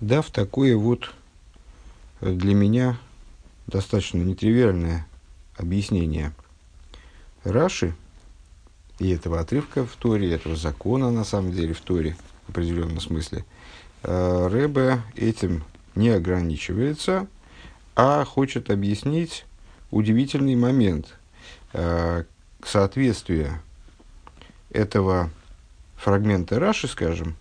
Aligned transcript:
дав 0.00 0.30
такое 0.30 0.76
вот 0.76 1.12
для 2.20 2.54
меня 2.54 2.98
достаточно 3.66 4.18
нетривиальное 4.18 5.06
объяснение. 5.56 6.32
Раши 7.44 7.94
и 8.98 9.10
этого 9.10 9.40
отрывка 9.40 9.84
в 9.86 9.94
Торе, 9.96 10.32
этого 10.32 10.56
закона 10.56 11.10
на 11.10 11.24
самом 11.24 11.52
деле 11.52 11.74
в 11.74 11.80
Торе 11.80 12.16
в 12.46 12.50
определенном 12.50 13.00
смысле, 13.00 13.44
э, 14.02 14.48
Рэбе 14.48 15.02
этим 15.14 15.64
не 15.94 16.10
ограничивается, 16.10 17.26
а 17.94 18.24
хочет 18.24 18.70
объяснить 18.70 19.44
удивительный 19.90 20.56
момент 20.56 21.14
э, 21.72 22.24
соответствия 22.64 23.62
этого 24.70 25.30
фрагмента 25.96 26.58
Раши, 26.58 26.88
скажем, 26.88 27.36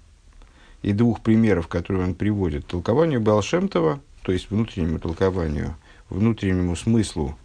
и 0.81 0.93
двух 0.93 1.21
примеров, 1.21 1.67
которые 1.67 2.03
он 2.03 2.13
приводит, 2.13 2.67
толкованию 2.67 3.21
Балшемтова, 3.21 3.99
то 4.21 4.31
есть 4.31 4.49
внутреннему 4.49 4.99
толкованию, 4.99 5.75
внутреннему 6.09 6.75
смыслу 6.75 7.37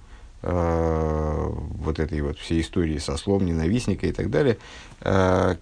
э, 0.42 1.48
вот 1.52 1.98
этой 1.98 2.20
вот 2.20 2.38
всей 2.38 2.60
истории 2.60 2.98
со 2.98 3.16
словом 3.16 3.46
ненавистника 3.46 4.06
и 4.06 4.12
так 4.12 4.30
далее, 4.30 4.58
э, 5.00 5.56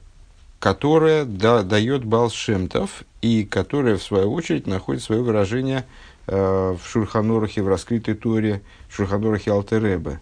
которая 0.59 1.25
да, 1.25 1.63
дает 1.63 2.05
Балшемтов 2.05 3.05
и 3.23 3.45
которая, 3.45 3.97
в 3.97 4.03
свою 4.03 4.33
очередь, 4.33 4.67
находит 4.67 5.03
свое 5.03 5.23
выражение 5.23 5.87
э, 6.27 6.77
в 6.79 6.87
Шурханорахе, 6.87 7.63
в 7.63 7.69
раскрытой 7.69 8.15
Торе, 8.15 8.63
в 8.89 8.97
Шурханорахе 8.97 9.53
Алтеребе. 9.53 10.21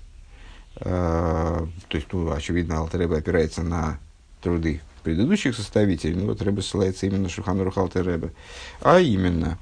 Э, 0.76 1.66
то 1.88 1.96
есть, 1.96 2.06
ну, 2.12 2.30
очевидно, 2.30 2.78
Алтеребе 2.78 3.16
опирается 3.16 3.62
на 3.62 3.98
труды 4.40 4.80
предыдущих 5.00 5.56
составителей, 5.56 6.14
ну 6.14 6.26
вот 6.26 6.42
Рэбе 6.42 6.62
ссылается 6.62 7.06
именно 7.06 7.24
на 7.24 7.28
Шухану 7.28 7.64
Рухалте 7.64 8.00
Рэбе. 8.00 8.32
А 8.80 9.00
именно, 9.00 9.58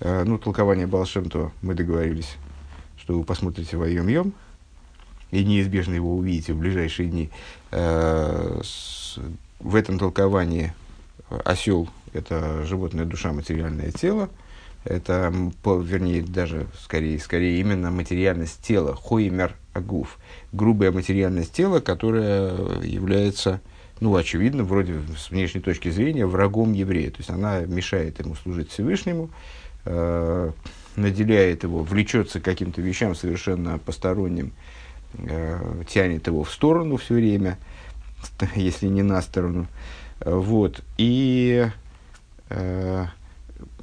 э, 0.00 0.24
ну, 0.24 0.38
толкование 0.38 0.86
Балшемтова 0.86 1.52
мы 1.62 1.74
договорились, 1.74 2.36
что 2.98 3.18
вы 3.18 3.24
посмотрите 3.24 3.76
в 3.76 3.84
Йом 3.84 4.08
Йом, 4.08 4.32
и 5.30 5.44
неизбежно 5.44 5.94
его 5.94 6.16
увидите 6.16 6.52
в 6.52 6.58
ближайшие 6.58 7.08
дни. 7.08 7.30
Э, 7.70 8.60
с, 8.62 9.18
в 9.60 9.74
этом 9.74 9.98
толковании 9.98 10.72
осел– 11.44 11.88
это 12.12 12.64
животное 12.64 13.04
душа, 13.04 13.32
материальное 13.32 13.90
тело, 13.90 14.30
это, 14.84 15.32
по, 15.62 15.78
вернее, 15.78 16.22
даже 16.22 16.66
скорее, 16.82 17.18
скорее 17.18 17.58
именно 17.60 17.90
материальность 17.90 18.60
тела, 18.62 18.94
хоймер 18.94 19.56
агуф, 19.72 20.18
грубая 20.52 20.92
материальность 20.92 21.52
тела, 21.52 21.80
которая 21.80 22.80
является 22.82 23.60
ну, 24.04 24.16
очевидно, 24.16 24.64
вроде 24.64 24.96
с 25.16 25.30
внешней 25.30 25.62
точки 25.62 25.88
зрения, 25.88 26.26
врагом 26.26 26.74
еврея. 26.74 27.10
То 27.10 27.16
есть 27.20 27.30
она 27.30 27.60
мешает 27.60 28.18
ему 28.20 28.34
служить 28.34 28.70
Всевышнему, 28.70 29.30
э, 29.86 30.50
наделяет 30.94 31.62
его, 31.62 31.82
влечется 31.82 32.38
к 32.38 32.44
каким-то 32.44 32.82
вещам 32.82 33.14
совершенно 33.14 33.78
посторонним, 33.78 34.52
э, 35.14 35.82
тянет 35.88 36.26
его 36.26 36.44
в 36.44 36.52
сторону 36.52 36.98
все 36.98 37.14
время, 37.14 37.56
если 38.54 38.88
не 38.88 39.00
на 39.00 39.22
сторону. 39.22 39.68
Вот. 40.20 40.82
И 40.98 41.66
э, 42.50 43.06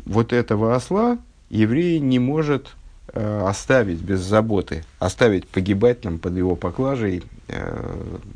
вот 0.06 0.34
этого 0.34 0.76
осла 0.76 1.18
еврей 1.50 2.00
не 2.00 2.20
может 2.20 2.76
э, 3.12 3.44
оставить 3.48 4.02
без 4.02 4.20
заботы, 4.20 4.86
оставить 5.00 5.48
погибать 5.48 6.02
там 6.02 6.20
под 6.20 6.38
его 6.38 6.56
поклажей, 6.56 7.24
э, 7.48 7.96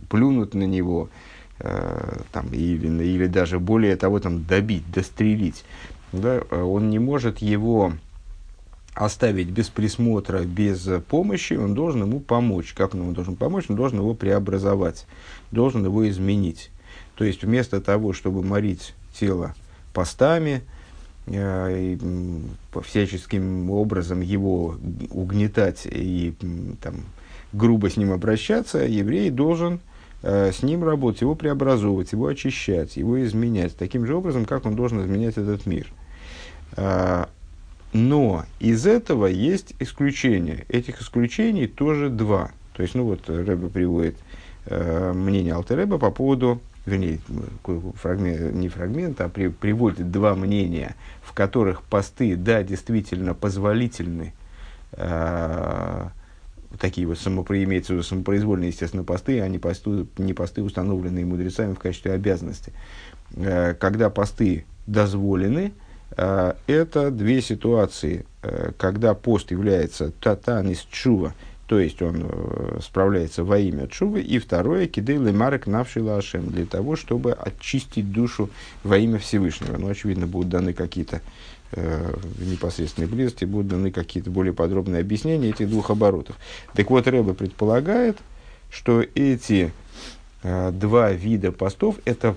плюнуть 0.09 0.55
на 0.55 0.63
него, 0.63 1.09
там, 1.57 2.47
или, 2.51 2.87
или 3.03 3.27
даже 3.27 3.59
более 3.59 3.95
того, 3.95 4.19
там, 4.19 4.43
добить, 4.43 4.89
дострелить, 4.91 5.63
да, 6.11 6.41
э, 6.49 6.61
он 6.61 6.89
не 6.89 6.99
может 6.99 7.39
его 7.39 7.93
оставить 8.93 9.49
без 9.49 9.69
присмотра, 9.69 10.39
без 10.43 10.87
помощи, 11.09 11.53
он 11.53 11.73
должен 11.73 12.03
ему 12.03 12.19
помочь. 12.19 12.73
Как 12.73 12.93
он 12.93 13.01
ему 13.01 13.11
должен 13.11 13.35
помочь? 13.35 13.65
Он 13.69 13.75
должен 13.75 13.99
его 13.99 14.13
преобразовать, 14.13 15.05
должен 15.51 15.83
его 15.83 16.07
изменить. 16.09 16.71
То 17.15 17.25
есть, 17.25 17.43
вместо 17.43 17.81
того, 17.81 18.13
чтобы 18.13 18.43
морить 18.43 18.93
тело 19.17 19.53
постами, 19.93 20.61
э, 21.25 21.95
и, 21.95 21.99
всяческим 22.83 23.69
образом 23.69 24.21
его 24.21 24.77
угнетать 25.09 25.87
и 25.89 26.33
там, 26.81 26.95
грубо 27.53 27.89
с 27.89 27.97
ним 27.97 28.11
обращаться, 28.11 28.79
еврей 28.79 29.29
должен 29.29 29.75
Э, 29.75 29.94
с 30.25 30.63
ним 30.63 30.83
работать, 30.83 31.21
его 31.21 31.35
преобразовывать, 31.35 32.11
его 32.11 32.25
очищать, 32.27 32.97
его 32.97 33.23
изменять, 33.23 33.77
таким 33.77 34.07
же 34.07 34.15
образом, 34.15 34.45
как 34.45 34.65
он 34.65 34.75
должен 34.75 35.01
изменять 35.01 35.37
этот 35.37 35.67
мир. 35.67 35.87
Э, 36.77 37.25
но 37.93 38.45
из 38.59 38.85
этого 38.85 39.27
есть 39.27 39.73
исключения. 39.79 40.65
Этих 40.67 41.01
исключений 41.01 41.67
тоже 41.67 42.09
два. 42.09 42.51
То 42.73 42.83
есть, 42.83 42.93
ну 42.95 43.05
вот 43.05 43.29
Рэбе 43.29 43.69
приводит 43.69 44.17
э, 44.65 45.13
мнение 45.13 45.53
Алтереба 45.53 45.97
по 45.97 46.11
поводу, 46.11 46.61
вернее, 46.85 47.19
фрагмент, 48.01 48.53
не 48.53 48.67
фрагмент, 48.67 49.21
а 49.21 49.29
при, 49.29 49.47
приводит 49.47 50.11
два 50.11 50.35
мнения, 50.35 50.95
в 51.23 51.31
которых 51.33 51.83
посты, 51.83 52.35
да, 52.35 52.63
действительно 52.63 53.33
позволительны, 53.33 54.33
э, 54.91 56.07
такие 56.79 57.07
вот 57.07 57.19
самопро, 57.19 57.55
самопроизвольные, 58.01 58.69
естественно, 58.69 59.03
посты, 59.03 59.39
а 59.41 59.47
не 59.47 59.59
посты, 59.59 60.05
не 60.17 60.33
посты, 60.33 60.63
установленные 60.63 61.25
мудрецами 61.25 61.73
в 61.73 61.79
качестве 61.79 62.13
обязанности. 62.13 62.73
Э, 63.35 63.73
когда 63.73 64.09
посты 64.09 64.65
дозволены, 64.87 65.73
э, 66.17 66.53
это 66.67 67.11
две 67.11 67.41
ситуации. 67.41 68.25
Э, 68.41 68.71
когда 68.77 69.13
пост 69.13 69.51
является 69.51 70.11
татан 70.11 70.69
из 70.69 70.79
чува, 70.91 71.33
то 71.67 71.79
есть 71.79 71.99
он 72.03 72.31
справляется 72.79 73.43
во 73.43 73.57
имя 73.57 73.87
чувы, 73.87 74.21
и 74.21 74.37
второе, 74.37 74.85
кидей 74.85 75.17
лемарек 75.17 75.65
навший 75.65 76.03
лашем, 76.03 76.51
для 76.51 76.67
того, 76.67 76.95
чтобы 76.95 77.31
очистить 77.33 78.11
душу 78.11 78.51
во 78.83 78.99
имя 78.99 79.17
Всевышнего. 79.17 79.75
Ну, 79.77 79.89
очевидно, 79.89 80.27
будут 80.27 80.49
даны 80.49 80.73
какие-то 80.73 81.21
в 81.71 82.49
непосредственной 82.49 83.07
близости 83.07 83.45
будут 83.45 83.67
даны 83.67 83.91
какие-то 83.91 84.29
более 84.29 84.53
подробные 84.53 85.01
объяснения 85.01 85.49
этих 85.49 85.69
двух 85.69 85.89
оборотов. 85.89 86.37
Так 86.73 86.89
вот, 86.89 87.07
Рэбе 87.07 87.33
предполагает, 87.33 88.17
что 88.69 89.01
эти 89.01 89.71
э, 90.43 90.71
два 90.71 91.11
вида 91.11 91.51
постов– 91.51 91.97
это 92.05 92.35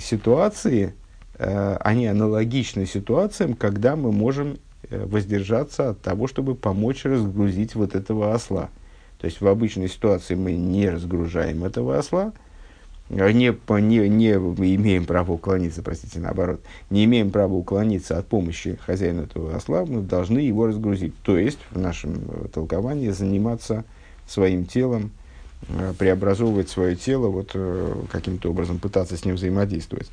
ситуации, 0.00 0.94
э, 1.34 1.76
они 1.80 2.06
аналогичны 2.06 2.86
ситуациям, 2.86 3.54
когда 3.54 3.96
мы 3.96 4.12
можем 4.12 4.58
э, 4.90 5.04
воздержаться 5.04 5.90
от 5.90 6.00
того, 6.00 6.26
чтобы 6.26 6.54
помочь 6.54 7.04
разгрузить 7.04 7.74
вот 7.74 7.94
этого 7.94 8.34
осла. 8.34 8.70
То 9.18 9.26
есть 9.26 9.40
в 9.40 9.46
обычной 9.46 9.88
ситуации 9.88 10.34
мы 10.34 10.52
не 10.52 10.88
разгружаем 10.88 11.64
этого 11.64 11.98
осла– 11.98 12.32
не, 13.10 13.56
не, 13.80 14.08
не 14.08 14.74
имеем 14.76 15.06
права 15.06 15.32
уклониться, 15.32 15.82
простите, 15.82 16.20
наоборот, 16.20 16.60
не 16.90 17.04
имеем 17.04 17.30
права 17.30 17.54
уклониться 17.54 18.18
от 18.18 18.26
помощи 18.26 18.78
хозяина 18.84 19.22
этого 19.22 19.54
осла, 19.56 19.84
мы 19.86 20.02
должны 20.02 20.40
его 20.40 20.66
разгрузить. 20.66 21.14
То 21.22 21.38
есть, 21.38 21.58
в 21.70 21.78
нашем 21.78 22.16
э, 22.28 22.48
толковании, 22.52 23.08
заниматься 23.10 23.84
своим 24.26 24.66
телом, 24.66 25.10
э, 25.68 25.94
преобразовывать 25.98 26.68
свое 26.68 26.96
тело, 26.96 27.28
вот 27.28 27.52
э, 27.54 27.94
каким-то 28.12 28.50
образом 28.50 28.78
пытаться 28.78 29.16
с 29.16 29.24
ним 29.24 29.36
взаимодействовать. 29.36 30.10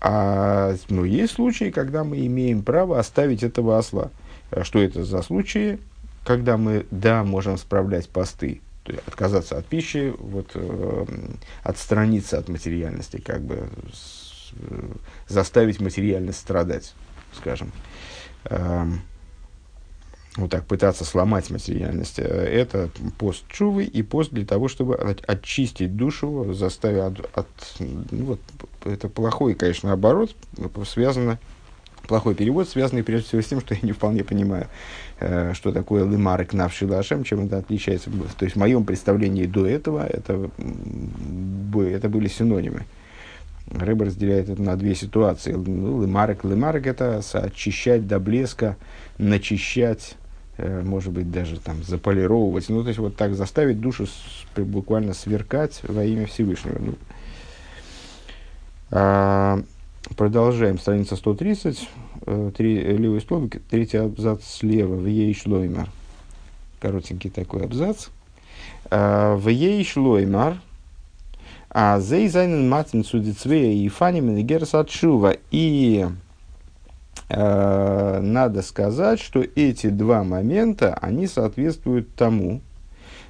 А 0.00 0.74
ну, 0.88 1.04
есть 1.04 1.34
случаи, 1.34 1.70
когда 1.70 2.02
мы 2.02 2.26
имеем 2.26 2.62
право 2.62 2.98
оставить 2.98 3.44
этого 3.44 3.78
осла. 3.78 4.10
Что 4.62 4.82
это 4.82 5.04
за 5.04 5.22
случаи? 5.22 5.78
Когда 6.24 6.56
мы, 6.56 6.86
да, 6.90 7.22
можем 7.22 7.56
справлять 7.56 8.08
посты, 8.08 8.60
то 8.84 8.92
есть 8.92 9.06
отказаться 9.06 9.56
от 9.56 9.66
пищи, 9.66 10.12
вот, 10.18 10.50
э, 10.54 11.06
отстраниться 11.62 12.38
от 12.38 12.48
материальности, 12.48 13.20
как 13.20 13.42
бы 13.42 13.68
с, 13.92 14.52
э, 14.54 14.88
заставить 15.28 15.80
материальность 15.80 16.40
страдать, 16.40 16.94
скажем. 17.32 17.72
Э, 18.44 18.86
вот 20.36 20.50
так 20.50 20.66
пытаться 20.66 21.04
сломать 21.04 21.50
материальность. 21.50 22.18
Э, 22.18 22.24
это 22.24 22.90
пост 23.18 23.44
чувы 23.48 23.84
и 23.84 24.02
пост 24.02 24.30
для 24.30 24.46
того, 24.46 24.68
чтобы 24.68 24.96
очистить 24.96 25.96
душу, 25.96 26.52
заставить 26.54 27.20
от, 27.20 27.38
от 27.38 27.48
ну, 27.78 28.24
вот, 28.24 28.40
это 28.84 29.08
плохой, 29.08 29.54
конечно, 29.54 29.92
оборот, 29.92 30.34
связано 30.86 31.38
плохой 32.08 32.34
перевод, 32.34 32.68
связанный 32.68 33.04
прежде 33.04 33.28
всего 33.28 33.42
с 33.42 33.46
тем, 33.46 33.60
что 33.60 33.74
я 33.74 33.80
не 33.82 33.92
вполне 33.92 34.24
понимаю, 34.24 34.68
что 35.54 35.72
такое 35.72 36.04
лымарек 36.04 36.52
навши 36.52 36.86
лашем, 36.86 37.24
чем 37.24 37.46
это 37.46 37.58
отличается. 37.58 38.10
То 38.38 38.44
есть 38.44 38.56
в 38.56 38.58
моем 38.58 38.84
представлении 38.84 39.46
до 39.46 39.66
этого 39.66 40.06
это, 40.06 40.50
это 41.76 42.08
были 42.08 42.28
синонимы. 42.28 42.84
Рыба 43.70 44.06
разделяет 44.06 44.48
это 44.48 44.60
на 44.60 44.76
две 44.76 44.94
ситуации. 44.94 45.52
Ну, 45.52 45.96
лымарек, 45.96 46.44
лымарек 46.44 46.86
это 46.86 47.22
очищать 47.34 48.06
до 48.06 48.18
блеска, 48.18 48.76
начищать, 49.18 50.16
э, 50.58 50.82
может 50.82 51.12
быть, 51.12 51.30
даже 51.30 51.58
там 51.60 51.82
заполировывать. 51.82 52.68
Ну, 52.68 52.82
то 52.82 52.88
есть 52.88 52.98
вот 52.98 53.16
так 53.16 53.34
заставить 53.34 53.80
душу 53.80 54.06
буквально 54.56 55.14
сверкать 55.14 55.80
во 55.84 56.04
имя 56.04 56.26
Всевышнего. 56.26 56.78
Ну, 56.78 56.94
а, 58.90 59.62
Продолжаем, 60.16 60.78
страница 60.78 61.16
130. 61.16 61.88
Три, 62.56 62.80
левый 62.80 63.20
столбик, 63.20 63.62
третий 63.68 63.98
абзац 63.98 64.44
слева, 64.44 64.94
в 64.94 65.06
ей 65.06 65.34
шлоймар. 65.34 65.88
Коротенький 66.80 67.30
такой 67.30 67.64
абзац. 67.64 68.08
В 68.90 69.48
ей 69.48 69.84
шлоймар, 69.84 70.60
а 71.70 71.98
зей 72.00 72.28
зайнен 72.28 72.68
матин 72.68 73.04
судицвея 73.04 73.72
и 73.72 73.88
фаним 73.88 74.36
герс 74.44 74.74
отшува. 74.74 75.36
И 75.50 76.06
э, 77.28 78.20
надо 78.20 78.62
сказать, 78.62 79.20
что 79.20 79.42
эти 79.54 79.88
два 79.88 80.22
момента, 80.22 80.94
они 81.00 81.26
соответствуют 81.26 82.14
тому, 82.14 82.60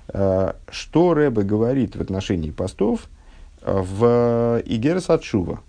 э, 0.09 0.53
что 0.71 1.15
Рэбе 1.15 1.43
говорит 1.43 1.95
в 1.95 2.01
отношении 2.01 2.51
постов 2.51 3.09
в 3.65 4.61
Игерс 4.65 5.09
Отшува, 5.09 5.61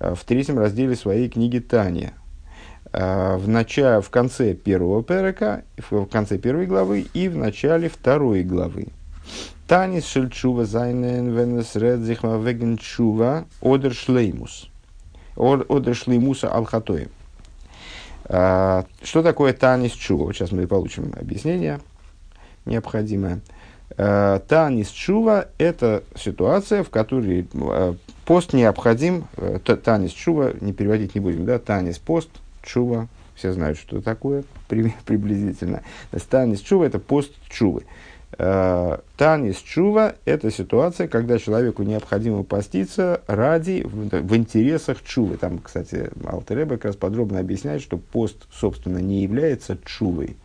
в 0.00 0.18
третьем 0.24 0.58
разделе 0.58 0.96
своей 0.96 1.28
книги 1.28 1.58
Таня, 1.58 2.14
в, 2.92 3.48
начале, 3.48 4.00
в 4.00 4.10
конце 4.10 4.54
первого 4.54 5.02
перека, 5.02 5.64
в 5.90 6.06
конце 6.06 6.38
первой 6.38 6.66
главы 6.66 7.06
и 7.12 7.28
в 7.28 7.36
начале 7.36 7.88
второй 7.88 8.42
главы. 8.42 8.88
Танис 9.66 10.04
шельчува 10.06 10.66
зайнен 10.66 11.34
венес 11.34 11.74
редзихма 11.74 12.36
веген 12.36 12.76
чува 12.76 13.46
одер 13.62 13.94
шлеймус. 13.94 14.68
Одер 15.36 15.94
шлеймуса 15.94 16.52
алхатоем. 16.52 17.08
А, 18.26 18.84
что 19.02 19.22
такое 19.22 19.54
танис 19.54 19.92
чува? 19.92 20.32
Сейчас 20.32 20.52
мы 20.52 20.66
получим 20.66 21.14
объяснение 21.18 21.80
необходимое. 22.66 23.40
А, 23.96 24.40
танис 24.40 24.88
чува– 24.88 25.48
это 25.58 26.04
ситуация, 26.14 26.84
в 26.84 26.90
которой 26.90 27.48
пост 28.26 28.52
необходим. 28.52 29.24
Танис 29.82 30.12
чува, 30.12 30.52
не 30.60 30.74
переводить 30.74 31.14
не 31.14 31.22
будем, 31.22 31.46
да? 31.46 31.58
Танис 31.58 31.98
пост, 31.98 32.28
чува, 32.64 33.08
все 33.34 33.52
знают, 33.52 33.78
что 33.78 34.00
такое 34.00 34.44
приблизительно. 34.68 35.82
Танис 36.30 36.60
чува– 36.60 36.84
это 36.86 36.98
пост 36.98 37.32
чувы. 37.48 37.84
Э, 38.38 38.98
Танис 39.16 39.58
чува– 39.58 40.14
это 40.24 40.50
ситуация, 40.50 41.08
когда 41.08 41.38
человеку 41.38 41.82
необходимо 41.82 42.42
поститься 42.42 43.22
ради, 43.26 43.82
в, 43.84 44.08
в 44.10 44.36
интересах 44.36 45.02
чувы. 45.02 45.36
Там, 45.36 45.58
кстати, 45.58 46.10
Алтереба 46.24 46.76
как 46.76 46.86
раз 46.86 46.96
подробно 46.96 47.40
объясняет, 47.40 47.82
что 47.82 47.96
пост, 47.96 48.46
собственно, 48.52 48.98
не 48.98 49.22
является 49.22 49.78
чувой. 49.84 50.36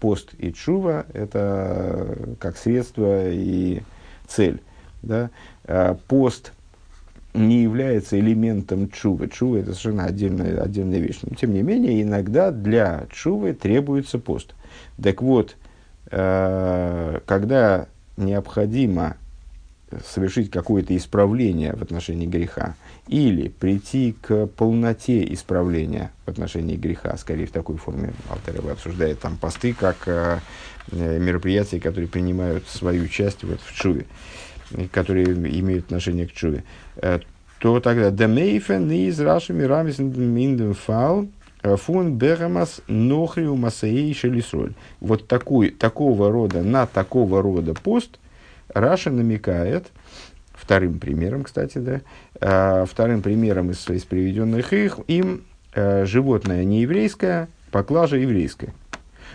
Пост 0.00 0.34
и 0.38 0.52
чува– 0.52 1.06
это 1.12 2.36
как 2.40 2.56
средство 2.56 3.30
и 3.30 3.82
цель. 4.26 4.60
Да? 5.02 5.30
Э, 5.64 5.96
пост 6.08 6.52
не 7.34 7.62
является 7.62 8.18
элементом 8.18 8.90
чувы. 8.90 9.28
Чува– 9.28 9.56
это 9.58 9.72
совершенно 9.72 10.04
отдельная, 10.04 10.60
отдельная 10.60 10.98
вещь. 10.98 11.20
Но, 11.22 11.34
тем 11.34 11.54
не 11.54 11.62
менее, 11.62 12.02
иногда 12.02 12.50
для 12.50 13.06
чувы 13.10 13.54
требуется 13.54 14.18
пост. 14.18 14.54
Так 15.00 15.22
вот, 15.22 15.56
Э, 16.12 17.20
когда 17.24 17.86
необходимо 18.18 19.16
совершить 20.06 20.50
какое-то 20.50 20.94
исправление 20.96 21.74
в 21.74 21.82
отношении 21.82 22.26
греха 22.26 22.76
или 23.08 23.48
прийти 23.48 24.14
к 24.20 24.46
полноте 24.46 25.32
исправления 25.32 26.12
в 26.26 26.30
отношении 26.30 26.76
греха, 26.76 27.16
скорее 27.16 27.46
в 27.46 27.50
такой 27.50 27.76
форме 27.76 28.12
Алтарева 28.28 28.72
обсуждает 28.72 29.20
там 29.20 29.38
посты 29.38 29.74
как 29.74 29.96
э, 30.06 30.38
мероприятия, 30.90 31.80
которые 31.80 32.08
принимают 32.08 32.66
свою 32.68 33.08
часть 33.08 33.42
вот, 33.44 33.60
в 33.60 33.72
чуве, 33.72 34.04
которые 34.92 35.26
имеют 35.32 35.86
отношение 35.86 36.26
к 36.26 36.32
чуве, 36.32 36.64
то 37.58 37.80
тогда 37.80 38.10
«Демейфен 38.10 38.90
из 38.90 39.20
Раши 39.20 39.52
Мирамис 39.52 39.98
Минденфал» 39.98 41.28
Э, 41.62 41.76
фун 41.76 42.18
берамас 42.18 42.82
нохриу 42.88 43.54
масаей 43.54 44.12
шелисроль. 44.14 44.74
Вот 45.00 45.28
такой, 45.28 45.70
такого 45.70 46.30
рода, 46.32 46.62
на 46.62 46.86
такого 46.86 47.40
рода 47.40 47.74
пост 47.74 48.18
Раша 48.68 49.10
намекает, 49.10 49.86
вторым 50.52 50.98
примером, 50.98 51.44
кстати, 51.44 51.78
да, 51.78 52.00
э, 52.40 52.84
вторым 52.86 53.22
примером 53.22 53.70
из, 53.70 53.88
из 53.88 54.04
приведенных 54.04 54.72
их, 54.72 54.98
им 55.06 55.44
э, 55.74 56.04
животное 56.04 56.64
нееврейское, 56.64 57.48
поклажа 57.70 58.16
еврейская. 58.16 58.74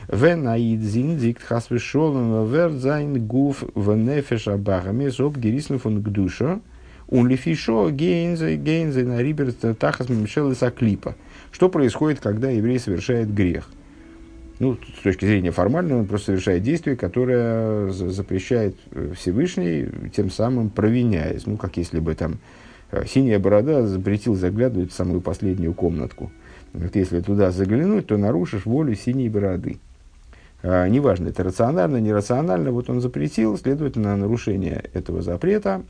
Wenn 0.09 0.45
aid 0.47 0.81
zindigt 0.83 1.49
has 1.49 1.69
verschollen 1.69 2.49
wird 2.51 2.81
sein 2.81 3.27
Guf 3.27 3.69
в 3.73 3.93
нефеш 3.95 4.47
абахами 4.47 5.07
зоб 5.07 5.37
герисну 5.37 5.79
фон 5.79 6.01
гдуша 6.01 6.61
lifisho 7.09 7.89
гейнзе 7.92 8.57
гейнзе 8.57 9.04
на 9.04 9.21
рибер 9.21 9.54
тахас 9.54 10.09
мимшел 10.09 10.51
из 10.51 10.62
аклипа. 10.62 11.15
Что 11.51 11.69
происходит, 11.69 12.19
когда 12.19 12.50
еврей 12.50 12.80
совершает 12.80 13.33
грех? 13.33 13.69
Ну, 14.59 14.77
с 15.00 15.04
точки 15.04 15.25
зрения 15.25 15.51
формальной, 15.51 15.95
он 15.95 16.06
просто 16.07 16.27
совершает 16.27 16.63
действие, 16.63 16.95
которое 16.95 17.92
запрещает 17.92 18.75
э, 18.92 19.13
Всевышний, 19.15 19.88
тем 20.15 20.31
самым 20.31 20.69
провиняясь. 20.69 21.45
Ну, 21.45 21.57
как 21.57 21.77
если 21.77 22.00
бы 22.00 22.15
там 22.15 22.39
э, 22.92 23.06
синяя 23.06 23.38
борода 23.38 23.86
запретил 23.86 24.33
заглядывать 24.33 24.92
в 24.92 24.95
самую 24.95 25.21
последнюю 25.21 25.75
комнатку. 25.75 26.31
Вот 26.74 26.95
если 26.95 27.21
туда 27.21 27.51
заглянуть, 27.51 28.07
то 28.07 28.18
нарушишь 28.18 28.65
волю 28.65 28.95
синей 28.95 29.30
бороды. 29.30 29.77
А, 30.63 30.88
неважно, 30.88 31.30
это 31.30 31.44
рационально, 31.44 31.98
нерационально, 31.98 32.71
вот 32.71 32.89
он 32.89 33.00
запретил, 33.00 33.57
следовательно, 33.57 34.18
нарушение 34.18 34.83
этого 34.94 35.21
запрета 35.21 35.83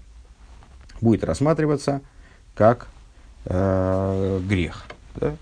будет 1.01 1.23
рассматриваться 1.23 2.01
как 2.55 2.87
э, 3.45 4.41
грех. 4.47 4.85
Да? 5.15 5.35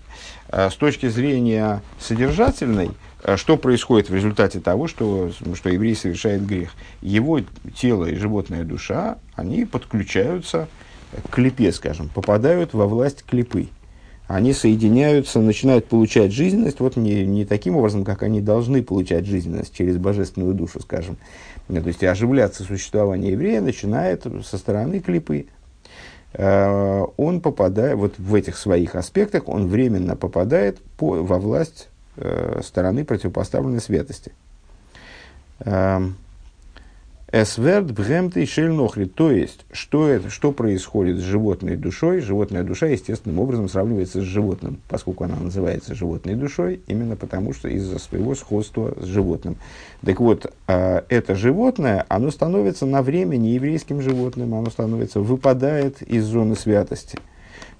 А 0.48 0.70
с 0.70 0.74
точки 0.74 1.08
зрения 1.08 1.82
содержательной, 1.98 2.90
а 3.22 3.36
что 3.36 3.56
происходит 3.56 4.08
в 4.08 4.14
результате 4.14 4.60
того, 4.60 4.86
что, 4.86 5.32
что 5.54 5.68
еврей 5.68 5.96
совершает 5.96 6.46
грех? 6.46 6.72
Его 7.00 7.40
тело 7.74 8.04
и 8.04 8.14
животная 8.14 8.64
душа, 8.64 9.18
они 9.34 9.64
подключаются 9.64 10.68
к 11.24 11.34
клепе, 11.34 11.72
скажем, 11.72 12.08
попадают 12.08 12.74
во 12.74 12.86
власть 12.86 13.24
клепы. 13.24 13.68
Они 14.28 14.52
соединяются, 14.52 15.40
начинают 15.40 15.86
получать 15.86 16.32
жизненность, 16.32 16.80
вот 16.80 16.96
не, 16.96 17.24
не 17.24 17.44
таким 17.44 17.76
образом, 17.76 18.04
как 18.04 18.24
они 18.24 18.40
должны 18.40 18.82
получать 18.82 19.24
жизненность, 19.24 19.74
через 19.74 19.98
божественную 19.98 20.52
душу, 20.52 20.80
скажем. 20.80 21.16
То 21.68 21.74
есть 21.74 22.04
оживляться 22.04 22.62
существование 22.62 23.32
еврея 23.32 23.60
начинает 23.60 24.24
со 24.44 24.58
стороны 24.58 25.00
клипы. 25.00 25.46
Э, 26.32 27.04
он 27.16 27.40
попадает, 27.40 27.96
вот 27.96 28.18
в 28.18 28.34
этих 28.34 28.56
своих 28.56 28.94
аспектах, 28.94 29.48
он 29.48 29.66
временно 29.66 30.16
попадает 30.16 30.78
по, 30.96 31.22
во 31.22 31.38
власть 31.38 31.88
э, 32.16 32.60
стороны 32.62 33.04
противопоставленной 33.04 33.80
святости. 33.80 34.32
Эсверд 37.32 37.90
бгемты 37.90 38.46
шельнохри. 38.46 39.06
То 39.06 39.32
есть, 39.32 39.66
что, 39.72 40.08
это, 40.08 40.30
что 40.30 40.52
происходит 40.52 41.18
с 41.18 41.22
животной 41.22 41.76
душой? 41.76 42.20
Животная 42.20 42.62
душа 42.62 42.86
естественным 42.86 43.40
образом 43.40 43.68
сравнивается 43.68 44.20
с 44.20 44.24
животным, 44.24 44.78
поскольку 44.88 45.24
она 45.24 45.34
называется 45.34 45.96
животной 45.96 46.36
душой, 46.36 46.80
именно 46.86 47.16
потому 47.16 47.52
что 47.52 47.68
из-за 47.68 47.98
своего 47.98 48.36
сходства 48.36 48.94
с 49.00 49.06
животным. 49.06 49.56
Так 50.04 50.20
вот, 50.20 50.52
э, 50.68 51.02
это 51.08 51.34
животное, 51.34 52.06
оно 52.08 52.30
становится 52.30 52.86
на 52.86 53.02
время 53.02 53.36
нееврейским 53.36 54.00
животным, 54.00 54.54
оно 54.54 54.70
становится, 54.70 55.18
выпадает 55.18 56.02
из 56.02 56.24
зоны 56.26 56.54
святости 56.54 57.18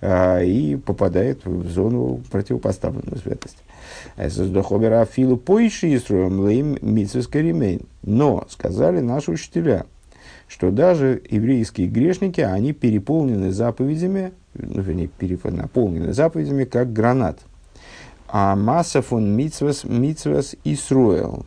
и 0.02 0.78
попадает 0.85 1.45
в 1.45 1.68
зону 1.68 2.21
противопоставленной 2.30 3.18
святости. 3.18 3.59
Филу 5.06 5.37
поищи 5.37 5.95
Исруем 5.95 6.76
Но 8.02 8.47
сказали 8.49 9.00
наши 9.00 9.30
учителя, 9.30 9.87
что 10.49 10.71
даже 10.71 11.23
еврейские 11.28 11.88
грешники, 11.88 12.40
они 12.40 12.73
переполнены 12.73 13.52
заповедями, 13.52 14.33
ну, 14.54 14.80
вернее, 14.80 15.09
наполнены 15.50 16.12
заповедями, 16.12 16.64
как 16.64 16.92
гранат. 16.92 17.40
А 18.28 18.56
масса 18.56 19.02
фон 19.02 19.37
митсвас, 19.37 19.85
митсвас 19.85 20.56
Исруэл. 20.64 21.45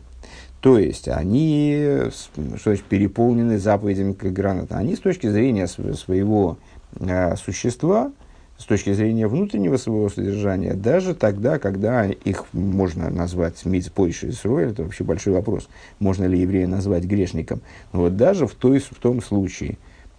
То 0.60 0.78
есть, 0.78 1.08
они 1.08 2.10
что 2.10 2.70
значит, 2.70 2.84
переполнены 2.84 3.58
заповедями, 3.58 4.12
как 4.12 4.32
гранат. 4.32 4.72
Они 4.72 4.94
с 4.94 5.00
точки 5.00 5.28
зрения 5.28 5.66
своего 5.66 6.58
э, 6.98 7.36
существа, 7.36 8.12
с 8.60 8.64
точки 8.64 8.92
зрения 8.92 9.26
внутреннего 9.26 9.78
своего 9.78 10.10
содержания, 10.10 10.74
даже 10.74 11.14
тогда, 11.14 11.58
когда 11.58 12.04
их 12.04 12.44
можно 12.52 13.08
назвать 13.08 13.64
миц 13.64 13.88
Пойши 13.88 14.28
Исруэль, 14.28 14.72
это 14.72 14.82
вообще 14.82 15.02
большой 15.02 15.32
вопрос, 15.32 15.66
можно 15.98 16.26
ли 16.26 16.38
еврея 16.38 16.66
назвать 16.66 17.04
грешником. 17.04 17.62
Но 17.94 18.00
вот 18.00 18.16
даже 18.18 18.46
в, 18.46 18.54
той, 18.54 18.78
в 18.78 18.98
том 19.00 19.22
случае, 19.22 19.78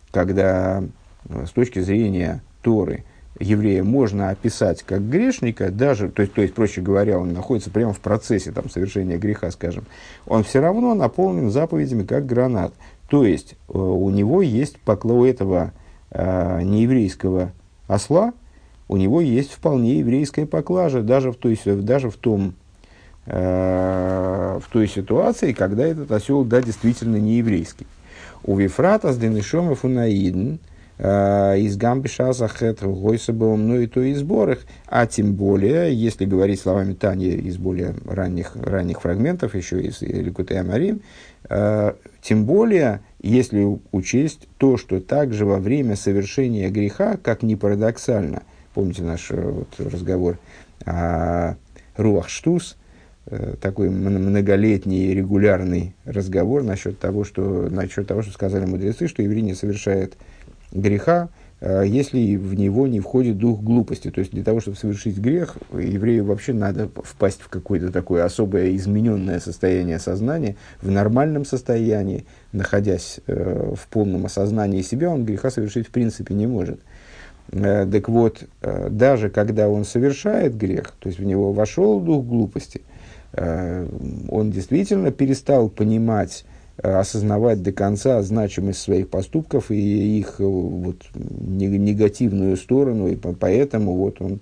когда 0.09 0.83
э, 1.29 1.45
с 1.45 1.51
точки 1.51 1.81
зрения 1.81 2.41
Торы 2.63 3.03
еврея 3.39 3.83
можно 3.83 4.31
описать 4.31 4.81
как 4.81 5.07
грешника, 5.07 5.69
даже, 5.69 6.09
то 6.09 6.23
есть, 6.23 6.33
то 6.33 6.41
есть, 6.41 6.55
проще 6.55 6.81
говоря, 6.81 7.19
он 7.19 7.33
находится 7.33 7.69
прямо 7.69 7.93
в 7.93 7.99
процессе 7.99 8.51
там, 8.51 8.71
совершения 8.71 9.19
греха, 9.19 9.51
скажем, 9.51 9.85
он 10.25 10.43
все 10.43 10.61
равно 10.61 10.95
наполнен 10.95 11.51
заповедями 11.51 12.03
как 12.03 12.25
гранат. 12.25 12.73
То 13.07 13.23
есть, 13.23 13.53
э, 13.53 13.77
у 13.77 14.09
него 14.09 14.41
есть 14.41 14.79
покло 14.79 15.27
этого 15.27 15.73
э, 16.09 16.63
нееврейского 16.63 17.51
осла, 17.91 18.33
у 18.87 18.97
него 18.97 19.21
есть 19.21 19.53
вполне 19.53 19.99
еврейская 19.99 20.45
поклажа, 20.45 21.01
даже 21.01 21.31
в, 21.31 21.35
той, 21.35 21.59
даже 21.65 22.09
в 22.09 22.17
том, 22.17 22.53
э, 23.25 24.59
в 24.61 24.71
той 24.71 24.87
ситуации, 24.87 25.53
когда 25.53 25.85
этот 25.85 26.11
осел, 26.11 26.43
да, 26.43 26.61
действительно 26.61 27.17
не 27.17 27.37
еврейский. 27.37 27.87
У 28.43 28.57
Вифрата 28.57 29.13
с 29.13 29.17
Денишомов 29.17 29.85
унаидн 29.85 30.55
э, 30.55 30.57
из 31.01 31.77
Гамбиша 31.77 32.31
Захет 32.31 32.83
Гойсабовым, 32.83 33.67
ну 33.67 33.79
и 33.79 33.87
то 33.87 34.01
и 34.01 34.13
сборах, 34.13 34.59
а 34.85 35.07
тем 35.07 35.33
более, 35.33 35.93
если 35.95 36.25
говорить 36.25 36.59
словами 36.59 36.93
Тани 36.93 37.29
из 37.29 37.57
более 37.57 37.95
ранних, 38.05 38.55
ранних 38.55 39.01
фрагментов, 39.01 39.55
еще 39.55 39.81
из 39.81 40.01
Ликутея 40.01 40.63
Марим, 40.63 41.01
э, 41.49 41.93
тем 42.21 42.45
более, 42.45 43.01
если 43.19 43.79
учесть 43.91 44.47
то, 44.59 44.77
что 44.77 45.01
также 45.01 45.45
во 45.45 45.57
время 45.57 45.95
совершения 45.95 46.69
греха, 46.69 47.17
как 47.17 47.41
ни 47.41 47.55
парадоксально, 47.55 48.43
помните 48.75 49.01
наш 49.01 49.31
э, 49.31 49.41
вот, 49.41 49.69
разговор 49.79 50.37
о 50.85 51.55
Руах 51.97 52.29
Штус, 52.29 52.77
Э, 53.27 53.53
такой 53.61 53.89
многолетний 53.89 55.13
регулярный 55.13 55.93
разговор 56.05 56.63
насчет 56.63 56.99
того, 56.99 57.23
что, 57.23 57.69
насчет 57.69 58.07
того, 58.07 58.23
что 58.23 58.31
сказали 58.31 58.65
мудрецы, 58.65 59.07
что 59.07 59.21
еврей 59.21 59.41
не 59.41 59.53
совершает 59.53 60.15
греха, 60.71 61.29
э, 61.59 61.83
если 61.85 62.35
в 62.35 62.53
него 62.55 62.87
не 62.87 62.99
входит 62.99 63.37
дух 63.37 63.61
глупости. 63.61 64.09
То 64.09 64.19
есть 64.19 64.31
для 64.31 64.43
того, 64.43 64.59
чтобы 64.59 64.77
совершить 64.77 65.17
грех, 65.17 65.57
еврею 65.73 66.25
вообще 66.25 66.53
надо 66.53 66.89
впасть 67.03 67.41
в 67.41 67.49
какое-то 67.49 67.91
такое 67.91 68.23
особое 68.23 68.75
измененное 68.75 69.39
состояние 69.39 69.99
сознания. 69.99 70.55
В 70.81 70.89
нормальном 70.89 71.45
состоянии, 71.45 72.25
находясь 72.51 73.19
э, 73.27 73.73
в 73.75 73.87
полном 73.87 74.25
осознании 74.25 74.81
себя, 74.81 75.09
он 75.09 75.25
греха 75.25 75.49
совершить 75.49 75.87
в 75.87 75.91
принципе 75.91 76.33
не 76.33 76.47
может. 76.47 76.79
Так 77.49 78.07
вот, 78.07 78.45
даже 78.61 79.29
когда 79.29 79.67
он 79.67 79.83
совершает 79.83 80.55
грех, 80.55 80.93
то 80.99 81.09
есть 81.09 81.19
в 81.19 81.23
него 81.25 81.51
вошел 81.51 81.99
дух 81.99 82.23
глупости, 82.23 82.81
Э, 83.33 83.87
он 84.29 84.51
действительно 84.51 85.11
перестал 85.11 85.69
понимать, 85.69 86.45
э, 86.45 86.50
осознавать 86.81 87.61
до 87.61 87.71
конца 87.71 88.21
значимость 88.21 88.81
своих 88.81 89.09
поступков 89.09 89.71
и 89.71 90.19
их 90.19 90.35
э, 90.39 90.43
вот, 90.43 90.97
негативную 91.13 92.57
сторону, 92.57 93.07
и 93.07 93.15
поэтому 93.15 93.95
вот 93.95 94.21
он 94.21 94.39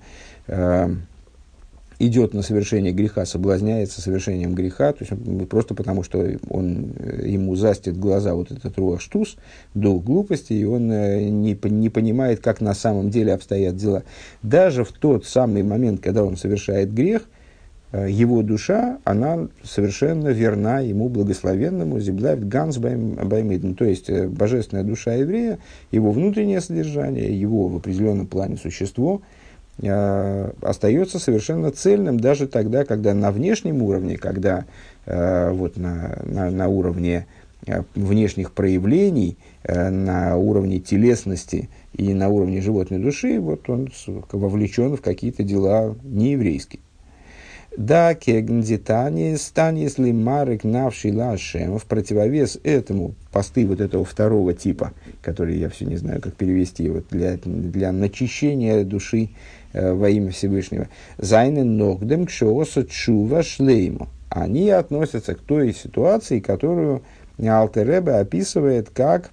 идет 1.99 2.33
на 2.33 2.41
совершение 2.41 2.91
греха, 2.91 3.25
соблазняется 3.25 4.01
совершением 4.01 4.55
греха, 4.55 4.93
то 4.93 5.03
есть 5.03 5.49
просто 5.49 5.75
потому, 5.75 6.01
что 6.01 6.25
он, 6.49 6.93
ему 7.23 7.55
застит 7.55 7.99
глаза 7.99 8.33
вот 8.33 8.51
этот 8.51 8.75
руах 8.79 9.01
штус, 9.01 9.35
дух 9.75 10.03
глупости, 10.03 10.53
и 10.53 10.63
он 10.63 10.87
не, 10.87 11.59
не 11.61 11.89
понимает, 11.89 12.39
как 12.39 12.61
на 12.61 12.73
самом 12.73 13.11
деле 13.11 13.33
обстоят 13.33 13.75
дела. 13.75 14.03
Даже 14.41 14.85
в 14.85 14.91
тот 14.93 15.25
самый 15.25 15.61
момент, 15.61 16.01
когда 16.01 16.23
он 16.23 16.37
совершает 16.37 16.91
грех– 16.93 17.23
Э, 17.31 17.38
его 17.91 18.43
душа, 18.43 18.99
она 19.03 19.47
совершенно 19.63 20.27
верна 20.27 20.79
ему 20.79 21.09
благословенному, 21.09 21.99
зиблайт 21.99 22.47
ганс 22.47 22.77
баймидн, 22.77 23.73
то 23.73 23.83
есть 23.83 24.11
э, 24.11 24.27
божественная 24.27 24.83
душа 24.83 25.13
еврея, 25.13 25.57
его 25.91 26.11
внутреннее 26.11 26.61
содержание, 26.61 27.39
его 27.39 27.67
в 27.67 27.77
определенном 27.77 28.27
плане 28.27 28.57
существо 28.57 29.23
э, 29.81 30.51
остается 30.61 31.17
совершенно 31.17 31.71
цельным 31.71 32.19
даже 32.19 32.47
тогда, 32.47 32.85
когда 32.85 33.15
на 33.15 33.31
внешнем 33.31 33.81
уровне, 33.81 34.17
когда 34.17 34.65
э, 35.07 35.49
вот 35.51 35.77
на, 35.77 36.19
на, 36.25 36.51
на 36.51 36.67
уровне 36.67 37.25
э, 37.65 37.81
внешних 37.95 38.51
проявлений, 38.51 39.35
э, 39.63 39.89
на 39.89 40.37
уровне 40.37 40.79
телесности 40.79 41.69
и 41.93 42.13
на 42.13 42.29
уровне 42.29 42.61
животной 42.61 42.99
души, 42.99 43.39
вот 43.39 43.67
он 43.67 43.89
вовлечен 44.31 44.95
в 44.95 45.01
какие-то 45.01 45.41
дела 45.41 45.95
нееврейские. 46.03 46.81
Да, 47.79 48.13
кегнзитани 48.13 49.37
станис 49.37 49.97
ли 49.97 50.11
марек 50.11 50.65
навший 50.65 51.13
лашем, 51.13 51.79
в 51.79 51.85
противовес 51.85 52.59
этому 52.63 53.13
посты 53.31 53.65
вот 53.65 53.79
этого 53.79 54.03
второго 54.03 54.53
типа, 54.53 54.91
который 55.21 55.57
я 55.57 55.69
все 55.69 55.85
не 55.85 55.95
знаю, 55.95 56.21
как 56.21 56.33
перевести, 56.33 56.89
вот 56.89 57.05
для, 57.09 57.37
для 57.37 57.93
начищения 57.93 58.83
души 58.83 59.29
э, 59.71 59.93
во 59.93 60.09
имя 60.09 60.29
Всевышнего. 60.31 60.89
Зайнен 61.19 61.77
ногдем 61.77 62.25
кшооса 62.25 62.83
чува 62.83 63.43
шлейму. 63.43 64.09
Они 64.27 64.69
относятся 64.71 65.35
к 65.35 65.39
той 65.39 65.73
ситуации, 65.73 66.41
которую 66.41 67.01
Алтеребе 67.41 68.15
описывает 68.15 68.89
как 68.89 69.31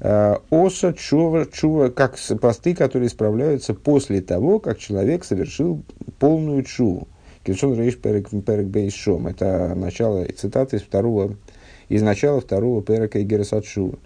э, 0.00 0.34
оса 0.50 0.92
чува, 0.92 1.46
чува, 1.46 1.90
как 1.90 2.18
посты, 2.40 2.74
которые 2.74 3.06
исправляются 3.06 3.74
после 3.74 4.22
того, 4.22 4.58
как 4.58 4.80
человек 4.80 5.24
совершил 5.24 5.84
полную 6.18 6.64
чуву. 6.64 7.06
Кельшон 7.50 7.76
Рейш 7.76 7.96
Перек, 7.98 8.28
перек 8.46 8.66
Бейшом. 8.66 9.26
Это 9.26 9.74
начало, 9.74 10.24
цитаты 10.36 10.76
из 10.76 10.82
второго, 10.82 11.34
из 11.88 12.00
начала 12.00 12.40
второго 12.40 12.80
Перека 12.80 13.20
Игерасат 13.20 13.66
Шува. 13.66 13.98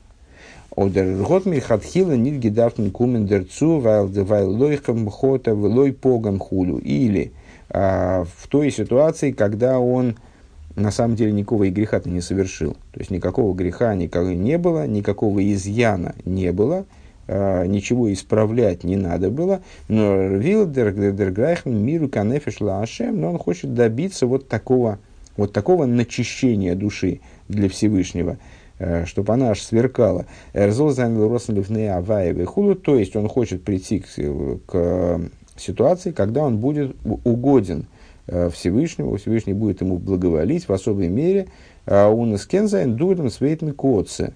Одер 0.74 1.14
год 1.22 1.44
ми 1.44 1.60
хатхила 1.60 2.12
нит 2.12 2.38
гидафтен 2.40 2.90
кумен 2.90 3.26
дерцу, 3.26 3.80
вайл 3.80 4.08
девайл 4.08 4.50
лойхам 4.50 5.10
хота 5.10 5.54
лой 5.54 5.92
погам 5.92 6.38
хулю. 6.38 6.78
Или 6.78 7.32
а, 7.68 8.24
в 8.38 8.48
той 8.48 8.70
ситуации, 8.70 9.32
когда 9.32 9.78
он 9.78 10.16
на 10.74 10.90
самом 10.90 11.14
деле 11.14 11.32
никакого 11.32 11.64
и 11.64 11.70
греха-то 11.70 12.08
не 12.08 12.22
совершил. 12.22 12.72
То 12.92 13.00
есть 13.00 13.10
никакого 13.10 13.54
греха 13.54 13.94
никого 13.94 14.30
не 14.30 14.56
было, 14.56 14.86
никакого 14.86 15.40
изъяна 15.52 16.14
не 16.24 16.50
было, 16.50 16.86
ничего 17.26 18.12
исправлять 18.12 18.84
не 18.84 18.96
надо 18.96 19.30
было, 19.30 19.60
но 19.88 20.14
Вилдер 20.26 20.92
Грайхн 21.30 21.70
миру 21.70 22.08
канефиш 22.08 22.60
лашем, 22.60 23.20
но 23.20 23.30
он 23.32 23.38
хочет 23.38 23.74
добиться 23.74 24.26
вот 24.26 24.48
такого, 24.48 24.98
вот 25.36 25.52
такого 25.52 25.86
начищения 25.86 26.74
души 26.74 27.20
для 27.48 27.68
Всевышнего, 27.68 28.38
э, 28.78 29.06
чтобы 29.06 29.32
она 29.32 29.50
аж 29.50 29.62
сверкала. 29.62 30.26
То 32.82 32.98
есть 32.98 33.16
он 33.16 33.28
хочет 33.28 33.62
прийти 33.64 34.00
к, 34.00 34.06
к 34.66 35.20
ситуации, 35.56 36.10
когда 36.12 36.42
он 36.42 36.58
будет 36.58 36.96
угоден 37.04 37.86
э, 38.26 38.50
Всевышнему, 38.50 39.16
Всевышний 39.16 39.54
будет 39.54 39.80
ему 39.80 39.98
благоволить 39.98 40.68
в 40.68 40.72
особой 40.72 41.08
мере. 41.08 41.46
А 41.86 42.08
он 42.08 42.34
из 42.34 42.46
Кензайн 42.46 42.96
дурден 42.96 43.30
свейтен 43.30 43.74
а, 43.78 44.32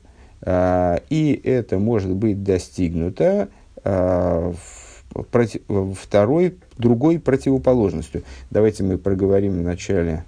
и 0.46 1.40
это 1.44 1.78
может 1.78 2.12
быть 2.14 2.42
достигнуто 2.42 3.48
а, 3.84 4.52
второй, 5.94 6.56
другой 6.76 7.18
противоположностью. 7.18 8.22
Давайте 8.50 8.84
мы 8.84 8.98
проговорим 8.98 9.58
вначале 9.58 10.24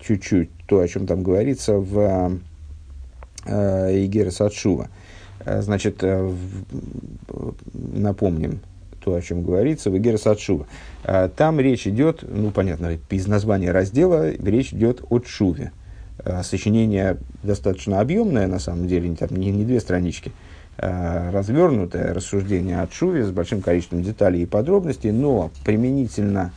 чуть-чуть 0.00 0.50
то, 0.66 0.80
о 0.80 0.88
чем 0.88 1.06
там 1.06 1.22
говорится 1.22 1.78
в 1.78 2.38
э, 3.46 4.04
Игера 4.04 4.30
Садшува. 4.30 4.88
Значит, 5.44 6.04
напомним 7.72 8.60
то, 9.02 9.14
о 9.14 9.22
чем 9.22 9.42
говорится 9.42 9.90
в 9.90 9.96
Игера 9.96 10.18
Садшува. 10.18 10.66
Там 11.36 11.58
речь 11.58 11.86
идет, 11.86 12.22
ну, 12.22 12.50
понятно, 12.50 12.98
из 13.08 13.26
названия 13.26 13.72
раздела 13.72 14.30
речь 14.30 14.74
идет 14.74 15.02
о 15.08 15.20
Шуве. 15.24 15.72
Э, 16.24 16.42
сочинение 16.42 17.18
достаточно 17.42 18.00
объемное, 18.00 18.46
на 18.46 18.58
самом 18.58 18.86
деле, 18.86 19.14
там, 19.14 19.30
не, 19.32 19.50
не 19.50 19.64
две 19.64 19.80
странички, 19.80 20.32
а 20.78 21.30
развернутое 21.30 22.12
рассуждение 22.14 22.80
о 22.80 22.88
Шуве 22.90 23.24
с 23.24 23.30
большим 23.30 23.62
количеством 23.62 24.02
деталей 24.02 24.42
и 24.42 24.46
подробностей, 24.46 25.12
но 25.12 25.50
применительно 25.64 26.52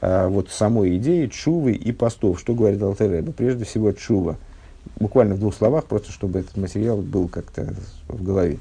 а, 0.00 0.28
вот 0.28 0.50
самой 0.50 0.96
идеи 0.96 1.26
Чувы 1.26 1.72
и 1.72 1.92
постов. 1.92 2.40
Что 2.40 2.54
говорит 2.54 2.82
Алтереба? 2.82 3.32
Прежде 3.32 3.64
всего, 3.64 3.92
Чува. 3.92 4.36
Буквально 4.98 5.34
в 5.34 5.40
двух 5.40 5.54
словах, 5.54 5.84
просто 5.84 6.12
чтобы 6.12 6.40
этот 6.40 6.56
материал 6.56 6.98
был 6.98 7.28
как-то 7.28 7.74
в 8.08 8.22
голове. 8.22 8.58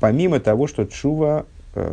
Помимо 0.00 0.40
того, 0.40 0.66
что 0.66 0.84
Чува 0.84 1.46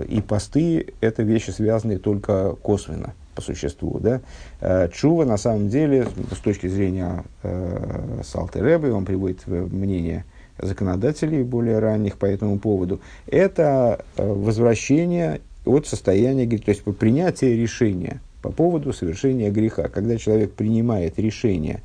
и 0.07 0.21
посты– 0.21 0.93
это 1.01 1.23
вещи, 1.23 1.51
связанные 1.51 1.99
только 1.99 2.55
косвенно– 2.61 3.13
по 3.35 3.41
существу. 3.41 3.99
Да? 3.99 4.21
Э, 4.61 4.89
чува, 4.91 5.25
на 5.25 5.37
самом 5.37 5.69
деле, 5.69 6.07
с 6.31 6.39
точки 6.39 6.67
зрения 6.67 7.23
э, 7.43 8.21
Салтеребы, 8.23 8.91
он 8.91 9.05
приводит 9.05 9.45
мнение 9.45 10.25
законодателей 10.57 11.43
более 11.43 11.79
ранних 11.79 12.17
по 12.17 12.25
этому 12.25 12.59
поводу, 12.59 13.01
это 13.27 14.05
э, 14.17 14.27
возвращение 14.27 15.41
от 15.65 15.87
состояния, 15.87 16.47
то 16.57 16.69
есть 16.69 16.83
принятие 16.83 17.57
решения 17.57 18.21
по 18.41 18.51
поводу 18.51 18.93
совершения 18.93 19.49
греха. 19.51 19.87
Когда 19.87 20.17
человек 20.17 20.53
принимает 20.53 21.19
решение 21.19 21.81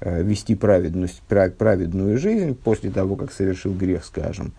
э, 0.00 0.22
вести 0.22 0.54
праведность, 0.54 1.20
праведную 1.28 2.18
жизнь 2.18 2.54
после 2.54 2.90
того, 2.90 3.16
как 3.16 3.32
совершил 3.32 3.72
грех, 3.74 4.04
скажем, 4.04 4.52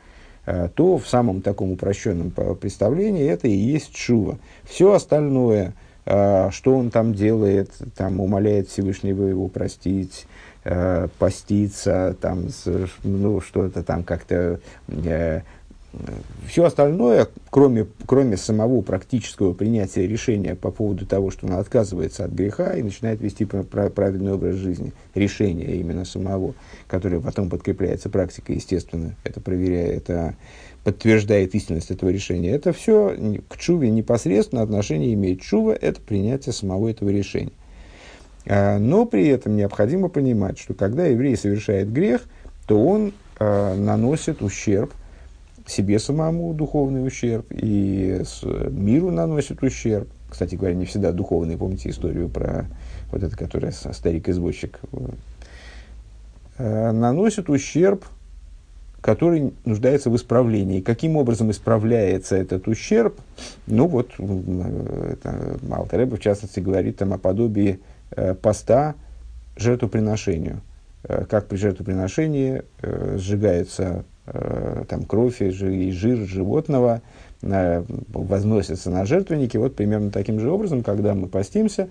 э, 0.46 0.69
то 0.74 0.98
в 0.98 1.08
самом 1.08 1.41
таком 1.41 1.72
упрощенном 1.72 2.31
представлении 2.31 3.27
это 3.27 3.48
и 3.48 3.55
есть 3.55 3.93
чува. 3.93 4.38
Все 4.63 4.93
остальное– 4.93 5.74
что 6.10 6.75
он 6.75 6.89
там 6.89 7.13
делает, 7.13 7.72
там 7.96 8.20
умоляет 8.20 8.68
Всевышнего 8.68 9.25
его 9.25 9.48
простить, 9.48 10.25
э, 10.63 11.08
поститься, 11.20 12.16
там, 12.20 12.48
ну, 13.04 13.42
что-то 13.42 13.84
там 13.84 14.04
как-то 14.04 14.60
э, 14.88 15.42
все 16.48 16.66
остальное, 16.66 17.28
кроме, 17.50 17.88
кроме 18.06 18.38
самого 18.38 18.82
практического 18.82 19.54
принятия 19.54 20.08
решения 20.08 20.56
по 20.56 20.72
поводу 20.72 21.06
того, 21.06 21.32
что 21.32 21.48
он 21.48 21.54
отказывается 21.54 22.25
от 22.25 22.32
греха 22.32 22.75
и 22.75 22.84
начинает 22.84 23.22
вести 23.22 23.46
праведный 23.46 24.34
образ 24.34 24.56
жизни, 24.56 24.94
решение 25.16 25.78
именно 25.78 26.06
самого, 26.06 26.54
которое 26.88 27.20
потом 27.20 27.50
подкрепляется 27.50 28.10
практикой, 28.10 28.56
естественно, 28.56 29.16
это 29.24 29.42
проверяет, 29.42 30.10
это 30.10 30.36
подтверждает 30.83 31.55
истинность 31.55 31.91
этого 31.91 32.09
решения. 32.09 32.51
Это 32.51 32.74
все 32.74 33.41
к 33.48 33.57
чуве 33.57 33.89
непосредственно 33.89 34.62
отношение 34.62 35.13
имеет. 35.13 35.41
Чува– 35.41 35.74
это 35.81 36.01
принятие 36.01 36.53
самого 36.53 36.89
этого 36.89 37.09
решения. 37.09 37.51
А, 38.45 38.79
но 38.79 39.05
при 39.05 39.27
этом 39.27 39.55
необходимо 39.55 40.09
понимать, 40.09 40.57
что 40.57 40.74
когда 40.74 41.05
еврей 41.05 41.36
совершает 41.36 41.91
грех, 41.91 42.21
то 42.67 42.83
он 42.83 43.13
а, 43.39 43.75
наносит 43.75 44.41
ущерб 44.41 44.93
себе 45.69 46.00
самому 46.00 46.53
духовный 46.53 47.05
ущерб, 47.05 47.45
и 47.51 48.24
миру 48.71 49.12
наносит 49.12 49.62
ущерб. 49.63 50.09
Кстати 50.29 50.55
говоря, 50.55 50.75
не 50.75 50.86
всегда 50.86 51.12
духовный. 51.12 51.57
Помните 51.57 51.89
историю 51.89 52.29
про 52.29 52.65
вот 53.12 53.24
это, 53.24 53.36
которая 53.36 53.71
старик-извозчик 53.71 54.79
э, 56.57 56.91
наносит 56.91 57.50
ущерб, 57.50 58.05
который 59.01 59.53
нуждается 59.65 60.10
в 60.10 60.15
исправлении. 60.15 60.82
Каким 60.82 61.15
образом 61.15 61.51
исправляется 61.51 62.36
этот 62.36 62.68
ущерб? 62.68 63.20
Ну 63.68 63.88
вот, 63.88 64.12
Малтереба, 64.20 66.18
в 66.18 66.20
частности, 66.20 66.60
говорит 66.60 66.98
там 66.98 67.13
о 67.13 67.18
подобии 67.18 67.79
э, 68.12 68.34
поста 68.36 68.96
жертвоприношению. 69.56 70.62
Э, 71.03 71.25
как 71.29 71.48
при 71.48 71.58
жертвоприношении 71.58 72.63
э, 72.82 73.18
сжигается 73.18 74.06
Э, 74.32 74.84
там, 74.88 75.06
кровь 75.06 75.41
и 75.41 75.91
жир 75.91 76.18
животного 76.18 77.01
э, 77.41 77.84
возносятся 78.10 78.91
на 78.91 79.06
жертвенники. 79.06 79.58
Вот 79.58 79.75
примерно 79.75 80.12
таким 80.12 80.39
же 80.39 80.51
образом, 80.51 80.84
когда 80.84 81.15
мы 81.15 81.27
постимся, 81.27 81.89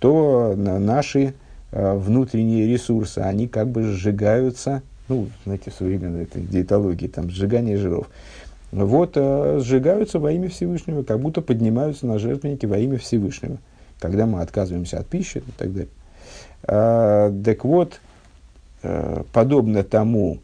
то 0.00 0.54
наши 0.56 1.34
э, 1.70 1.94
внутренние 1.96 2.66
ресурсы, 2.66 3.20
они 3.20 3.46
как 3.46 3.68
бы 3.68 3.84
сжигаются, 3.84 4.82
ну, 5.08 5.28
знаете, 5.44 5.70
современной 5.70 6.24
этой 6.24 6.42
диетологии, 6.42 7.06
там, 7.08 7.30
сжигание 7.30 7.76
жиров. 7.76 8.08
Вот, 8.72 9.16
сжигаются 9.16 10.18
во 10.18 10.32
имя 10.32 10.48
Всевышнего, 10.48 11.02
как 11.02 11.20
будто 11.20 11.40
поднимаются 11.40 12.06
на 12.06 12.18
жертвенники 12.18 12.66
во 12.66 12.78
имя 12.78 12.98
Всевышнего, 12.98 13.58
когда 14.00 14.26
мы 14.26 14.40
отказываемся 14.42 14.98
от 14.98 15.06
пищи 15.06 15.38
и 15.38 15.52
так 15.56 15.72
далее. 15.72 15.88
А, 16.64 17.32
так 17.44 17.64
вот, 17.64 18.00
подобно 19.32 19.84
тому, 19.84 20.40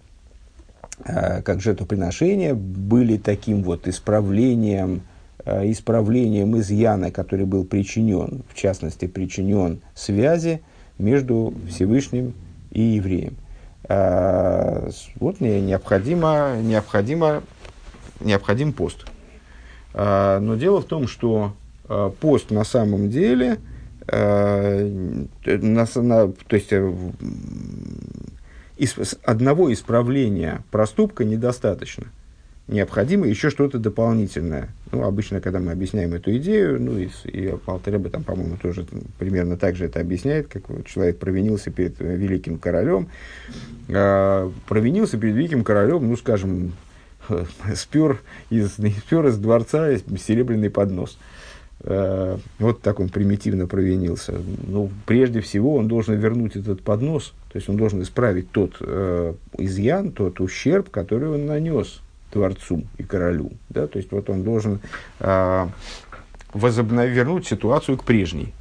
Э, 1.05 1.43
как 1.43 1.61
жертвоприношения 1.61 2.55
были 2.55 3.17
таким 3.17 3.63
вот 3.63 3.89
исправлением, 3.89 5.03
э, 5.45 5.71
исправлением 5.71 6.57
изъяна, 6.59 7.11
который 7.11 7.47
был 7.47 7.65
причинен, 7.65 8.43
в 8.49 8.55
частности, 8.55 9.07
причинен 9.07 9.81
связи 9.95 10.61
между 10.99 11.55
Всевышним 11.69 12.35
и 12.71 12.83
евреем. 12.83 13.37
Э, 13.93 14.91
вот 15.21 15.41
необходимо, 15.41 16.57
необходимо, 16.61 17.43
необходим 18.21 18.73
пост. 18.73 19.07
Но 19.95 20.55
дело 20.57 20.81
в 20.81 20.87
том, 20.87 21.07
что 21.07 21.53
пост 22.21 22.51
на 22.51 22.65
самом 22.65 23.11
деле, 23.11 23.59
на, 24.07 25.27
на, 25.45 26.33
то 26.33 26.57
есть 26.57 26.73
одного 29.23 29.71
исправления 29.71 30.65
проступка 30.71 31.25
недостаточно. 31.25 32.07
Необходимо 32.69 33.27
еще 33.27 33.51
что-то 33.51 33.79
дополнительное. 33.79 34.69
Ну, 34.93 35.03
обычно, 35.03 35.41
когда 35.41 35.59
мы 35.59 35.73
объясняем 35.73 36.15
эту 36.15 36.37
идею, 36.37 36.81
ну, 36.81 36.97
и, 36.97 37.09
и 37.25 37.57
Полтереба 37.57 38.09
там, 38.09 38.23
по-моему, 38.23 38.57
тоже 38.57 38.87
примерно 39.19 39.57
так 39.57 39.75
же 39.75 39.87
это 39.87 40.01
объясняет, 40.01 40.47
как 40.47 40.69
вот 40.69 40.87
человек 40.87 41.19
провинился 41.19 41.71
перед 41.71 41.99
великим 41.99 42.59
королем, 42.59 43.09
э, 43.89 44.51
провинился 44.69 45.19
перед 45.19 45.35
великим 45.35 45.65
королем, 45.65 46.09
ну, 46.09 46.17
скажем, 46.17 46.73
спер 47.75 48.21
из, 48.49 48.75
спер 48.75 49.27
из 49.27 49.39
дворца 49.39 49.97
серебряный 50.17 50.71
поднос. 50.71 51.19
Э, 51.81 52.39
вот 52.61 52.81
так 52.81 53.01
он 53.01 53.09
примитивно 53.09 53.67
провинился. 53.67 54.35
Ну, 54.69 54.89
прежде 55.05 55.41
всего, 55.41 55.75
он 55.75 55.89
должен 55.89 56.15
вернуть 56.15 56.55
этот 56.55 56.83
поднос, 56.83 57.35
то 57.53 57.57
есть 57.57 57.69
он 57.69 57.77
должен 57.77 58.03
исправить 58.03 58.53
тот 58.53 58.77
э, 58.81 59.35
изъян, 59.59 60.13
тот 60.13 60.41
ущерб, 60.41 60.91
который 60.91 61.29
он 61.29 61.47
нанес 61.47 62.01
дворцу 62.33 62.83
и 62.99 63.03
королю. 63.03 63.53
Да? 63.69 63.87
То 63.87 63.99
есть 63.99 64.11
вот 64.13 64.31
он 64.31 64.43
должен 64.43 64.81
э, 65.21 65.67
возобновить, 66.53 67.15
вернуть 67.15 67.47
ситуацию 67.47 67.97
к 67.99 68.05
прежней. 68.05 68.55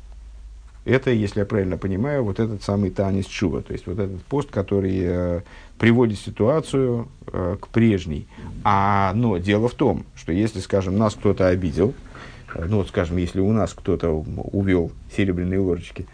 Это, 0.84 1.12
если 1.12 1.42
я 1.42 1.46
правильно 1.46 1.78
понимаю, 1.78 2.24
вот 2.24 2.40
этот 2.40 2.64
самый 2.64 2.90
танец 2.90 3.28
чува, 3.28 3.62
то 3.62 3.72
есть 3.72 3.86
вот 3.86 4.00
этот 4.00 4.24
пост, 4.24 4.50
который 4.50 5.00
э, 5.04 5.42
приводит 5.78 6.18
ситуацию 6.18 7.08
э, 7.32 7.58
к 7.62 7.68
прежней. 7.68 8.28
А, 8.64 9.14
но 9.14 9.38
дело 9.38 9.68
в 9.68 9.76
том, 9.76 10.06
что 10.16 10.32
если, 10.32 10.60
скажем, 10.60 10.98
нас 10.98 11.14
кто-то 11.14 11.48
обидел, 11.48 11.94
ну 12.56 12.78
вот, 12.78 12.90
скажем, 12.90 13.18
если 13.18 13.40
у 13.40 13.52
нас 13.52 13.74
кто-то 13.74 14.10
увел 14.10 14.92
серебряные 15.16 15.60
ложечки, 15.60 16.08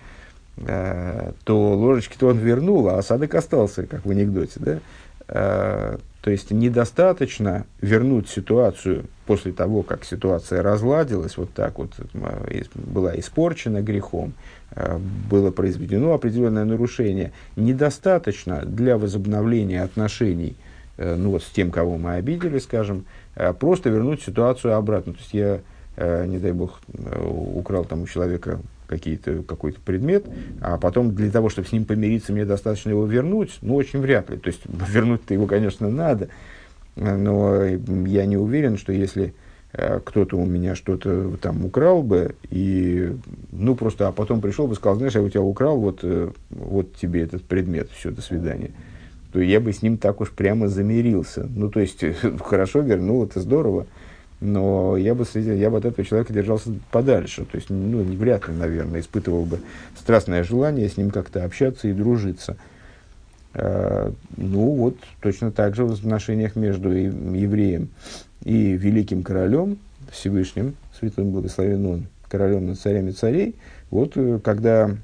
э, 0.57 1.31
то 1.45 1.73
ложечки-то 1.73 2.27
он 2.27 2.37
вернул, 2.37 2.89
а 2.89 2.97
осадок 2.97 3.35
остался, 3.35 3.85
как 3.85 4.05
в 4.05 4.11
анекдоте, 4.11 4.59
да? 4.59 4.79
Э, 5.27 5.97
то 6.21 6.31
есть 6.31 6.51
недостаточно 6.51 7.65
вернуть 7.79 8.27
ситуацию 8.27 9.05
после 9.25 9.53
того, 9.53 9.83
как 9.83 10.03
ситуация 10.03 10.61
разладилась, 10.61 11.37
вот 11.37 11.53
так 11.53 11.77
вот 11.77 11.91
э, 12.13 12.63
была 12.75 13.17
испорчена 13.19 13.81
грехом, 13.81 14.33
было 15.31 15.49
произведено 15.49 16.13
определенное 16.13 16.65
нарушение. 16.65 17.31
Недостаточно 17.55 18.63
для 18.63 18.97
возобновления 18.97 19.81
отношений 19.81 20.55
ну, 20.97 21.31
вот, 21.31 21.43
с 21.43 21.47
тем, 21.47 21.71
кого 21.71 21.97
мы 21.97 22.15
обидели, 22.15 22.59
скажем, 22.59 23.05
просто 23.59 23.89
вернуть 23.89 24.21
ситуацию 24.21 24.75
обратно. 24.75 25.13
То 25.13 25.19
есть 25.19 25.33
я 25.33 25.61
э, 25.97 26.25
не 26.25 26.37
дай 26.37 26.53
бог, 26.53 26.79
э, 26.93 27.27
украл 27.55 27.83
там 27.83 28.03
у 28.03 28.07
человека 28.07 28.59
какие-то, 28.87 29.43
какой-то 29.43 29.79
предмет, 29.81 30.25
а 30.61 30.77
потом 30.77 31.13
для 31.13 31.29
того, 31.29 31.49
чтобы 31.49 31.67
с 31.67 31.71
ним 31.71 31.85
помириться, 31.85 32.33
мне 32.33 32.45
достаточно 32.45 32.89
его 32.89 33.05
вернуть, 33.05 33.57
ну, 33.61 33.75
очень 33.75 33.99
вряд 33.99 34.29
ли. 34.29 34.37
То 34.37 34.47
есть, 34.47 34.61
вернуть-то 34.65 35.33
его, 35.33 35.45
конечно, 35.45 35.89
надо, 35.89 36.29
но 36.95 37.63
я 37.65 38.25
не 38.25 38.37
уверен, 38.37 38.77
что 38.77 38.91
если 38.91 39.33
э, 39.73 39.99
кто-то 40.03 40.37
у 40.37 40.45
меня 40.45 40.75
что-то 40.75 41.37
там 41.37 41.65
украл 41.65 42.01
бы, 42.01 42.35
и, 42.49 43.13
ну, 43.51 43.75
просто, 43.75 44.07
а 44.07 44.11
потом 44.11 44.41
пришел 44.41 44.67
бы 44.67 44.73
и 44.73 44.75
сказал, 44.75 44.97
знаешь, 44.97 45.13
я 45.13 45.21
у 45.21 45.29
тебя 45.29 45.41
украл, 45.41 45.77
вот, 45.77 45.99
э, 46.03 46.31
вот 46.49 46.95
тебе 46.95 47.21
этот 47.21 47.43
предмет, 47.43 47.89
все, 47.91 48.09
до 48.11 48.21
свидания, 48.21 48.71
то 49.31 49.41
я 49.41 49.59
бы 49.59 49.73
с 49.73 49.81
ним 49.81 49.97
так 49.97 50.21
уж 50.21 50.31
прямо 50.31 50.69
замирился. 50.69 51.47
Ну, 51.53 51.69
то 51.69 51.79
есть, 51.79 52.03
хорошо 52.41 52.79
вернул, 52.79 53.23
это 53.25 53.41
здорово, 53.41 53.85
но 54.39 54.97
я 54.97 55.15
бы, 55.15 55.25
я 55.33 55.69
бы 55.69 55.77
от 55.77 55.85
этого 55.85 56.05
человека 56.05 56.33
держался 56.33 56.71
подальше. 56.91 57.45
То 57.45 57.57
есть, 57.57 57.69
ну, 57.69 58.03
вряд 58.03 58.47
ли, 58.47 58.53
наверное, 58.53 58.99
испытывал 58.99 59.45
бы 59.45 59.59
страстное 59.97 60.43
желание 60.43 60.89
с 60.89 60.97
ним 60.97 61.09
как-то 61.09 61.43
общаться 61.43 61.87
и 61.87 61.93
дружиться. 61.93 62.57
Э, 63.53 64.11
ну, 64.35 64.71
вот 64.75 64.97
точно 65.21 65.51
так 65.51 65.75
же 65.75 65.85
в 65.85 65.93
отношениях 65.93 66.55
между 66.55 66.91
евреем 66.91 67.89
и 68.43 68.73
великим 68.73 69.23
королем, 69.23 69.79
Всевышним, 70.11 70.75
святым 70.97 71.31
благословен 71.31 71.85
он, 71.85 72.07
королем 72.29 72.67
над 72.67 72.79
царями 72.79 73.11
царей, 73.11 73.55
вот 73.89 74.13
э, 74.15 74.39
когда 74.43 74.95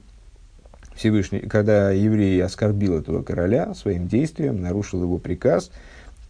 Всевышний, 0.95 1.39
когда 1.39 1.89
еврей 1.89 2.43
оскорбил 2.43 2.99
этого 2.99 3.23
короля 3.23 3.73
своим 3.73 4.07
действием, 4.07 4.61
нарушил 4.61 5.01
его 5.01 5.17
приказ, 5.17 5.71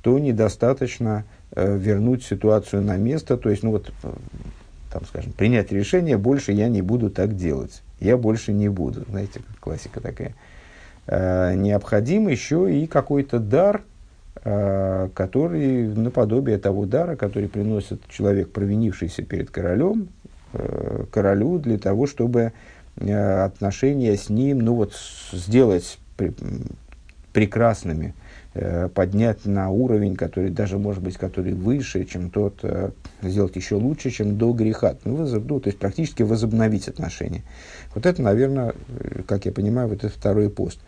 то 0.02 0.18
недостаточно 0.18 1.26
вернуть 1.56 2.24
ситуацию 2.24 2.82
на 2.82 2.98
место, 2.98 3.38
то 3.38 3.50
есть, 3.50 3.64
ну 3.64 3.72
вот, 3.72 3.92
э, 4.04 4.12
там, 4.92 5.06
скажем, 5.06 5.32
принять 5.34 5.72
решение, 5.72 6.18
больше 6.18 6.52
я 6.52 6.70
не 6.70 6.82
буду 6.82 7.10
так 7.10 7.36
делать, 7.36 7.82
я 8.00 8.18
больше 8.18 8.54
не 8.54 8.70
буду, 8.70 9.06
знаете, 9.10 9.42
классика 9.60 10.02
такая. 10.02 10.36
Э, 11.08 11.54
необходим 11.56 12.28
еще 12.28 12.74
и 12.74 12.88
какой-то 12.88 13.40
дар, 13.40 13.84
э, 14.44 15.10
который 15.14 15.88
наподобие 15.88 16.58
того 16.58 16.86
дара, 16.86 17.16
который 17.16 17.50
приносит 17.50 18.08
человек, 18.10 18.52
провинившийся 18.52 19.24
перед 19.24 19.50
королем, 19.50 20.10
э, 20.54 21.06
королю 21.12 21.60
для 21.60 21.78
того, 21.78 22.08
чтобы 22.08 22.54
э, 22.98 23.44
отношения 23.44 24.16
с 24.16 24.30
ним, 24.30 24.60
ну 24.60 24.76
вот, 24.76 24.94
сделать 25.32 26.00
прекрасными, 27.34 28.14
Э, 28.56 28.88
поднять 28.88 29.46
на 29.46 29.72
уровень, 29.72 30.16
который 30.16 30.52
даже, 30.52 30.78
может 30.78 31.02
быть, 31.02 31.18
который 31.18 31.54
выше, 31.54 32.06
чем 32.06 32.30
тот, 32.30 32.60
э, 32.62 32.92
сделать 33.24 33.56
еще 33.56 33.76
лучше, 33.76 34.12
чем 34.12 34.38
до 34.38 34.54
греха. 34.54 34.96
Ну, 35.06 35.16
возоб, 35.16 35.46
ну, 35.50 35.60
то 35.60 35.70
есть 35.70 35.80
практически 35.80 36.22
возобновить 36.22 36.88
отношения. 36.88 37.42
Вот 37.96 38.06
это, 38.06 38.22
наверное, 38.22 38.76
э, 38.90 39.24
как 39.26 39.46
я 39.46 39.52
понимаю, 39.52 39.88
вот 39.88 40.04
это 40.04 40.14
второй 40.14 40.52
пост. 40.52 40.80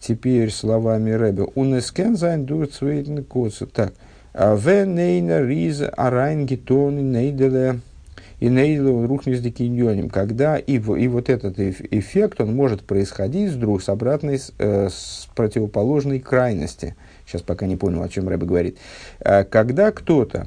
теперь 0.00 0.50
словами 0.50 1.10
Рэбе. 1.10 1.42
און 1.54 1.77
עס 1.77 1.93
קען 1.93 2.16
זיין 2.16 2.46
דורך 2.46 2.72
דעם 2.72 2.86
צווייטן 2.86 3.22
קצה. 3.22 3.66
Так. 3.66 3.92
ווען 4.32 5.42
ער 5.42 5.58
איז 5.58 5.82
אריינגעטאן 5.96 7.12
אין 7.12 7.32
איידעלע 7.32 7.80
און 8.40 8.48
איידעלע 8.48 9.06
רוחניותדיקע 9.06 9.40
ענינים. 9.40 10.10
Когда 10.10 10.58
и, 10.58 10.74
и 10.74 11.08
вот 11.08 11.28
этот 11.28 11.58
эффект, 11.58 12.40
он 12.40 12.54
может 12.54 12.82
происходить 12.82 13.52
вдруг 13.52 13.82
с 13.82 13.88
обратной, 13.88 14.40
э, 14.58 14.88
с 14.90 15.28
противоположной 15.34 16.20
крайности. 16.20 16.96
Сейчас 17.26 17.42
пока 17.42 17.66
не 17.66 17.76
понял, 17.76 18.02
о 18.02 18.08
чем 18.08 18.28
Рэбе 18.28 18.46
говорит. 18.46 18.78
Э, 19.20 19.44
когда 19.44 19.90
кто-то 19.90 20.46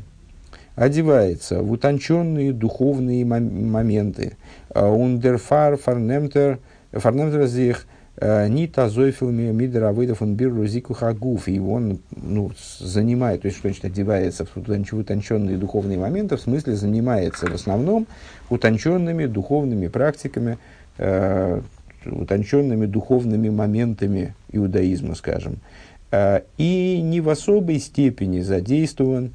одевается 0.75 1.62
в 1.62 1.71
утонченные 1.71 2.54
духовные 2.54 3.25
моменты, 3.25 4.38
ундерфар 4.73 5.75
фарнемтер 5.75 6.60
фарнемтер 6.93 7.47
зих– 7.47 7.86
Нита 8.21 8.89
зойфилми 8.89 9.51
мидер 9.51 9.86
авыдов 9.86 10.21
он 10.21 10.36
бир 10.36 10.53
рузику 10.53 10.93
хагуф. 10.93 11.47
И 11.47 11.60
он 11.60 11.99
ну, 12.12 12.51
занимает, 12.79 13.43
то 13.43 13.45
есть, 13.47 13.58
что 13.58 13.69
значит, 13.69 13.86
одевается 13.86 14.45
в 14.45 14.58
утонченные 14.58 15.58
духовные 15.58 15.97
моменты, 15.97 16.36
в 16.36 16.41
смысле 16.41 16.75
занимается 16.75 17.47
в 17.47 17.53
основном 17.53 18.08
утонченными 18.49 19.25
духовными 19.25 19.88
практиками, 19.88 20.58
э, 20.97 21.62
утонченными 22.05 22.86
духовными 22.88 23.49
моментами 23.49 24.36
иудаизма, 24.51 25.15
скажем. 25.15 25.60
Э, 26.12 26.41
и 26.58 27.01
не 27.01 27.21
в 27.21 27.29
особой 27.29 27.79
степени 27.79 28.41
задействован 28.41 29.34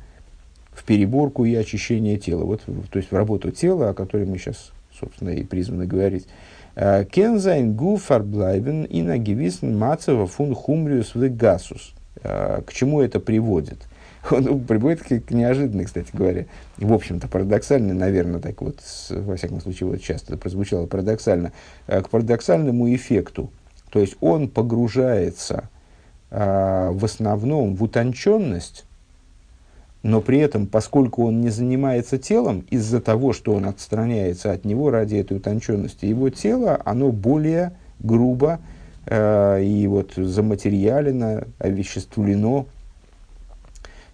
в 0.72 0.84
переборку 0.84 1.44
и 1.44 1.54
очищение 1.54 2.18
тела. 2.18 2.44
Вот, 2.44 2.62
то 2.90 2.98
есть 2.98 3.10
в 3.10 3.16
работу 3.16 3.50
тела, 3.50 3.90
о 3.90 3.94
которой 3.94 4.26
мы 4.26 4.38
сейчас, 4.38 4.72
собственно, 4.98 5.30
и 5.30 5.44
призваны 5.44 5.86
говорить. 5.86 6.26
Кензайн 6.74 7.74
гуфар 7.74 8.22
блайбен 8.22 8.84
и 8.84 9.02
нагивисн 9.02 9.76
мацева 9.76 10.26
фун 10.26 10.54
хумриус 10.54 11.12
гасус. 11.14 11.94
К 12.22 12.64
чему 12.70 13.00
это 13.00 13.20
приводит? 13.20 13.78
Он 14.30 14.64
приводит 14.64 15.02
к, 15.02 15.30
неожиданной, 15.30 15.84
кстати 15.84 16.08
говоря, 16.12 16.46
в 16.78 16.92
общем-то, 16.92 17.28
парадоксально, 17.28 17.94
наверное, 17.94 18.40
так 18.40 18.60
вот, 18.62 18.80
во 19.10 19.36
всяком 19.36 19.60
случае, 19.60 19.88
вот 19.88 20.00
часто 20.00 20.32
это 20.32 20.40
прозвучало 20.40 20.86
парадоксально, 20.86 21.52
э, 21.86 22.00
к 22.00 22.08
парадоксальному 22.08 22.92
эффекту. 22.94 23.50
То 23.90 24.00
есть 24.00 24.16
он 24.20 24.48
погружается 24.48 25.68
в 26.30 27.04
основном 27.04 27.76
в 27.76 27.84
утонченность, 27.84 28.86
но 30.04 30.20
при 30.20 30.38
этом, 30.38 30.66
поскольку 30.66 31.26
он 31.26 31.40
не 31.40 31.48
занимается 31.48 32.18
телом, 32.18 32.66
из-за 32.68 33.00
того, 33.00 33.32
что 33.32 33.54
он 33.54 33.64
отстраняется 33.64 34.52
от 34.52 34.66
него 34.66 34.90
ради 34.90 35.16
этой 35.16 35.38
утонченности, 35.38 36.04
его 36.04 36.28
тело, 36.28 36.78
оно 36.84 37.10
более 37.10 37.72
грубо 38.00 38.60
э, 39.06 39.64
и 39.64 39.86
вот 39.86 40.12
заматериалено, 40.14 41.44
овеществлено, 41.58 42.66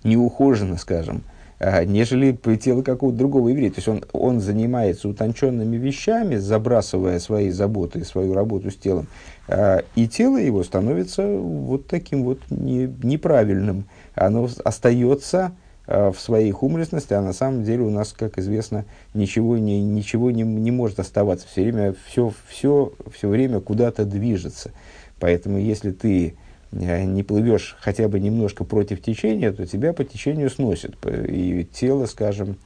неухоженно, 0.05 0.77
скажем, 0.77 1.23
э, 1.59 1.85
нежели 1.87 2.39
тело 2.57 2.83
какого-то 2.83 3.19
другого 3.19 3.49
еврея. 3.49 3.71
То 3.71 3.79
есть 3.79 3.89
он, 3.89 4.05
он 4.13 4.39
занимается 4.39 5.09
утонченными 5.09 5.77
вещами, 5.77 6.37
забрасывая 6.37 7.19
свои 7.19 7.51
заботы, 7.51 8.05
свою 8.05 8.33
работу 8.33 8.71
с 8.71 8.77
телом, 8.77 9.09
э, 9.49 9.81
и 9.97 10.07
тело 10.07 10.37
его 10.37 10.63
становится 10.63 11.27
вот 11.27 11.89
таким 11.89 12.23
вот 12.23 12.39
не, 12.49 12.89
неправильным. 13.03 13.87
Оно 14.15 14.49
остается 14.63 15.51
в 15.91 16.15
своей 16.19 16.53
хумрисности, 16.53 17.13
а 17.15 17.21
на 17.21 17.33
самом 17.33 17.65
деле 17.65 17.83
у 17.83 17.91
нас, 17.91 18.15
как 18.17 18.39
известно, 18.39 18.85
ничего 19.13 19.59
не, 19.59 19.83
ничего 19.83 20.31
не, 20.31 20.43
не 20.43 20.71
может 20.71 21.01
оставаться. 21.01 21.49
Все 21.49 21.63
время, 21.63 21.95
все, 22.07 22.33
все, 22.47 22.93
все 23.13 23.29
время 23.29 23.61
куда-то 23.61 24.05
движется. 24.05 24.71
Поэтому, 25.19 25.59
если 25.59 25.91
ты 25.91 26.37
э, 26.71 27.05
не 27.05 27.25
плывешь 27.25 27.77
хотя 27.81 28.09
бы 28.09 28.21
немножко 28.21 28.63
против 28.63 29.03
течения, 29.03 29.53
то 29.53 29.67
тебя 29.67 29.93
по 29.93 30.05
течению 30.05 30.49
сносит. 30.49 30.95
И 31.07 31.67
тело, 31.73 32.07
скажем, 32.07 32.57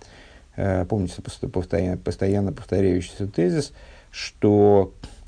э, 0.57 0.85
помните 0.85 1.23
постоянно, 1.51 1.97
постоянно 1.97 2.53
повторяющийся 2.53 3.27
тезис, 3.27 3.73
что 4.11 4.93
Э, 4.93 5.24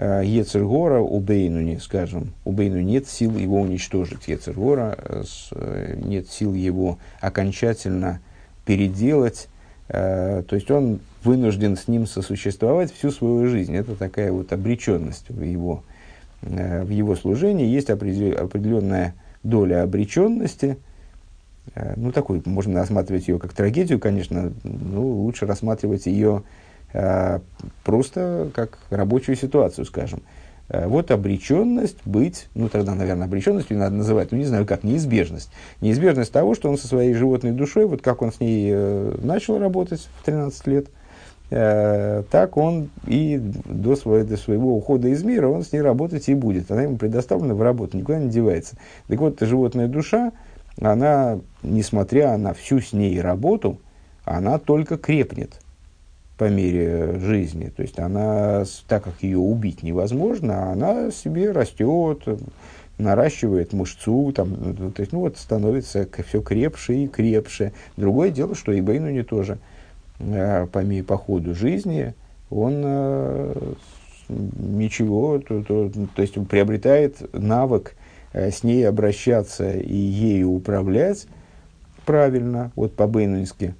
Ецергора 0.00 1.00
у 1.00 1.20
Бейнуни, 1.20 1.76
скажем, 1.76 2.32
у 2.46 2.52
Бейну 2.52 2.80
нет 2.80 3.06
сил 3.06 3.36
его 3.36 3.60
уничтожить. 3.60 4.28
Ецергора 4.28 4.96
э, 4.96 5.24
э, 5.52 6.00
нет 6.02 6.30
сил 6.30 6.54
его 6.54 6.98
окончательно 7.20 8.20
переделать. 8.64 9.48
То 9.88 10.46
есть 10.52 10.70
он 10.70 11.00
вынужден 11.24 11.76
с 11.76 11.88
ним 11.88 12.06
сосуществовать 12.06 12.92
всю 12.92 13.10
свою 13.10 13.48
жизнь. 13.48 13.74
Это 13.74 13.96
такая 13.96 14.30
вот 14.30 14.52
обреченность 14.52 15.28
в 15.28 15.42
его, 15.42 15.82
в 16.42 16.88
его 16.88 17.16
служении. 17.16 17.66
Есть 17.66 17.90
определенная 17.90 19.14
доля 19.42 19.82
обреченности. 19.82 20.76
Ну, 21.96 22.12
такой, 22.12 22.40
можно 22.44 22.78
рассматривать 22.78 23.26
ее 23.26 23.40
как 23.40 23.52
трагедию, 23.52 23.98
конечно, 23.98 24.52
но 24.62 25.02
лучше 25.02 25.46
рассматривать 25.46 26.06
ее 26.06 26.44
просто 27.84 28.50
как 28.54 28.78
рабочую 28.90 29.36
ситуацию, 29.36 29.84
скажем. 29.84 30.22
А, 30.70 30.88
вот 30.88 31.10
обреченность 31.10 31.98
быть, 32.04 32.48
ну 32.54 32.68
тогда, 32.68 32.94
наверное, 32.94 33.26
обреченностью 33.26 33.76
надо 33.76 33.96
называть, 33.96 34.30
ну 34.32 34.38
не 34.38 34.44
знаю 34.44 34.66
как, 34.66 34.84
неизбежность. 34.84 35.50
Неизбежность 35.80 36.32
того, 36.32 36.54
что 36.54 36.70
он 36.70 36.78
со 36.78 36.86
своей 36.86 37.12
животной 37.14 37.52
душой, 37.52 37.86
вот 37.86 38.02
как 38.02 38.22
он 38.22 38.32
с 38.32 38.40
ней 38.40 38.70
э, 38.72 39.16
начал 39.22 39.58
работать 39.58 40.08
в 40.20 40.24
13 40.24 40.66
лет, 40.68 40.86
э, 41.50 42.22
так 42.30 42.56
он 42.56 42.90
и 43.06 43.40
до, 43.64 43.96
своего, 43.96 44.26
до 44.26 44.36
своего 44.36 44.76
ухода 44.76 45.08
из 45.08 45.24
мира 45.24 45.48
он 45.48 45.64
с 45.64 45.72
ней 45.72 45.80
работать 45.80 46.28
и 46.28 46.34
будет. 46.34 46.70
Она 46.70 46.82
ему 46.82 46.96
предоставлена 46.96 47.54
в 47.54 47.62
работу, 47.62 47.96
никуда 47.96 48.20
не 48.20 48.30
девается. 48.30 48.76
Так 49.08 49.18
вот, 49.18 49.40
животная 49.40 49.88
душа, 49.88 50.30
она, 50.80 51.40
несмотря 51.64 52.36
на 52.36 52.54
всю 52.54 52.80
с 52.80 52.92
ней 52.92 53.20
работу, 53.20 53.80
она 54.24 54.58
только 54.58 54.96
крепнет 54.96 55.58
по 56.40 56.48
мере 56.48 57.18
жизни. 57.20 57.66
То 57.68 57.82
есть 57.82 57.98
она, 57.98 58.64
так 58.88 59.04
как 59.04 59.12
ее 59.20 59.36
убить 59.36 59.82
невозможно, 59.82 60.72
она 60.72 61.10
себе 61.10 61.50
растет, 61.50 62.26
наращивает 62.96 63.74
мышцу, 63.74 64.32
там, 64.32 64.56
ну, 64.58 64.90
то 64.90 65.00
есть, 65.02 65.12
ну 65.12 65.20
вот 65.20 65.36
становится 65.36 66.08
все 66.26 66.40
крепше 66.40 66.94
и 66.94 67.08
крепше. 67.08 67.74
Другое 67.98 68.30
дело, 68.30 68.54
что 68.54 68.72
и 68.72 68.80
Бейнуни 68.80 69.20
тоже 69.20 69.58
э, 70.18 70.66
по, 70.72 70.82
по 71.06 71.18
ходу 71.18 71.54
жизни 71.54 72.14
он 72.48 72.80
э, 72.86 73.74
ничего, 74.30 75.40
то, 75.40 75.62
то, 75.62 75.90
то 75.90 76.22
есть 76.22 76.38
он 76.38 76.46
приобретает 76.46 77.18
навык 77.34 77.96
э, 78.32 78.50
с 78.50 78.64
ней 78.64 78.88
обращаться 78.88 79.70
и 79.72 79.94
ею 79.94 80.52
управлять 80.52 81.26
правильно, 82.06 82.72
вот 82.76 82.94
по-бейнунски, 82.94 83.74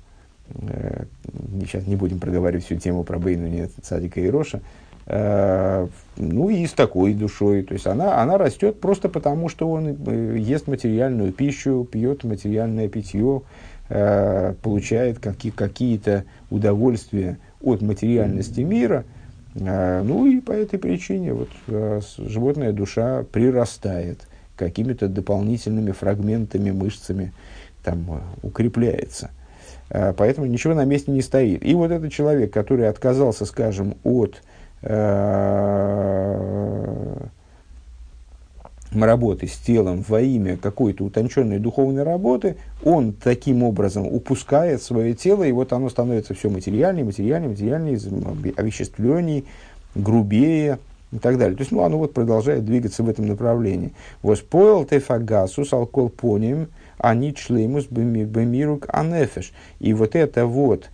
сейчас 1.61 1.87
не 1.87 1.97
будем 1.97 2.19
проговаривать 2.19 2.65
всю 2.65 2.77
тему 2.77 3.05
про 3.05 3.19
Бейну, 3.19 3.69
Цадика 3.83 4.21
и 4.21 4.29
Роша, 4.29 4.61
э, 5.07 5.87
ну 6.17 6.51
и 6.51 6.67
с 6.67 6.73
такой 6.73 7.15
душой. 7.15 7.63
То 7.63 7.75
есть 7.75 7.87
она, 7.87 8.21
она 8.21 8.39
растет 8.39 8.81
просто 8.81 9.09
потому, 9.09 9.49
что 9.49 9.71
он 9.71 9.89
э, 9.89 10.37
ест 10.39 10.67
материальную 10.67 11.33
пищу, 11.33 11.87
пьет 11.91 12.25
материальное 12.25 12.89
питье, 12.89 13.43
получает 14.63 15.19
какие, 15.19 15.51
какие-то 15.51 16.25
удовольствия 16.49 17.39
от 17.61 17.83
материальности 17.83 18.61
мира. 18.61 19.05
Ну 19.53 20.27
и 20.27 20.41
по 20.41 20.53
этой 20.53 20.79
причине 20.79 21.35
вот, 21.35 21.49
животная 22.17 22.73
душа 22.73 23.25
прирастает 23.33 24.29
какими-то 24.55 25.09
дополнительными 25.09 25.91
фрагментами, 25.91 26.71
мышцами, 26.71 27.33
там, 27.83 28.23
укрепляется– 28.43 29.33
Э, 29.40 29.40
поэтому 29.91 30.47
ничего 30.47 30.75
на 30.75 30.85
месте 30.85 31.11
не 31.11 31.21
стоит. 31.21 31.65
И 31.65 31.75
вот 31.75 31.91
этот 31.91 32.13
человек, 32.13 32.53
который 32.53 32.89
отказался, 32.89 33.45
скажем, 33.45 33.97
от 34.05 34.41
э, 34.83 36.31
работы 38.93 39.49
с 39.49 39.57
телом 39.57 40.05
во 40.07 40.21
имя 40.21 40.57
какой-то 40.57 41.05
утонченной 41.05 41.59
духовной 41.59 42.05
работы, 42.05 42.57
он 42.85 43.13
таким 43.13 43.65
образом 43.65 44.07
упускает 44.07 44.81
свое 44.81 45.15
тело, 45.15 45.43
и 45.43 45.51
вот 45.51 45.73
оно 45.73 45.89
становится 45.89 46.35
все 46.35 46.49
материальнее, 46.51 47.05
материальнее, 47.05 47.51
материальнее, 47.51 48.55
овеществленнее, 48.57 49.43
грубее 49.97 50.79
и 51.11 51.19
так 51.19 51.37
далее. 51.37 51.57
То 51.57 51.63
есть, 51.63 51.73
ну, 51.73 51.83
оно 51.83 51.99
вот 51.99 52.15
продолжает 52.15 52.65
двигаться 52.65 53.03
в 53.03 53.09
этом 53.09 53.27
направлении. 53.27 53.93
Воспоил 54.23 54.85
тефагасус 54.85 55.73
алкол 55.73 56.11
поним– 56.11 56.69
они 57.01 57.35
члеймус 57.35 57.87
бемирук 57.87 58.87
анефеш. 58.89 59.53
И 59.79 59.93
вот 59.95 60.15
это 60.15 60.47
вот, 60.47 60.91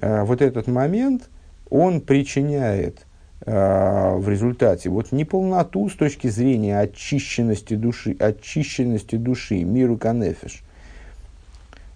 э, 0.00 0.24
вот 0.24 0.42
этот 0.42 0.66
момент, 0.66 1.28
он 1.70 2.00
причиняет 2.00 3.06
э, 3.44 4.14
в 4.16 4.28
результате 4.28 4.88
вот 4.88 5.12
неполноту 5.12 5.88
с 5.88 5.94
точки 5.94 6.28
зрения 6.28 6.80
очищенности 6.80 7.74
души, 7.74 8.16
очищенности 8.18 9.16
души, 9.16 9.62
миру 9.64 9.98
канефеш. 9.98 10.62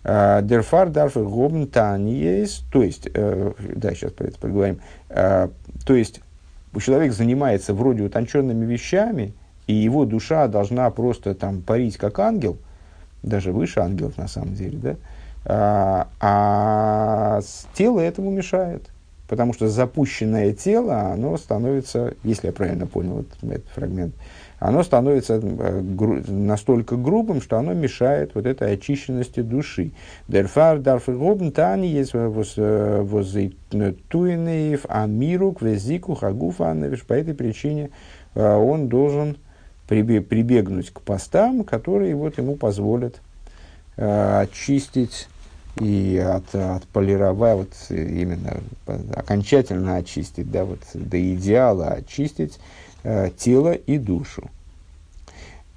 Э, 0.04 0.40
Дерфар 0.42 0.90
дарфер 0.90 1.24
гобн 1.24 1.68
есть, 2.06 2.64
то 2.70 2.82
есть, 2.82 3.10
да, 3.12 3.94
сейчас 3.94 4.12
про 4.12 4.26
это 4.26 4.38
поговорим, 4.38 4.80
то 5.08 5.94
есть, 5.94 6.20
человек 6.80 7.12
занимается 7.12 7.74
вроде 7.74 8.04
утонченными 8.04 8.64
вещами, 8.64 9.32
и 9.66 9.74
его 9.74 10.04
душа 10.04 10.46
должна 10.48 10.88
просто 10.90 11.34
там 11.34 11.62
парить 11.62 11.96
как 11.96 12.18
ангел, 12.20 12.58
даже 13.22 13.52
выше 13.52 13.80
ангелов 13.80 14.16
на 14.16 14.28
самом 14.28 14.54
деле, 14.54 14.78
да, 14.78 14.96
а, 15.44 16.08
а 16.20 17.40
тело 17.74 18.00
этому 18.00 18.30
мешает. 18.30 18.88
Потому 19.28 19.52
что 19.52 19.68
запущенное 19.68 20.54
тело, 20.54 21.12
оно 21.12 21.36
становится, 21.36 22.14
если 22.24 22.46
я 22.46 22.52
правильно 22.52 22.86
понял 22.86 23.16
вот 23.16 23.26
этот 23.42 23.66
фрагмент, 23.74 24.14
оно 24.58 24.82
становится 24.82 25.34
э, 25.34 25.80
гру- 25.82 26.22
настолько 26.26 26.96
грубым, 26.96 27.42
что 27.42 27.58
оно 27.58 27.74
мешает 27.74 28.30
вот 28.34 28.46
этой 28.46 28.72
очищенности 28.72 29.40
души. 29.40 29.90
Дерфар 30.28 30.78
дарф 30.78 31.08
гобн 31.08 31.52
тани 31.52 31.88
есть 31.88 32.14
воззейтуинеев 32.14 34.86
амирук 34.88 35.60
везику 35.60 36.14
хагуфа 36.14 36.74
По 37.06 37.12
этой 37.12 37.34
причине 37.34 37.90
э, 38.34 38.56
он 38.56 38.88
должен 38.88 39.36
прибегнуть 39.88 40.90
к 40.90 41.00
постам, 41.00 41.64
которые 41.64 42.14
вот 42.14 42.38
ему 42.38 42.56
позволят 42.56 43.20
э, 43.96 44.40
очистить 44.42 45.28
и 45.80 46.18
от, 46.18 46.54
отполировать, 46.54 47.68
вот 47.88 47.96
именно 47.96 48.60
окончательно 49.14 49.96
очистить, 49.96 50.50
да, 50.50 50.64
вот 50.64 50.80
до 50.92 51.34
идеала 51.34 51.88
очистить 51.88 52.58
э, 53.02 53.30
тело 53.36 53.72
и 53.72 53.98
душу. 53.98 54.50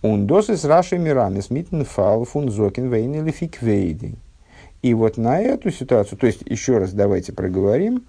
Он 0.01 0.25
досыс 0.25 0.65
раши 0.65 0.97
мирами 0.97 1.41
смитен 1.41 1.85
фал 1.85 2.25
фун 2.25 2.51
зокин 2.51 2.91
вейн 2.91 3.13
или 3.15 3.31
фиквейди. 3.31 4.15
И 4.81 4.93
вот 4.95 5.17
на 5.17 5.39
эту 5.39 5.71
ситуацию, 5.71 6.17
то 6.17 6.25
есть 6.25 6.41
еще 6.45 6.79
раз 6.79 6.91
давайте 6.91 7.33
проговорим, 7.33 8.03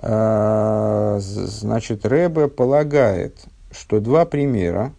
э, 0.00 1.18
значит, 1.20 2.06
Рэбе 2.06 2.48
полагает, 2.48 3.36
что 3.70 4.00
два 4.00 4.24
примера, 4.24 4.92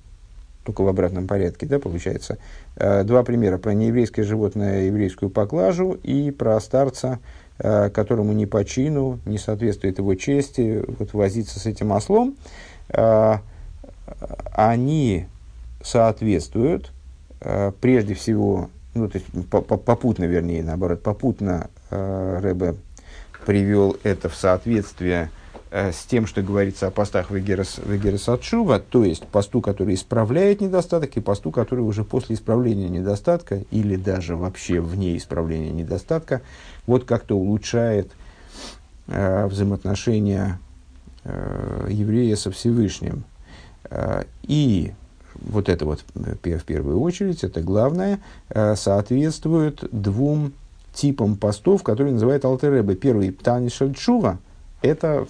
только 0.64 0.82
в 0.82 0.88
обратном 0.88 1.28
порядке, 1.28 1.66
да, 1.66 1.80
получается, 1.80 2.38
э, 2.76 3.04
два 3.04 3.24
примера 3.24 3.58
про 3.58 3.74
нееврейское 3.74 4.26
животное, 4.26 4.84
еврейскую 4.84 5.30
поклажу 5.30 5.94
и 6.04 6.32
про 6.32 6.60
старца, 6.60 7.20
э, 7.58 7.90
которому 7.90 8.34
не 8.34 8.46
по 8.46 8.64
чину, 8.64 9.20
не 9.26 9.38
соответствует 9.38 9.98
его 9.98 10.16
чести, 10.16 10.84
вот 11.00 11.14
возиться 11.14 11.60
с 11.60 11.66
этим 11.66 11.92
ослом, 11.92 12.36
э, 12.90 13.36
они 14.54 15.28
соответствуют 15.84 16.92
прежде 17.80 18.16
всего, 18.16 18.70
ну, 18.94 19.08
то 19.08 19.18
есть 19.18 19.28
попутно, 19.50 20.26
вернее, 20.26 20.62
наоборот, 20.62 21.02
попутно 21.02 21.70
Рэбе 21.90 22.76
привел 23.46 23.96
это 24.04 24.28
в 24.28 24.36
соответствие 24.36 25.30
с 25.72 26.06
тем, 26.06 26.26
что 26.26 26.42
говорится 26.42 26.88
о 26.88 26.92
постах 26.92 27.30
Вегерес 27.30 28.28
Атшува, 28.28 28.80
то 28.80 29.04
есть 29.04 29.28
посту, 29.28 29.62
который 29.62 29.94
исправляет 29.94 30.62
недостаток, 30.62 31.16
и 31.16 31.22
посту, 31.22 31.52
который 31.52 31.82
уже 31.82 32.04
после 32.04 32.36
исправления 32.36 32.90
недостатка, 32.90 33.64
или 33.70 33.96
даже 33.96 34.36
вообще 34.36 34.82
вне 34.82 35.16
исправления 35.16 35.72
недостатка, 35.72 36.42
вот 36.88 37.06
как-то 37.06 37.38
улучшает 37.38 38.12
э, 39.08 39.46
взаимоотношения 39.46 40.60
э, 41.24 41.88
еврея 41.90 42.36
со 42.36 42.50
Всевышним. 42.50 43.24
Э, 43.92 44.24
и 44.44 44.94
вот 45.36 45.70
это 45.70 45.86
вот 45.86 46.04
э, 46.16 46.58
в 46.58 46.64
первую 46.64 47.00
очередь, 47.00 47.44
это 47.44 47.62
главное, 47.62 48.20
э, 48.50 48.76
соответствует 48.76 49.84
двум 49.92 50.54
типам 50.94 51.36
постов, 51.36 51.84
которые 51.84 52.14
называют 52.14 52.44
Алтеребе. 52.44 52.96
Первый– 52.96 53.32
Птанишаль 53.34 53.94
Чува– 53.94 54.40
это 54.82 55.28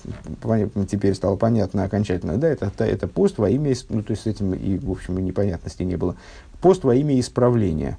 теперь 0.90 1.16
стало 1.16 1.36
понятно 1.36 1.84
окончательно, 1.84 2.38
да, 2.38 2.48
это, 2.48 2.72
это, 2.78 3.08
пост 3.08 3.38
во 3.38 3.50
имя, 3.50 3.74
ну, 3.90 4.04
то 4.04 4.12
есть 4.12 4.24
с 4.24 4.28
этим 4.28 4.54
и, 4.54 4.78
в 4.78 4.92
общем, 4.92 5.18
и 5.18 5.22
непонятности 5.22 5.84
не 5.84 5.96
было. 5.96 6.16
Пост 6.62 6.84
во 6.84 6.94
имя 6.96 7.20
исправления. 7.20 7.98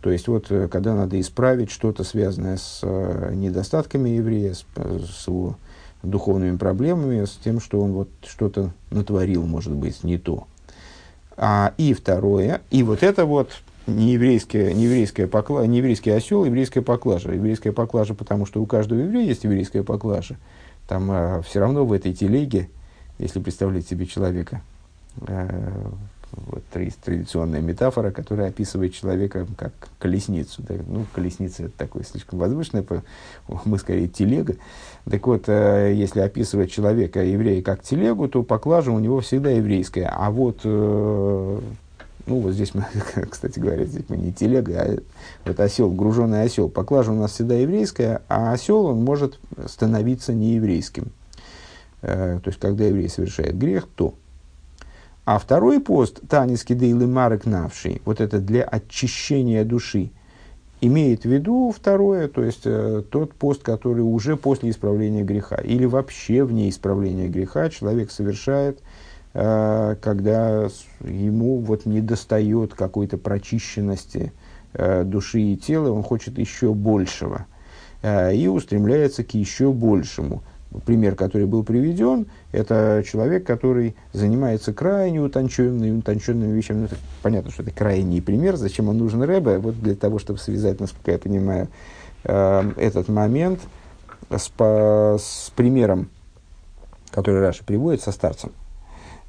То 0.00 0.10
есть, 0.10 0.28
вот, 0.28 0.46
э, 0.50 0.68
когда 0.68 0.94
надо 0.94 1.20
исправить 1.20 1.70
что-то, 1.70 2.04
связанное 2.04 2.56
с 2.56 2.80
э, 2.82 3.32
недостатками 3.34 4.10
еврея, 4.10 4.54
с, 4.54 4.64
с 4.76 5.28
его 5.28 5.56
духовными 6.02 6.56
проблемами, 6.56 7.24
с 7.24 7.38
тем, 7.42 7.60
что 7.60 7.80
он 7.80 7.92
вот 7.92 8.08
что-то 8.26 8.72
натворил, 8.90 9.44
может 9.44 9.72
быть, 9.72 10.02
не 10.02 10.18
то. 10.18 10.46
А, 11.36 11.72
и 11.78 11.94
второе, 11.94 12.60
и 12.70 12.82
вот 12.82 13.02
это 13.02 13.24
вот 13.24 13.50
не 13.86 14.12
еврейская, 14.12 14.72
не 14.72 14.84
еврейская 14.84 15.26
покла, 15.26 15.66
не 15.66 15.78
еврейский 15.78 16.10
осел, 16.10 16.44
еврейская 16.44 16.82
поклажа. 16.82 17.32
Еврейская 17.32 17.72
поклажа, 17.72 18.14
потому 18.14 18.46
что 18.46 18.62
у 18.62 18.66
каждого 18.66 19.00
еврея 19.00 19.26
есть 19.26 19.44
еврейская 19.44 19.82
поклажа. 19.82 20.36
Там 20.88 21.10
а, 21.10 21.42
все 21.42 21.60
равно 21.60 21.84
в 21.84 21.92
этой 21.92 22.12
телеге, 22.12 22.68
если 23.18 23.40
представлять 23.40 23.86
себе 23.86 24.06
человека, 24.06 24.62
а, 25.26 25.92
вот 26.32 26.62
традиционная 26.72 27.60
метафора, 27.60 28.10
которая 28.10 28.48
описывает 28.48 28.94
человека 28.94 29.46
как 29.56 29.72
колесницу. 29.98 30.62
Да? 30.62 30.74
Ну, 30.86 31.06
колесница 31.14 31.64
это 31.64 31.76
такое 31.76 32.04
слишком 32.04 32.38
возвышенное, 32.38 32.84
мы 33.64 33.78
скорее 33.78 34.08
телега. 34.08 34.56
Так 35.08 35.26
вот, 35.26 35.44
э, 35.48 35.92
если 35.94 36.20
описывать 36.20 36.70
человека, 36.70 37.22
еврея, 37.22 37.62
как 37.62 37.82
телегу, 37.82 38.28
то 38.28 38.42
поклажа 38.42 38.92
у 38.92 38.98
него 38.98 39.20
всегда 39.20 39.50
еврейская. 39.50 40.06
А 40.06 40.30
вот 40.30 40.60
э, 40.64 41.60
ну, 42.26 42.40
вот 42.40 42.52
здесь 42.52 42.74
мы, 42.74 42.86
кстати 43.30 43.58
говоря, 43.58 43.84
здесь 43.84 44.04
мы 44.08 44.16
не 44.16 44.32
телега, 44.32 44.82
а 44.82 44.98
вот 45.44 45.60
осел, 45.60 45.90
груженный 45.90 46.42
осел. 46.42 46.68
Поклажа 46.68 47.12
у 47.12 47.16
нас 47.16 47.32
всегда 47.32 47.54
еврейская, 47.54 48.22
а 48.28 48.52
осел, 48.52 48.86
он 48.86 49.02
может 49.02 49.38
становиться 49.66 50.32
нееврейским. 50.32 51.12
Э, 52.02 52.40
то 52.42 52.48
есть, 52.48 52.60
когда 52.60 52.84
еврей 52.84 53.08
совершает 53.08 53.56
грех, 53.56 53.88
то. 53.94 54.14
А 55.24 55.38
второй 55.38 55.80
пост, 55.80 56.20
Таниски 56.28 56.72
Дейлы 56.72 57.06
Марек 57.06 57.46
Навший, 57.46 58.02
вот 58.04 58.20
это 58.20 58.40
для 58.40 58.64
очищения 58.64 59.64
души, 59.64 60.10
имеет 60.80 61.22
в 61.22 61.26
виду 61.26 61.72
второе, 61.74 62.26
то 62.26 62.42
есть 62.42 62.62
э, 62.64 63.04
тот 63.08 63.32
пост, 63.34 63.62
который 63.62 64.00
уже 64.00 64.36
после 64.36 64.70
исправления 64.70 65.22
греха, 65.22 65.56
или 65.56 65.84
вообще 65.84 66.42
вне 66.42 66.68
исправления 66.68 67.28
греха 67.28 67.70
человек 67.70 68.10
совершает 68.10 68.80
когда 69.32 70.68
ему 71.00 71.58
вот 71.60 71.86
не 71.86 72.02
достает 72.02 72.74
какой-то 72.74 73.16
прочищенности 73.16 74.32
э, 74.74 75.04
души 75.04 75.40
и 75.40 75.56
тела, 75.56 75.90
он 75.90 76.02
хочет 76.02 76.38
еще 76.38 76.74
большего 76.74 77.46
э, 78.02 78.34
и 78.34 78.46
устремляется 78.46 79.24
к 79.24 79.32
еще 79.32 79.72
большему. 79.72 80.42
Пример, 80.86 81.16
который 81.16 81.46
был 81.46 81.64
приведен, 81.64 82.26
это 82.50 83.02
человек, 83.06 83.46
который 83.46 83.94
занимается 84.12 84.72
крайне 84.72 85.20
утонченными, 85.20 85.98
утонченными 85.98 86.52
вещами. 86.54 86.88
Ну, 86.90 86.96
понятно, 87.22 87.50
что 87.50 87.62
это 87.62 87.72
крайний 87.72 88.22
пример. 88.22 88.56
Зачем 88.56 88.88
он 88.88 88.96
нужен 88.96 89.22
Рэбе? 89.22 89.58
Вот 89.58 89.78
для 89.80 89.94
того, 89.94 90.18
чтобы 90.18 90.38
связать, 90.38 90.80
насколько 90.80 91.10
я 91.10 91.18
понимаю, 91.18 91.68
этот 92.24 93.08
момент 93.08 93.60
с, 94.30 94.48
по, 94.48 95.18
с 95.20 95.52
примером, 95.54 96.08
который 97.10 97.40
Раша 97.40 97.64
приводит 97.64 98.00
со 98.00 98.12
старцем. 98.12 98.52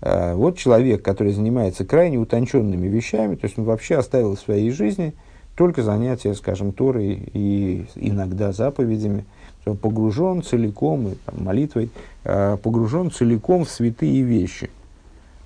Э, 0.05 0.33
вот 0.33 0.57
человек, 0.57 1.01
который 1.01 1.31
занимается 1.31 1.85
крайне 1.85 2.17
утонченными 2.17 2.87
вещами, 2.87 3.35
то 3.35 3.45
есть 3.45 3.57
он 3.57 3.63
вообще 3.63 3.95
оставил 3.95 4.35
в 4.35 4.39
своей 4.39 4.69
жизни 4.69 5.13
только 5.55 5.81
занятия, 5.81 6.33
скажем, 6.33 6.73
Торой 6.73 7.29
и 7.33 7.85
иногда 7.95 8.51
заповедями. 8.51 9.25
Он 9.65 9.77
погружен 9.77 10.43
целиком, 10.43 11.07
и, 11.07 11.15
там, 11.25 11.45
молитвой, 11.45 11.89
э, 12.25 12.57
погружен 12.61 13.11
целиком 13.11 13.63
в 13.63 13.69
святые 13.69 14.23
вещи. 14.23 14.69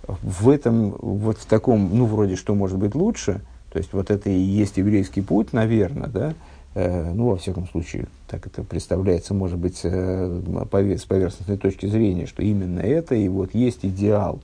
В 0.08 0.50
этом, 0.50 0.96
вот 1.02 1.38
в 1.38 1.46
таком, 1.46 1.92
ну, 1.96 2.06
вроде 2.06 2.36
что 2.36 2.56
может 2.56 2.80
быть 2.80 2.96
лучше, 2.96 3.42
то 3.72 3.78
есть 3.78 3.94
вот 3.94 4.10
это 4.10 4.32
и 4.32 4.40
есть 4.40 4.78
еврейский 4.78 5.22
путь, 5.22 5.54
наверное, 5.54 6.08
да, 6.08 6.34
ну, 7.14 7.30
во 7.30 7.38
всяком 7.38 7.68
случае, 7.68 8.08
так 8.28 8.46
это 8.46 8.64
представляется, 8.64 9.34
может 9.34 9.58
быть, 9.58 9.80
э, 9.84 10.42
с 10.98 11.06
поверхностной 11.06 11.58
точки 11.58 11.88
зрения, 11.88 12.28
что 12.28 12.44
именно 12.44 12.80
это 12.80 13.16
и 13.16 13.28
вот 13.28 13.56
есть 13.56 13.80
идеал. 13.84 14.40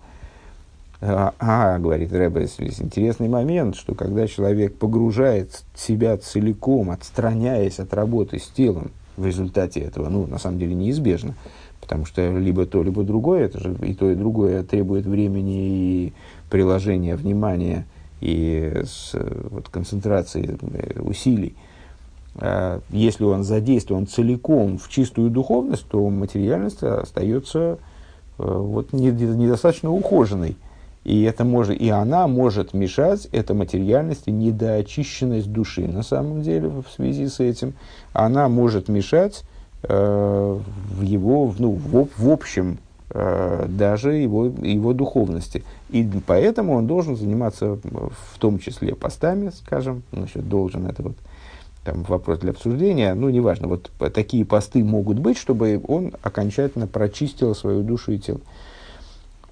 А, 1.01 1.33
а 1.37 1.79
говорит 1.79 2.13
Рэбе, 2.13 2.43
интересный 2.79 3.27
момент, 3.27 3.75
что 3.75 3.93
когда 3.93 4.25
человек 4.25 4.77
погружает 4.77 5.63
себя 5.75 6.17
целиком, 6.17 6.91
отстраняясь 6.91 7.79
от 7.79 7.93
работы 7.93 8.39
с 8.39 8.47
телом, 8.47 8.91
в 9.17 9.25
результате 9.25 9.81
этого, 9.81 10.09
ну, 10.09 10.25
на 10.25 10.39
самом 10.39 10.59
деле, 10.59 10.73
неизбежно, 10.73 11.35
потому 11.81 12.05
что 12.05 12.35
либо 12.37 12.65
то, 12.65 12.81
либо 12.81 13.03
другое, 13.03 13.45
это 13.45 13.59
же 13.59 13.75
и 13.83 13.93
то, 13.93 14.09
и 14.09 14.15
другое 14.15 14.63
требует 14.63 15.05
времени 15.05 15.67
и 15.67 16.13
приложения 16.49 17.15
внимания, 17.15 17.85
и 18.21 18.81
с, 18.85 19.13
вот, 19.51 19.69
концентрации 19.69 20.57
э, 20.73 21.01
усилий. 21.01 21.55
А 22.35 22.81
если 22.89 23.23
он 23.23 23.43
задействован 23.43 24.07
целиком 24.07 24.77
в 24.77 24.89
чистую 24.89 25.29
духовность, 25.29 25.87
то 25.87 26.09
материальность 26.09 26.83
остается 26.83 27.59
э, 27.59 28.43
вот, 28.43 28.91
недостаточно 28.93 29.91
ухоженной. 29.91 30.57
И, 31.03 31.23
это 31.23 31.43
может, 31.43 31.79
и 31.79 31.89
она 31.89 32.27
может 32.27 32.73
мешать, 32.73 33.27
эта 33.31 33.53
материальность 33.53 34.23
и 34.27 34.31
недоочищенность 34.31 35.51
души. 35.51 35.87
На 35.87 36.01
самом 36.01 36.41
деле, 36.41 36.69
в 36.69 36.85
связи 36.95 37.27
с 37.27 37.39
этим, 37.39 37.73
она 38.13 38.47
может 38.47 38.87
мешать 38.87 39.43
э, 39.83 40.59
в 40.97 41.01
его, 41.01 41.53
ну, 41.59 41.71
в, 41.71 42.07
в 42.17 42.31
общем 42.31 42.79
э, 43.09 43.65
даже 43.67 44.13
его, 44.13 44.45
его 44.45 44.93
духовности. 44.93 45.63
И 45.89 46.09
поэтому 46.25 46.73
он 46.73 46.87
должен 46.87 47.17
заниматься 47.17 47.77
в 47.83 48.39
том 48.39 48.57
числе 48.59 48.95
постами, 48.95 49.49
скажем, 49.49 50.03
насчет 50.13 50.47
должен 50.47 50.87
это 50.87 51.03
вот 51.03 51.15
там 51.83 52.03
вопрос 52.03 52.39
для 52.39 52.51
обсуждения, 52.51 53.13
ну, 53.13 53.29
неважно, 53.29 53.67
вот 53.67 53.91
такие 54.13 54.45
посты 54.45 54.83
могут 54.83 55.19
быть, 55.19 55.37
чтобы 55.37 55.81
он 55.87 56.13
окончательно 56.21 56.87
прочистил 56.87 57.53
свою 57.55 57.83
душу 57.83 58.13
и 58.13 58.19
тело. 58.19 58.39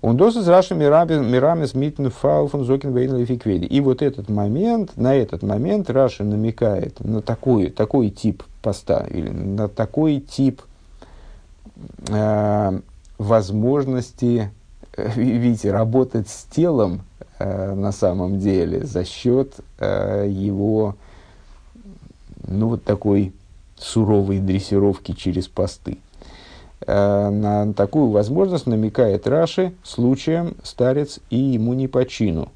Он 0.02 0.18
досыс 0.18 0.48
раши 0.48 0.74
мирами 0.74 1.66
смитн 1.66 2.08
фауфон 2.08 2.66
зокин 2.66 2.96
вейн 2.96 3.64
И 3.64 3.82
вот 3.82 4.02
этот 4.02 4.30
момент, 4.30 4.98
на 4.98 5.14
этот 5.14 5.44
момент 5.44 5.92
Раша 5.92 6.24
намекает 6.24 7.00
на 7.02 7.22
такой, 7.22 7.70
такой 7.70 8.10
тип 8.10 8.44
поста 8.64 9.06
или 9.08 9.30
на 9.30 9.68
такой 9.68 10.20
тип 10.20 10.64
э, 12.08 12.80
возможности, 13.20 14.52
э, 14.98 15.12
видите, 15.16 15.72
работать 15.72 16.30
с 16.30 16.46
телом 16.46 17.02
э, 17.38 17.76
на 17.76 17.92
самом 17.92 18.40
деле 18.40 18.84
за 18.84 19.06
счет 19.06 19.54
э, 19.78 20.28
его, 20.28 20.96
ну, 22.52 22.70
вот 22.70 22.84
такой 22.84 23.34
суровой 23.78 24.40
дрессировки 24.40 25.14
через 25.14 25.48
посты. 25.48 25.98
Э, 26.86 27.30
на 27.30 27.74
такую 27.74 28.10
возможность 28.10 28.68
намекает 28.68 29.28
Раши 29.28 29.74
случаем 29.84 30.56
старец 30.64 31.20
и 31.30 31.38
ему 31.38 31.74
не 31.74 31.88
по 31.88 32.06
чину. 32.06 32.50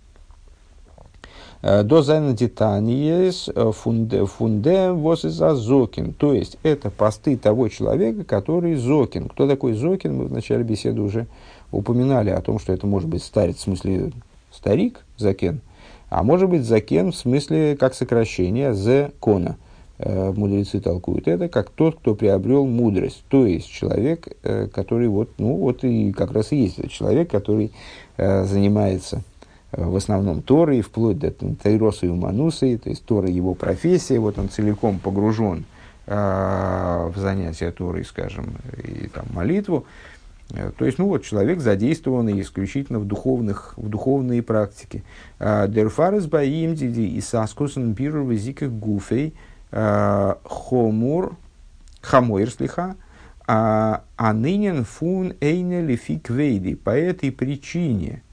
Э, 1.61 1.83
до 1.83 2.01
зайнадитаниес 2.01 3.49
э, 3.53 3.71
фунде, 3.71 4.25
фунде 4.25 4.91
возиза 4.91 5.55
зокин. 5.55 6.13
То 6.13 6.33
есть, 6.33 6.57
это 6.63 6.89
посты 6.89 7.37
того 7.37 7.69
человека, 7.69 8.23
который 8.23 8.75
зокин. 8.75 9.29
Кто 9.29 9.47
такой 9.47 9.73
зокин? 9.73 10.15
Мы 10.15 10.25
в 10.25 10.31
начале 10.31 10.63
беседы 10.63 11.01
уже 11.01 11.27
упоминали 11.71 12.29
о 12.29 12.41
том, 12.41 12.59
что 12.59 12.71
это 12.71 12.87
может 12.87 13.09
быть 13.09 13.23
старец, 13.23 13.57
в 13.57 13.61
смысле 13.61 14.11
старик, 14.51 15.05
закен, 15.17 15.61
а 16.09 16.23
может 16.23 16.49
быть 16.49 16.63
закен 16.63 17.11
в 17.11 17.15
смысле 17.15 17.75
как 17.75 17.93
сокращение 17.93 18.73
закона. 18.73 19.57
Э, 19.97 20.33
мудрецы 20.35 20.81
толкуют 20.81 21.29
это 21.29 21.47
как 21.47 21.69
тот, 21.69 21.99
кто 21.99 22.15
приобрел 22.15 22.65
мудрость. 22.65 23.23
То 23.29 23.45
есть 23.45 23.69
человек, 23.69 24.27
э, 24.43 24.67
который 24.67 25.07
вот, 25.07 25.29
ну 25.37 25.55
вот 25.55 25.85
и 25.85 26.11
как 26.11 26.33
раз 26.33 26.51
и 26.51 26.57
есть 26.57 26.89
человек, 26.91 27.31
который 27.31 27.71
э, 28.17 28.43
занимается 28.43 29.23
в 29.71 29.95
основном 29.95 30.41
Торой, 30.41 30.81
вплоть 30.81 31.19
до 31.19 31.31
Тайроса 31.31 32.05
и 32.05 32.09
Уманусы, 32.09 32.77
то 32.77 32.89
есть 32.89 33.03
Тора 33.05 33.29
его 33.29 33.53
профессия, 33.55 34.19
вот 34.19 34.37
он 34.37 34.47
целиком 34.47 34.99
погружен 34.99 35.65
в 36.07 37.13
занятия 37.17 37.71
Торой, 37.71 38.05
скажем, 38.05 38.53
и 38.77 39.07
там 39.07 39.25
молитву. 39.33 39.85
То 40.77 40.85
есть, 40.85 40.97
ну 40.97 41.07
вот, 41.07 41.25
человек 41.25 41.59
задействованный 41.59 42.39
исключительно 42.39 42.99
в, 42.99 43.05
духовных, 43.05 43.73
в 43.75 43.89
духовные 43.89 44.43
практики. 44.43 45.03
Дерфарес 45.39 46.27
баим 46.27 46.75
диди 46.75 47.01
и 47.01 47.19
саскусен 47.19 47.95
пиру 47.95 48.23
гуфей– 48.69 49.33
хомур, 50.43 51.35
хамойр 52.01 52.49
слиха, 52.49 52.95
а, 53.47 54.03
а 54.15 54.33
нынен 54.33 54.85
фун 54.85 55.33
эйне 55.39 55.81
лифи 55.81 56.17
квейди. 56.17 56.75
По 56.75 56.91
этой 56.91 57.31
причине, 57.31 58.23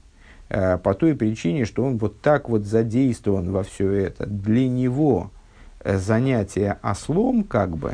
э, 0.49 0.77
по 0.77 0.93
той 0.93 1.15
причине, 1.15 1.65
что 1.65 1.83
он 1.83 1.97
вот 1.97 2.21
так 2.21 2.49
вот 2.49 2.63
задействован 2.63 3.51
во 3.51 3.63
все 3.63 3.91
это, 3.91 4.25
для 4.25 4.67
него 4.67 5.31
э, 5.81 5.97
занятие 5.97 6.79
ослом, 6.81 7.43
как 7.43 7.77
бы, 7.77 7.93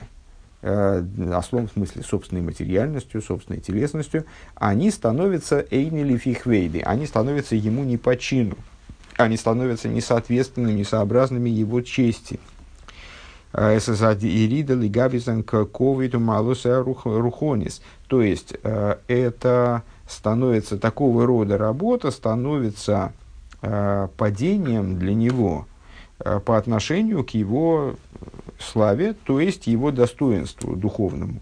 ослом 0.61 1.69
в 1.69 1.71
смысле 1.71 2.03
собственной 2.03 2.41
материальностью, 2.41 3.21
собственной 3.21 3.61
телесностью, 3.61 4.25
они 4.55 4.91
становятся 4.91 5.65
эйни 5.71 6.03
лифихвейды, 6.03 6.81
они 6.81 7.05
становятся 7.05 7.55
ему 7.55 7.85
не 7.85 7.95
по 7.95 8.17
чину, 8.17 8.57
они 9.15 9.37
становятся 9.37 9.87
несоответственными, 9.87 10.73
несообразными 10.73 11.49
его 11.49 11.79
чести. 11.79 12.41
ССАД 13.51 14.23
Ирида 14.23 14.75
Лигабизан 14.75 15.43
Ковиду 15.43 16.19
Малуса 16.19 16.83
Рухонис. 16.83 17.81
То 18.07 18.21
есть, 18.21 18.53
э, 18.61 18.97
это 19.07 19.83
становится 20.07 20.77
такого 20.77 21.25
рода 21.25 21.57
работа, 21.57 22.11
становится 22.11 23.13
э, 23.61 24.07
падением 24.17 24.99
для 24.99 25.15
него 25.15 25.67
э, 26.19 26.39
по 26.39 26.57
отношению 26.57 27.23
к 27.23 27.31
его 27.31 27.95
славе, 28.59 29.15
то 29.23 29.39
есть 29.39 29.67
его 29.67 29.91
достоинству 29.91 30.75
духовному. 30.75 31.41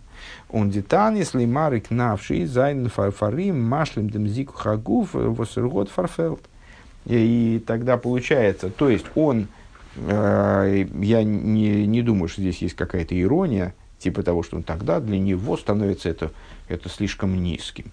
Он 0.49 0.69
детан, 0.69 1.15
если 1.15 1.45
марик 1.45 1.91
навший, 1.91 2.45
зайн 2.45 2.89
фарфарим, 2.89 3.61
машлем 3.61 4.09
демзику 4.09 4.53
хагув, 4.53 5.09
восергот 5.13 5.89
фарфелд. 5.89 6.41
И 7.05 7.61
тогда 7.65 7.97
получается, 7.97 8.69
то 8.69 8.89
есть 8.89 9.05
он 9.15 9.47
Э, 9.47 9.66
я 9.97 11.23
не, 11.23 11.87
не 11.87 12.01
думаю, 12.01 12.27
что 12.27 12.41
здесь 12.41 12.61
есть 12.61 12.75
какая-то 12.75 13.19
ирония, 13.19 13.73
типа 13.99 14.23
того, 14.23 14.43
что 14.43 14.57
он 14.57 14.63
тогда 14.63 14.99
для 14.99 15.19
него 15.19 15.57
становится 15.57 16.09
это, 16.09 16.31
это 16.67 16.89
слишком 16.89 17.41
низким. 17.41 17.91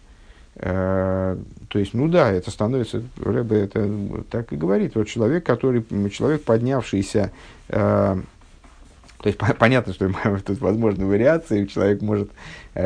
Э, 0.57 1.37
то 1.69 1.79
есть, 1.79 1.95
ну 1.95 2.09
да, 2.09 2.31
это 2.31 2.51
становится, 2.51 3.03
Рэбе 3.17 3.63
это 3.63 3.91
так 4.31 4.53
и 4.53 4.57
говорит, 4.57 4.95
вот 4.95 5.09
человек, 5.09 5.45
который, 5.45 5.85
человек, 6.11 6.45
поднявшийся, 6.45 7.33
э, 7.69 8.17
то 9.19 9.27
есть 9.29 9.39
понятно, 9.59 9.93
что 9.93 10.13
тут 10.45 10.61
возможны 10.61 11.07
вариации, 11.07 11.67
человек 11.67 12.03
может 12.03 12.31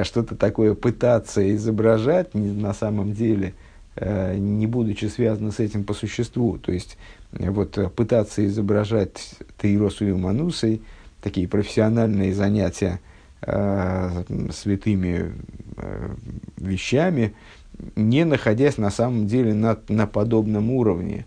что-то 0.04 0.36
такое 0.36 0.74
пытаться 0.74 1.54
изображать 1.54 2.34
на 2.34 2.72
самом 2.72 3.12
деле, 3.12 3.54
не 4.00 4.68
будучи 4.68 5.06
связано 5.06 5.50
с 5.50 5.58
этим 5.58 5.82
по 5.82 5.92
существу. 5.92 6.56
То 6.58 6.70
есть 6.70 6.96
вот, 7.32 7.78
э, 7.78 7.88
пытаться 7.88 8.44
изображать 8.46 9.34
Таиросу 9.56 10.06
и 10.06 10.12
Манусой, 10.12 10.82
такие 11.22 11.48
профессиональные 11.48 12.34
занятия 12.34 13.00
э, 13.42 14.24
святыми 14.52 15.32
э, 15.76 16.14
вещами, 16.56 17.34
не 17.96 18.24
находясь 18.24 18.78
на 18.78 18.90
самом 18.90 19.26
деле 19.26 19.54
на, 19.54 19.78
на 19.88 20.06
подобном 20.06 20.70
уровне. 20.70 21.26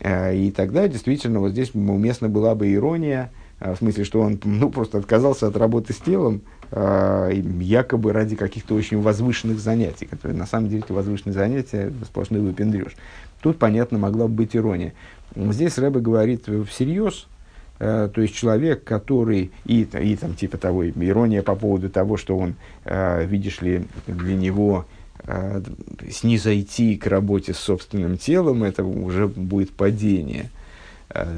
Э, 0.00 0.34
и 0.34 0.50
тогда 0.50 0.88
действительно 0.88 1.40
вот 1.40 1.52
здесь 1.52 1.74
уместна 1.74 2.28
была 2.28 2.54
бы 2.54 2.72
ирония, 2.72 3.30
э, 3.60 3.74
в 3.74 3.78
смысле, 3.78 4.04
что 4.04 4.20
он 4.20 4.40
ну, 4.44 4.70
просто 4.70 4.98
отказался 4.98 5.46
от 5.46 5.56
работы 5.56 5.92
с 5.92 5.98
телом, 5.98 6.42
э, 6.70 7.32
якобы 7.60 8.12
ради 8.12 8.36
каких-то 8.36 8.74
очень 8.74 9.00
возвышенных 9.00 9.58
занятий, 9.58 10.06
которые 10.06 10.36
на 10.36 10.46
самом 10.46 10.68
деле 10.68 10.82
эти 10.84 10.92
возвышенные 10.92 11.34
занятия 11.34 11.92
сплошной 12.04 12.40
выпендрешь. 12.40 12.96
Тут, 13.44 13.58
понятно, 13.58 13.98
могла 13.98 14.26
бы 14.26 14.36
быть 14.36 14.56
ирония. 14.56 14.94
Здесь 15.36 15.76
Рэбе 15.76 16.00
говорит 16.00 16.46
всерьез, 16.66 17.26
э, 17.78 18.08
то 18.10 18.22
есть 18.22 18.34
человек, 18.34 18.84
который, 18.84 19.50
и, 19.66 19.82
и 19.82 20.16
там 20.16 20.34
типа 20.34 20.56
того, 20.56 20.88
ирония 20.88 21.42
по 21.42 21.54
поводу 21.54 21.90
того, 21.90 22.16
что 22.16 22.38
он, 22.38 22.54
э, 22.86 23.26
видишь 23.26 23.60
ли, 23.60 23.84
для 24.06 24.34
него 24.34 24.86
э, 25.24 25.60
снизойти 26.10 26.96
к 26.96 27.06
работе 27.06 27.52
с 27.52 27.58
собственным 27.58 28.16
телом, 28.16 28.64
это 28.64 28.82
уже 28.82 29.28
будет 29.28 29.72
падение. 29.72 30.48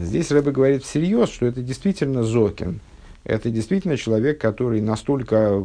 Здесь 0.00 0.30
Рэбе 0.30 0.52
говорит 0.52 0.84
всерьез, 0.84 1.28
что 1.28 1.46
это 1.46 1.60
действительно 1.60 2.22
Зокин. 2.22 2.78
Это 3.24 3.50
действительно 3.50 3.96
человек, 3.96 4.40
который 4.40 4.80
настолько 4.80 5.64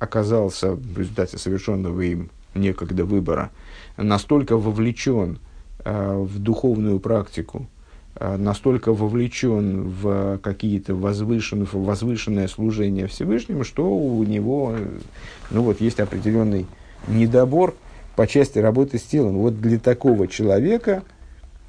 оказался 0.00 0.72
в 0.72 0.98
результате 0.98 1.38
совершенного 1.38 2.00
им 2.00 2.30
некогда 2.56 3.04
выбора, 3.04 3.52
настолько 3.96 4.56
вовлечен 4.56 5.38
в 5.84 6.38
духовную 6.38 7.00
практику, 7.00 7.66
э, 8.16 8.36
настолько 8.36 8.92
вовлечен 8.92 9.88
в 9.88 10.38
какие-то 10.38 10.94
возвышенные, 10.94 11.68
возвышенное 11.72 12.48
служение 12.48 13.06
Всевышнему, 13.06 13.64
что 13.64 13.88
у 13.88 14.22
него 14.24 14.74
ну 15.50 15.62
вот, 15.62 15.80
есть 15.80 16.00
определенный 16.00 16.66
недобор 17.08 17.74
по 18.16 18.26
части 18.26 18.58
работы 18.58 18.98
с 18.98 19.02
телом. 19.02 19.38
Вот 19.38 19.60
для 19.60 19.78
такого 19.78 20.28
человека 20.28 21.02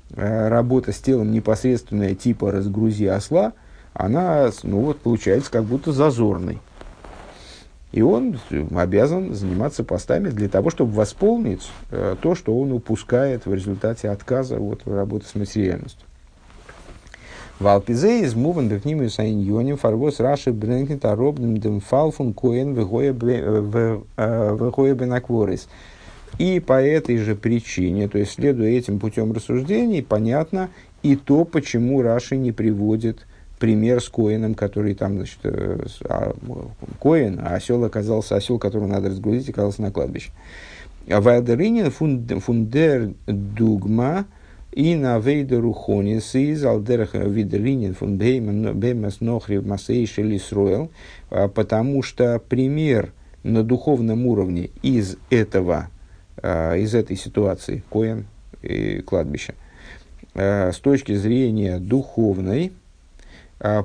э, 0.09 0.47
работа 0.49 0.91
с 0.91 0.97
телом 0.97 1.31
непосредственная 1.31 2.15
типа 2.15 2.51
«разгрузи 2.51 3.05
осла», 3.05 3.53
она 3.93 4.49
ну 4.63 4.81
вот, 4.81 4.99
получается 4.99 5.51
как 5.51 5.65
будто 5.65 5.91
зазорной. 5.91 6.59
И 7.91 8.01
он 8.01 8.39
обязан 8.73 9.33
заниматься 9.33 9.83
постами 9.83 10.29
для 10.29 10.47
того, 10.47 10.69
чтобы 10.69 10.93
восполнить 10.93 11.69
э, 11.91 12.15
то, 12.21 12.35
что 12.35 12.57
он 12.57 12.71
упускает 12.71 13.45
в 13.45 13.53
результате 13.53 14.09
отказа 14.09 14.59
от 14.59 14.87
работы 14.87 15.25
с 15.25 15.35
материальностью. 15.35 16.07
Валпизе 17.59 18.21
из 18.21 18.33
муван 18.33 18.69
бифнимию 18.69 19.09
сайньоним 19.09 19.77
фарвос 19.77 20.19
раши 20.19 20.51
бренкнет 20.51 21.05
аробным 21.05 21.57
дем 21.57 21.79
фалфун 21.79 22.33
коэн 22.33 22.73
вегоя 22.73 23.13
бенакворис. 24.95 25.67
И 26.39 26.59
по 26.59 26.81
этой 26.81 27.17
же 27.17 27.35
причине, 27.35 28.07
то 28.07 28.17
есть 28.17 28.31
следуя 28.31 28.69
этим 28.69 28.99
путем 28.99 29.31
рассуждений, 29.33 30.01
понятно 30.01 30.69
и 31.03 31.15
то, 31.15 31.45
почему 31.45 32.01
Раши 32.01 32.37
не 32.37 32.51
приводит 32.51 33.27
пример 33.61 34.01
с 34.01 34.09
Коином, 34.09 34.55
который 34.55 34.95
там, 34.95 35.17
значит, 35.17 35.37
э, 35.43 35.85
а, 36.09 36.33
Коин, 36.99 37.39
а 37.39 37.53
осел 37.53 37.85
оказался, 37.85 38.35
осел, 38.35 38.57
которого 38.57 38.87
надо 38.87 39.09
разгрузить, 39.09 39.49
оказался 39.49 39.83
на 39.83 39.91
кладбище. 39.91 40.31
Вайдеринин 41.07 41.91
фундер 41.91 43.13
дугма 43.27 44.25
и 44.71 44.95
на 44.95 45.19
вейдеру 45.19 45.73
хонис 45.73 46.33
из 46.33 46.65
алдерах 46.65 47.13
видеринин 47.13 47.93
фун 47.93 48.17
беймас 48.17 49.21
нохри 49.21 49.59
масейш 49.59 50.17
или 50.17 50.39
сроил, 50.39 50.89
потому 51.29 52.01
что 52.01 52.39
пример 52.39 53.13
на 53.43 53.63
духовном 53.63 54.25
уровне 54.25 54.69
из 54.81 55.17
этого, 55.29 55.89
из 56.41 56.95
этой 56.95 57.17
ситуации, 57.17 57.83
коин 57.89 58.25
и 58.61 59.01
кладбище, 59.01 59.55
с 60.33 60.77
точки 60.79 61.15
зрения 61.15 61.79
духовной, 61.79 62.71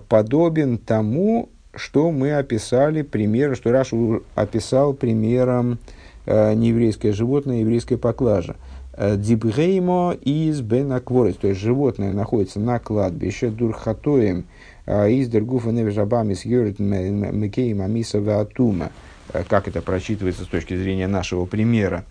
подобен 0.09 0.79
тому, 0.79 1.51
что 1.77 2.11
мы 2.11 2.35
описали 2.35 3.03
пример, 3.03 3.55
что 3.57 3.71
Рашу 3.71 4.23
описал 4.35 4.95
примером 4.95 5.79
э, 6.25 6.55
нееврейское 6.55 7.13
животное, 7.13 7.61
еврейская 7.61 7.99
поклажа. 7.99 8.57
Э, 8.95 9.17
Дибреймо 9.17 10.17
из 10.23 10.61
Бенакворис, 10.63 11.37
то 11.37 11.49
есть 11.49 11.61
животное 11.61 12.13
находится 12.13 12.61
на 12.61 12.79
кладбище, 12.79 13.51
дурхатоем 13.51 14.47
э, 14.87 15.11
из 15.13 15.29
Дергуфа 15.29 15.71
Невежабами 15.71 16.35
с 16.35 16.45
Йорит 16.45 16.79
Мекеем 16.79 17.83
Амиса 17.83 18.21
Ватума. 18.21 18.91
Э, 19.33 19.45
как 19.47 19.69
это 19.69 19.83
прочитывается 19.83 20.45
с 20.45 20.49
точки 20.49 20.77
зрения 20.77 21.09
нашего 21.09 21.45
примера? 21.45 22.05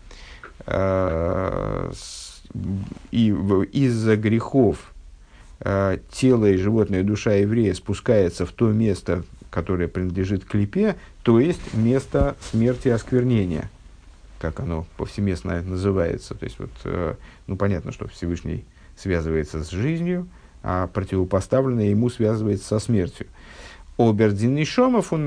И 3.11 3.29
из-за 3.73 4.15
грехов 4.15 4.94
тело 6.11 6.45
и 6.45 6.57
животное 6.57 7.01
душа 7.01 7.33
еврея 7.33 7.73
спускается 7.73 8.45
в 8.45 8.51
то 8.51 8.71
место, 8.71 9.23
которое 9.49 9.87
принадлежит 9.87 10.45
клипе, 10.45 10.95
то 11.23 11.39
есть 11.39 11.73
место 11.73 12.35
смерти 12.39 12.89
и 12.89 12.91
осквернения, 12.91 13.71
как 14.39 14.59
оно 14.59 14.85
повсеместно 14.95 15.61
называется. 15.63 16.35
То 16.35 16.43
есть, 16.43 16.59
вот, 16.59 16.69
э, 16.83 17.15
ну, 17.47 17.57
понятно, 17.57 17.91
что 17.91 18.07
Всевышний 18.07 18.63
связывается 18.95 19.63
с 19.63 19.71
жизнью, 19.71 20.27
а 20.61 20.85
противопоставленное 20.87 21.89
ему 21.89 22.09
связывается 22.09 22.67
со 22.67 22.79
смертью. 22.79 23.25
Обердин 23.97 24.57
и 24.57 24.65
Шома 24.65 25.01
фун 25.01 25.23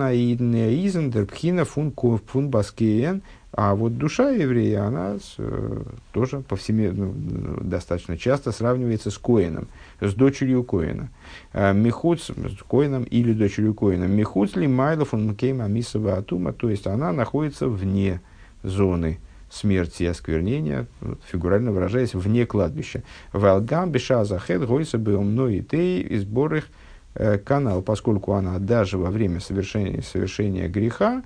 Пхина 1.26 1.64
фун 1.64 1.92
фун 1.92 2.48
Баскеен– 2.48 3.22
а 3.52 3.74
вот 3.74 3.96
душа 3.96 4.30
еврея, 4.30 4.84
она 4.84 5.16
э, 5.38 5.82
тоже 6.12 6.40
повсеместно, 6.40 7.06
ну, 7.06 7.60
достаточно 7.62 8.18
часто 8.18 8.52
сравнивается 8.52 9.10
с 9.10 9.16
Коином, 9.16 9.68
с 10.00 10.12
дочерью 10.12 10.64
Коина. 10.64 11.08
Э, 11.54 11.72
Михуц, 11.72 12.30
с 12.30 12.62
Коином 12.68 13.04
или 13.04 13.32
дочерью 13.32 13.72
Коина. 13.72 14.04
Михуц 14.04 14.54
ли 14.54 14.66
Майлов 14.66 15.14
он 15.14 15.28
Мкейма 15.28 15.66
Мисова 15.66 16.18
Атума, 16.18 16.52
то 16.52 16.68
есть 16.68 16.86
она 16.86 17.10
находится 17.12 17.68
вне 17.68 18.20
зоны 18.62 19.18
смерти 19.50 20.02
и 20.02 20.06
осквернения, 20.06 20.86
фигурально 21.30 21.72
выражаясь, 21.72 22.14
вне 22.14 22.44
кладбища. 22.44 23.02
Валгам 23.32 23.90
беша 23.90 24.24
захед 24.24 24.64
гойса 24.66 24.98
мной 24.98 25.56
и 25.56 25.62
тей 25.62 26.02
из 26.02 26.24
борых 26.24 26.68
э, 27.14 27.38
канал, 27.38 27.80
поскольку 27.80 28.34
она 28.34 28.58
даже 28.58 28.98
во 28.98 29.10
время 29.10 29.40
совершения, 29.40 30.02
совершения 30.02 30.68
греха, 30.68 31.22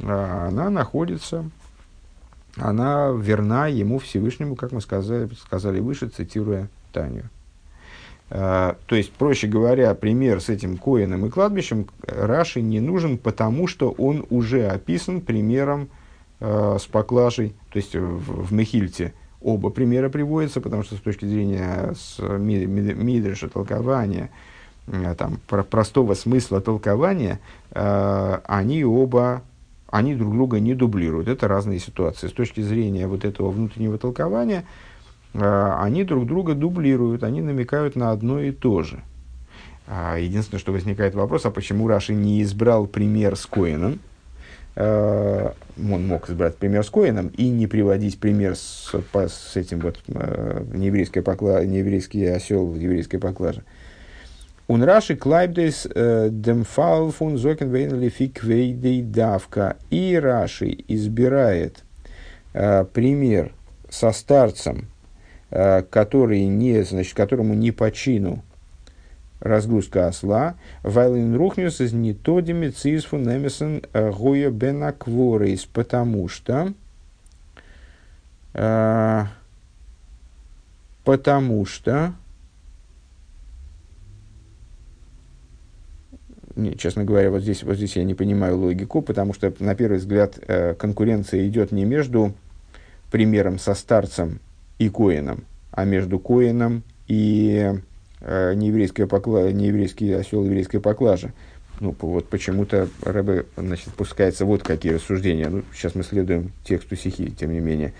она 0.00 0.70
находится, 0.70 1.44
она 2.56 3.10
верна 3.16 3.68
ему 3.68 3.98
Всевышнему, 3.98 4.56
как 4.56 4.72
мы 4.72 4.80
сказали, 4.80 5.28
сказали 5.34 5.80
выше, 5.80 6.08
цитируя 6.08 6.68
Таню. 6.92 7.30
А, 8.30 8.76
то 8.86 8.96
есть, 8.96 9.12
проще 9.12 9.46
говоря, 9.46 9.94
пример 9.94 10.40
с 10.40 10.48
этим 10.48 10.76
коином 10.76 11.26
и 11.26 11.30
кладбищем 11.30 11.88
Раши 12.06 12.62
не 12.62 12.80
нужен, 12.80 13.18
потому 13.18 13.66
что 13.66 13.90
он 13.90 14.26
уже 14.30 14.66
описан 14.66 15.20
примером 15.20 15.88
э, 16.40 16.78
с 16.80 16.86
поклажей, 16.86 17.54
то 17.70 17.76
есть 17.78 17.94
в, 17.94 18.46
в 18.46 18.52
Мехильте 18.52 19.12
оба 19.44 19.68
примера 19.70 20.08
приводятся, 20.08 20.60
потому 20.60 20.82
что 20.82 20.96
с 20.96 21.00
точки 21.00 21.26
зрения 21.26 21.94
с 21.94 22.18
Мидриша 22.18 23.48
толкования, 23.48 24.30
там, 25.16 25.38
про 25.46 25.62
простого 25.62 26.14
смысла 26.14 26.60
толкования, 26.60 27.40
э, 27.70 28.38
они 28.46 28.84
оба 28.84 29.42
они 29.94 30.16
друг 30.16 30.34
друга 30.34 30.58
не 30.58 30.74
дублируют. 30.74 31.28
Это 31.28 31.46
разные 31.46 31.78
ситуации. 31.78 32.26
С 32.26 32.32
точки 32.32 32.60
зрения 32.60 33.06
вот 33.06 33.24
этого 33.24 33.50
внутреннего 33.50 33.96
толкования, 33.96 34.64
э, 35.34 35.74
они 35.78 36.02
друг 36.02 36.26
друга 36.26 36.54
дублируют, 36.54 37.22
они 37.22 37.40
намекают 37.40 37.94
на 37.94 38.10
одно 38.10 38.40
и 38.40 38.50
то 38.50 38.82
же. 38.82 39.04
А, 39.86 40.16
единственное, 40.18 40.58
что 40.58 40.72
возникает 40.72 41.14
вопрос, 41.14 41.46
а 41.46 41.52
почему 41.52 41.86
Раши 41.86 42.12
не 42.12 42.42
избрал 42.42 42.88
пример 42.88 43.36
с 43.36 43.46
Коином? 43.46 44.00
Э, 44.74 45.52
он 45.78 46.08
мог 46.08 46.28
избрать 46.28 46.56
пример 46.56 46.82
с 46.82 46.90
коэном 46.90 47.28
и 47.28 47.48
не 47.48 47.68
приводить 47.68 48.18
пример 48.18 48.56
с, 48.56 48.92
с 49.12 49.56
этим 49.56 49.78
вот 49.78 50.00
э, 50.08 50.64
нееврейский, 50.74 51.22
покла, 51.22 51.64
нееврейский 51.64 52.34
осел, 52.34 52.74
еврейской 52.74 53.18
поклажи. 53.18 53.60
און 53.60 53.83
רשי 54.68 55.14
קלייבט 55.14 55.57
אויס 55.57 55.86
דעם 55.94 56.52
פאל 56.52 57.10
פון 57.10 57.36
זקן 57.36 57.70
ואינו 57.70 58.08
לפי 58.08 58.39
כבודו 58.39 59.02
דוקא. 59.02 59.76
И 59.90 60.18
Раши 60.18 60.74
избирает 60.88 61.84
э, 62.54 62.84
пример 62.84 63.52
со 63.90 64.12
старцем, 64.12 64.88
э, 65.50 65.82
который 65.82 66.46
не, 66.46 66.82
значит, 66.82 67.14
которому 67.14 67.52
не 67.52 67.72
по 67.72 67.90
чину 67.90 68.42
разгрузка 69.40 70.06
осла, 70.06 70.54
вайлин 70.82 71.36
рухнес 71.36 71.82
из 71.82 71.92
нитодими 71.92 72.68
цисфу 72.68 73.18
немесен 73.18 73.82
э, 73.92 74.10
гоя 74.12 74.50
бенакворейс, 74.50 75.66
потому 75.66 76.28
что 76.28 76.72
потому 81.04 81.66
что 81.66 82.14
не, 86.56 86.76
честно 86.76 87.04
говоря, 87.04 87.30
вот 87.30 87.42
здесь, 87.42 87.62
вот 87.62 87.76
здесь 87.76 87.96
я 87.96 88.04
не 88.04 88.14
понимаю 88.14 88.58
логику, 88.58 89.02
потому 89.02 89.34
что, 89.34 89.52
на 89.58 89.74
первый 89.74 89.98
взгляд, 89.98 90.38
э, 90.46 90.74
конкуренция 90.74 91.46
идет 91.46 91.72
не 91.72 91.84
между 91.84 92.32
примером 93.10 93.58
со 93.58 93.74
старцем 93.74 94.40
и 94.78 94.88
коином, 94.88 95.44
а 95.70 95.84
между 95.84 96.18
коином 96.18 96.82
и 97.06 97.72
э, 98.20 98.54
нееврейская 98.54 99.06
покла... 99.06 99.50
нееврейский 99.52 100.16
осел 100.16 100.44
еврейской 100.44 100.78
поклажа. 100.78 101.32
Ну, 101.80 101.94
вот 102.00 102.28
почему-то 102.28 102.88
Рэбе, 103.02 103.46
значит, 103.56 103.92
пускается 103.94 104.44
вот 104.44 104.62
какие 104.62 104.92
рассуждения. 104.92 105.48
Ну, 105.48 105.62
сейчас 105.74 105.94
мы 105.94 106.04
следуем 106.04 106.52
тексту 106.64 106.94
стихи, 106.96 107.30
тем 107.30 107.52
не 107.52 107.60
менее. 107.60 107.92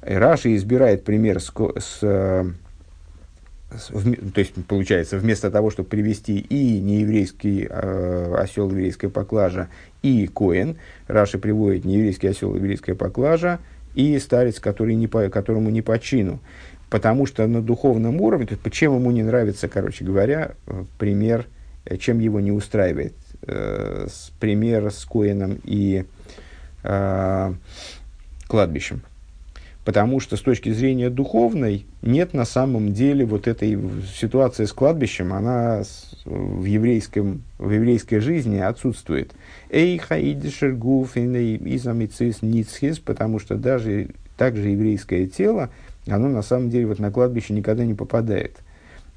Раши 0.00 0.54
избирает 0.54 1.04
пример 1.04 1.40
с, 1.40 1.52
с 1.78 2.52
то 3.70 4.38
есть, 4.40 4.54
получается, 4.66 5.18
вместо 5.18 5.50
того, 5.50 5.70
чтобы 5.70 5.90
привести 5.90 6.38
и 6.38 6.80
нееврейский 6.80 7.66
э, 7.68 8.34
осел 8.36 8.70
еврейская 8.70 9.10
поклажа, 9.10 9.68
и 10.02 10.26
коин, 10.26 10.78
Раши 11.06 11.38
приводит 11.38 11.84
нееврейский 11.84 12.30
осел 12.30 12.54
еврейская 12.54 12.94
поклажа, 12.94 13.58
и 13.94 14.18
старец, 14.18 14.58
который 14.58 14.94
не 14.94 15.06
по, 15.06 15.28
которому 15.28 15.68
не 15.68 15.82
по 15.82 15.98
чину. 15.98 16.40
Потому 16.88 17.26
что 17.26 17.46
на 17.46 17.60
духовном 17.60 18.20
уровне, 18.22 18.46
то 18.46 18.54
есть, 18.54 18.74
чем 18.74 18.94
ему 18.94 19.10
не 19.10 19.22
нравится, 19.22 19.68
короче 19.68 20.02
говоря, 20.04 20.52
э, 20.66 20.84
пример, 20.98 21.46
э, 21.84 21.98
чем 21.98 22.20
его 22.20 22.40
не 22.40 22.52
устраивает, 22.52 23.14
э, 23.42 24.06
пример 24.40 24.90
с 24.90 25.04
коином 25.04 25.58
и 25.64 26.06
э, 26.84 27.54
кладбищем. 28.46 29.02
Потому 29.88 30.20
что 30.20 30.36
с 30.36 30.42
точки 30.42 30.70
зрения 30.70 31.08
духовной 31.08 31.86
нет 32.02 32.34
на 32.34 32.44
самом 32.44 32.92
деле 32.92 33.24
вот 33.24 33.48
этой 33.48 33.78
ситуации 34.14 34.66
с 34.66 34.72
кладбищем, 34.74 35.32
она 35.32 35.82
в, 36.26 36.64
еврейском, 36.64 37.42
в 37.56 37.70
еврейской 37.70 38.18
жизни 38.18 38.58
отсутствует. 38.58 39.32
Эйха 39.70 40.20
идишергуф 40.20 41.16
изамицис 41.16 42.42
ницхис, 42.42 42.98
потому 42.98 43.38
что 43.38 43.56
даже 43.56 44.10
также 44.36 44.68
еврейское 44.68 45.26
тело, 45.26 45.70
оно 46.06 46.28
на 46.28 46.42
самом 46.42 46.68
деле 46.68 46.86
вот 46.86 46.98
на 46.98 47.10
кладбище 47.10 47.54
никогда 47.54 47.86
не 47.86 47.94
попадает 47.94 48.58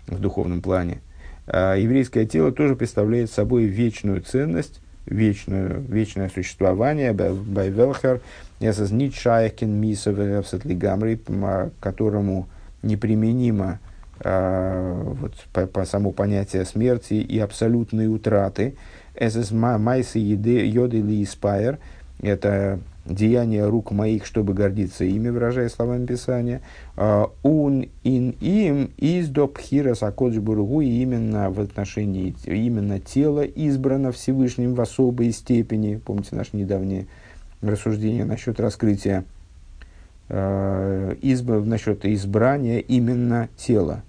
в 0.08 0.22
духовном 0.22 0.62
плане. 0.62 1.02
А 1.48 1.76
еврейское 1.76 2.26
тело 2.26 2.54
тоже 2.54 2.78
представляет 2.78 3.30
собой 3.30 3.66
вечную 3.66 4.22
ценность, 4.22 4.80
вечную, 5.06 5.82
вечное 5.82 6.30
существование, 6.30 7.14
Байвелхер, 7.14 8.22
Эсэс 8.60 8.92
Нитшайкин 8.92 9.70
Мисов 9.70 10.18
Гамри, 10.78 11.20
которому 11.80 12.48
неприменимо 12.84 13.80
а, 14.24 15.02
вот, 15.04 15.34
по, 15.54 15.66
по 15.66 15.86
само 15.86 16.12
понятие 16.12 16.66
смерти 16.66 17.16
и 17.16 17.40
абсолютной 17.40 18.08
утраты. 18.08 18.76
Эсэс 19.16 19.52
Майсы 19.52 20.20
Йоды 20.20 21.02
Ли 21.02 21.26
Спайер, 21.26 21.80
это 22.22 22.80
деяние 23.06 23.68
рук 23.68 23.92
моих, 23.92 24.26
чтобы 24.26 24.54
гордиться 24.54 25.06
ими, 25.06 25.30
выражая 25.30 25.70
словами 25.70 26.06
Писания. 26.06 26.62
Он 26.96 27.86
ин 28.04 28.36
им 28.40 28.92
из 28.98 29.30
до 29.30 29.48
пхира 29.48 29.96
сакоджбургу, 29.96 30.82
и 30.82 31.02
именно 31.02 31.50
в 31.50 31.60
отношении, 31.60 32.36
именно 32.46 33.00
тело 33.00 33.42
избрано 33.42 34.12
Всевышним 34.12 34.76
в 34.76 34.82
особой 34.82 35.32
степени. 35.32 36.00
Помните 36.04 36.36
наше 36.36 36.56
недавнее 36.58 37.08
рассуждение 37.62 38.26
насчет 38.26 38.60
раскрытия 38.60 39.24
э, 40.30 41.16
изб, 41.22 41.50
насчет 41.66 42.06
избрания 42.06 42.80
именно 42.80 43.50
тела, 43.58 44.04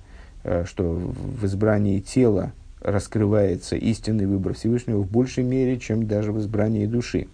э, 0.45 0.65
что 0.67 0.85
в 0.85 1.45
избрании 1.45 2.01
тела 2.01 2.53
раскрывается 2.81 3.77
истинный 3.77 4.27
выбор 4.27 4.55
Всевышнего 4.55 5.01
в 5.01 5.11
большей 5.11 5.45
мере, 5.45 5.79
чем 5.79 6.07
даже 6.07 6.33
в 6.33 6.41
избрании 6.41 6.87
души. 6.87 7.29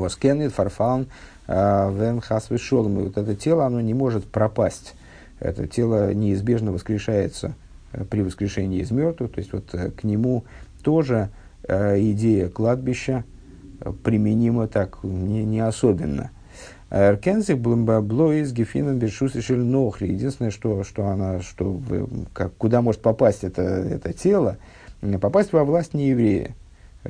Воскенит 0.00 0.52
фарфалн 0.52 1.06
э, 1.46 1.92
вен 1.92 2.20
хасвешолом. 2.20 3.00
И 3.00 3.02
вот 3.04 3.16
это 3.16 3.34
тело, 3.34 3.66
оно 3.66 3.80
не 3.80 3.94
может 3.94 4.24
пропасть. 4.24 4.94
Это 5.40 5.66
тело 5.66 6.12
неизбежно 6.14 6.72
воскрешается 6.72 7.54
э, 7.92 8.04
при 8.04 8.22
воскрешении 8.22 8.80
из 8.80 8.90
мертвых. 8.90 9.32
То 9.32 9.38
есть 9.38 9.52
вот 9.52 9.74
э, 9.74 9.90
к 9.90 10.04
нему 10.04 10.44
тоже 10.82 11.30
идея 11.68 12.48
кладбища 12.48 13.24
применима 14.04 14.68
так 14.68 14.98
не, 15.02 15.44
не 15.44 15.58
особенно. 15.58 16.30
Эркензих 16.90 17.58
блоис 17.58 18.52
гефинен 18.52 19.00
бершусишель 19.00 19.64
нохри. 19.64 20.12
Единственное, 20.12 20.52
что, 20.52 20.84
что 20.84 21.08
она, 21.08 21.40
что, 21.40 21.80
как, 22.32 22.54
куда 22.54 22.82
может 22.82 23.02
попасть 23.02 23.42
это, 23.42 23.62
это 23.62 24.12
тело, 24.12 24.58
попасть 25.20 25.52
во 25.52 25.64
власть 25.64 25.92
нееврея. 25.92 26.54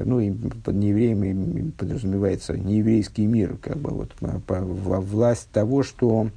Ну, 0.05 0.20
и 0.20 0.30
под 0.30 0.74
неевреем 0.74 1.72
подразумевается 1.72 2.57
нееврейский 2.57 3.26
мир, 3.26 3.57
как 3.57 3.78
бы 3.78 3.90
вот 3.90 4.12
во 4.20 5.01
власть 5.01 5.49
того, 5.51 5.82
что 5.82 6.28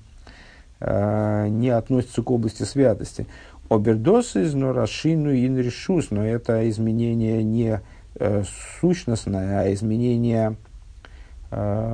э, 0.80 1.48
не 1.50 1.70
относится 1.70 2.22
к 2.22 2.32
области 2.32 2.64
святости. 2.64 3.28
Обердос 3.70 4.36
из 4.36 4.54
норашину 4.54 5.34
инрешус, 5.34 6.12
но 6.12 6.26
это 6.26 6.68
изменение 6.70 7.44
не 7.44 7.82
э, 8.16 8.44
сущностное, 8.80 9.62
а 9.62 9.74
изменение 9.74 10.58
Э, 10.58 10.69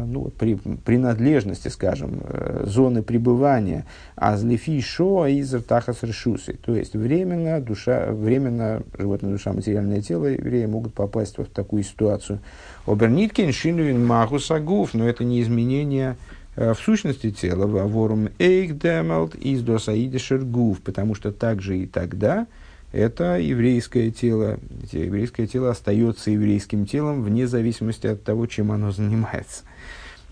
ну, 0.05 0.31
при, 0.37 0.55
принадлежности, 0.55 1.69
скажем, 1.69 2.19
э, 2.23 2.63
зоны 2.65 3.01
пребывания, 3.01 3.85
азлифи 4.15 4.81
шо 4.81 5.27
из 5.27 5.51
тахас 5.63 6.03
решусы. 6.03 6.57
То 6.61 6.75
есть 6.75 6.93
временно, 6.93 7.61
душа, 7.61 8.07
временно 8.11 8.83
животная 8.97 9.31
душа, 9.31 9.53
материальное 9.53 10.01
тело 10.01 10.25
еврея 10.25 10.67
могут 10.67 10.93
попасть 10.93 11.37
вот 11.37 11.47
в 11.47 11.51
такую 11.51 11.83
ситуацию. 11.83 12.39
Оберниткин 12.85 13.53
шинуин 13.53 14.05
магус 14.05 14.51
агуф, 14.51 14.93
но 14.93 15.07
это 15.07 15.23
не 15.23 15.41
изменение 15.41 16.17
э, 16.57 16.73
в 16.73 16.79
сущности 16.79 17.31
тела, 17.31 17.65
ворум 17.65 18.29
эйк 18.39 18.77
демелт 18.77 19.35
из 19.35 19.61
досаидишер 19.63 20.39
гуф, 20.39 20.81
потому 20.81 21.15
что 21.15 21.31
также 21.31 21.77
и 21.77 21.85
тогда, 21.85 22.47
это 22.95 23.37
еврейское 23.37 24.09
тело. 24.09 24.57
Еврейское 24.91 25.47
тело 25.47 25.71
остается 25.71 26.31
еврейским 26.31 26.85
телом 26.85 27.23
вне 27.23 27.45
зависимости 27.47 28.07
от 28.07 28.23
того, 28.23 28.47
чем 28.47 28.71
оно 28.71 28.91
занимается. 28.91 29.63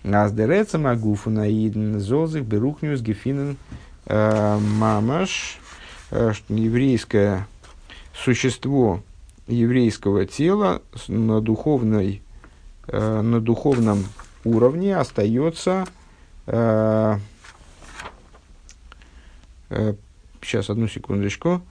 Аздереца 0.02 0.78
магуфу 0.78 1.30
наидн 1.30 1.98
зозых 1.98 2.44
берухнюс 2.44 3.00
гефинен 3.02 3.56
э, 4.06 4.58
мамаш, 4.58 5.58
э, 6.10 6.32
еврейское 6.48 7.46
существо 8.14 9.02
еврейского 9.46 10.24
тела 10.24 10.80
на, 11.08 11.40
духовной, 11.40 12.22
э, 12.88 13.20
на 13.20 13.40
духовном 13.40 14.04
уровне 14.44 14.96
остается 14.96 15.86
сейчас 20.42 20.68
одну 20.68 20.86
секундочку. 20.88 21.62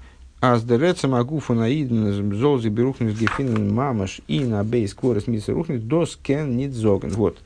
Аздереца 0.43 1.07
магуфа 1.07 1.53
наидн 1.53 2.33
золзи 2.33 2.67
берухнис 2.67 3.17
гефинен 3.17 3.73
мамаш 3.73 4.19
и 4.27 4.41
на 4.43 4.61
бейс 4.65 4.93
кворес 4.93 5.25
миса 5.25 5.53
рухнис 5.53 5.81
дос 5.81 6.19
кен 6.21 6.57
нидзоген. 6.57 7.11
Вот. 7.11 7.37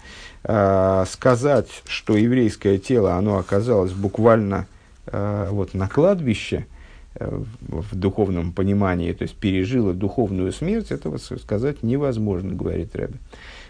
А, 0.44 1.06
сказать, 1.06 1.68
что 1.86 2.18
еврейское 2.18 2.80
тело, 2.80 3.14
оно 3.14 3.38
оказалось 3.38 3.92
буквально 3.92 4.66
а, 5.06 5.48
вот 5.52 5.76
на 5.76 5.88
кладбище, 5.88 6.66
а, 7.14 7.40
в 7.62 7.94
духовном 7.94 8.52
понимании, 8.52 9.14
то 9.14 9.26
есть 9.26 9.36
пережило 9.36 9.94
духовную 9.94 10.52
смерть, 10.52 10.90
этого 10.90 11.18
сказать 11.18 11.84
невозможно, 11.84 12.56
говорит 12.56 12.96
Рэбе. 12.96 13.20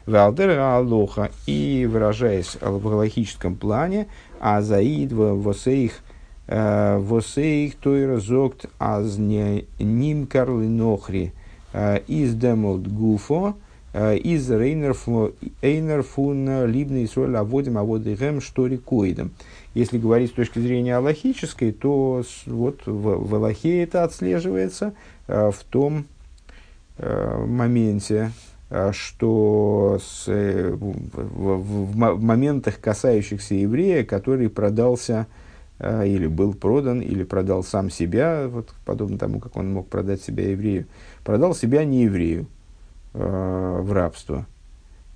Валдер 0.05 0.57
Алоха 0.57 1.31
и 1.47 1.85
выражаясь 1.91 2.55
в 2.61 2.87
логическом 2.87 3.57
плане, 3.57 4.07
а 4.39 4.61
заид 4.61 5.11
восейх 5.11 5.95
Э, 5.95 6.06
Восейх 6.47 7.75
тойра 7.75 8.19
зогт 8.19 8.67
аз 8.79 9.17
ним 9.17 10.27
карли 10.27 10.67
нохри 10.67 11.33
э, 11.73 11.99
из 12.07 12.35
демолт 12.35 12.87
гуфо 12.87 13.57
э, 13.91 14.15
из 14.15 14.49
рейнер 14.49 16.03
фун 16.03 16.65
либный 16.65 17.05
соль 17.09 17.35
аводим 17.35 17.77
аводихем 17.77 18.39
что 18.39 18.67
рекоидом. 18.67 19.31
Если 19.73 19.97
говорить 19.97 20.29
с 20.29 20.35
точки 20.35 20.59
зрения 20.59 20.95
аллахической, 20.95 21.73
то 21.73 22.23
вот 22.45 22.79
в, 22.85 23.27
в 23.27 23.35
Аллахе 23.35 23.83
это 23.83 24.05
отслеживается 24.05 24.93
в 25.27 25.57
том 25.69 26.05
моменте, 26.97 28.31
что 28.91 29.99
с, 30.01 30.25
в, 30.25 30.77
в, 30.77 31.91
в 31.91 32.23
моментах, 32.23 32.79
касающихся 32.79 33.53
еврея, 33.53 34.03
который 34.03 34.49
продался 34.49 35.27
или 35.79 36.25
был 36.25 36.53
продан, 36.53 37.01
или 37.01 37.23
продал 37.23 37.63
сам 37.63 37.89
себя, 37.89 38.47
вот, 38.47 38.73
подобно 38.85 39.17
тому, 39.17 39.39
как 39.39 39.55
он 39.57 39.71
мог 39.71 39.87
продать 39.87 40.21
себя 40.21 40.49
еврею, 40.49 40.87
продал 41.23 41.53
себя 41.53 41.85
не 41.85 42.03
еврею 42.03 42.47
э, 43.13 43.79
в 43.81 43.91
рабство. 43.93 44.47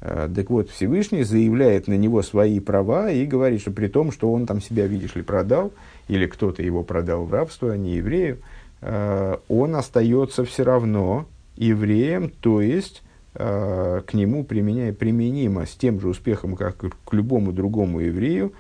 Э, 0.02 0.30
так 0.34 0.50
вот, 0.52 0.70
Всевышний 0.70 1.24
заявляет 1.24 1.88
на 1.88 1.98
него 1.98 2.22
свои 2.22 2.60
права 2.60 3.10
и 3.10 3.26
говорит, 3.26 3.62
что 3.62 3.72
при 3.72 3.88
том, 3.88 4.12
что 4.12 4.32
он 4.32 4.46
там 4.46 4.62
себя, 4.62 4.86
видишь 4.86 5.16
ли, 5.16 5.24
продал, 5.24 5.72
или 6.08 6.28
кто-то 6.28 6.62
его 6.62 6.84
продал 6.84 7.26
в 7.26 7.34
рабство, 7.34 7.72
а 7.72 7.78
не 7.78 7.96
еврею, 7.96 8.38
э, 8.82 9.38
он 9.48 9.76
остается 9.76 10.46
все 10.46 10.64
равно 10.64 11.26
евреем, 11.56 12.30
то 12.30 12.62
есть 12.62 13.04
к 13.34 14.08
нему 14.12 14.44
применяя, 14.44 14.92
применимо 14.92 15.66
с 15.66 15.70
тем 15.70 16.02
же 16.02 16.10
успехом, 16.10 16.58
как 16.58 16.76
к 16.76 17.14
любому 17.14 17.54
другому 17.54 18.02
еврею, 18.02 18.52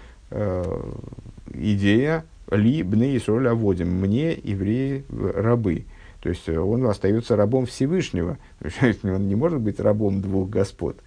идея 1.53 2.25
ли 2.49 2.83
бны 2.83 3.15
Исроль 3.17 3.47
аводим, 3.47 3.89
мне, 3.89 4.33
евреи, 4.33 5.05
рабы. 5.09 5.85
То 6.21 6.29
есть 6.29 6.47
э, 6.47 6.57
он 6.57 6.85
остается 6.85 7.35
рабом 7.35 7.65
Всевышнего. 7.65 8.37
Он 9.03 9.27
не 9.27 9.35
может 9.35 9.59
быть 9.59 9.79
рабом 9.79 10.21
двух 10.21 10.49
господ. 10.49 10.97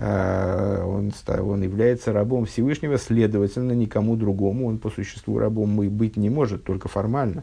А, 0.00 0.84
он, 0.86 1.12
он 1.26 1.62
является 1.62 2.12
рабом 2.12 2.46
Всевышнего, 2.46 2.98
следовательно, 2.98 3.72
никому 3.72 4.14
другому 4.14 4.68
он 4.68 4.78
по 4.78 4.90
существу 4.90 5.40
рабом 5.40 5.76
быть 5.90 6.16
не 6.16 6.30
может, 6.30 6.62
только 6.62 6.88
формально. 6.88 7.42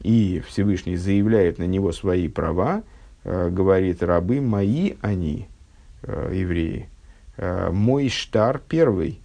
И 0.00 0.42
Всевышний 0.48 0.96
заявляет 0.96 1.58
на 1.58 1.66
него 1.66 1.92
свои 1.92 2.28
права, 2.28 2.82
э, 3.24 3.50
говорит, 3.50 4.02
рабы 4.02 4.40
мои 4.40 4.94
они, 5.02 5.48
э, 6.02 6.32
евреи. 6.34 6.88
Мой 7.70 8.08
штар 8.08 8.62
первый, 8.66 9.20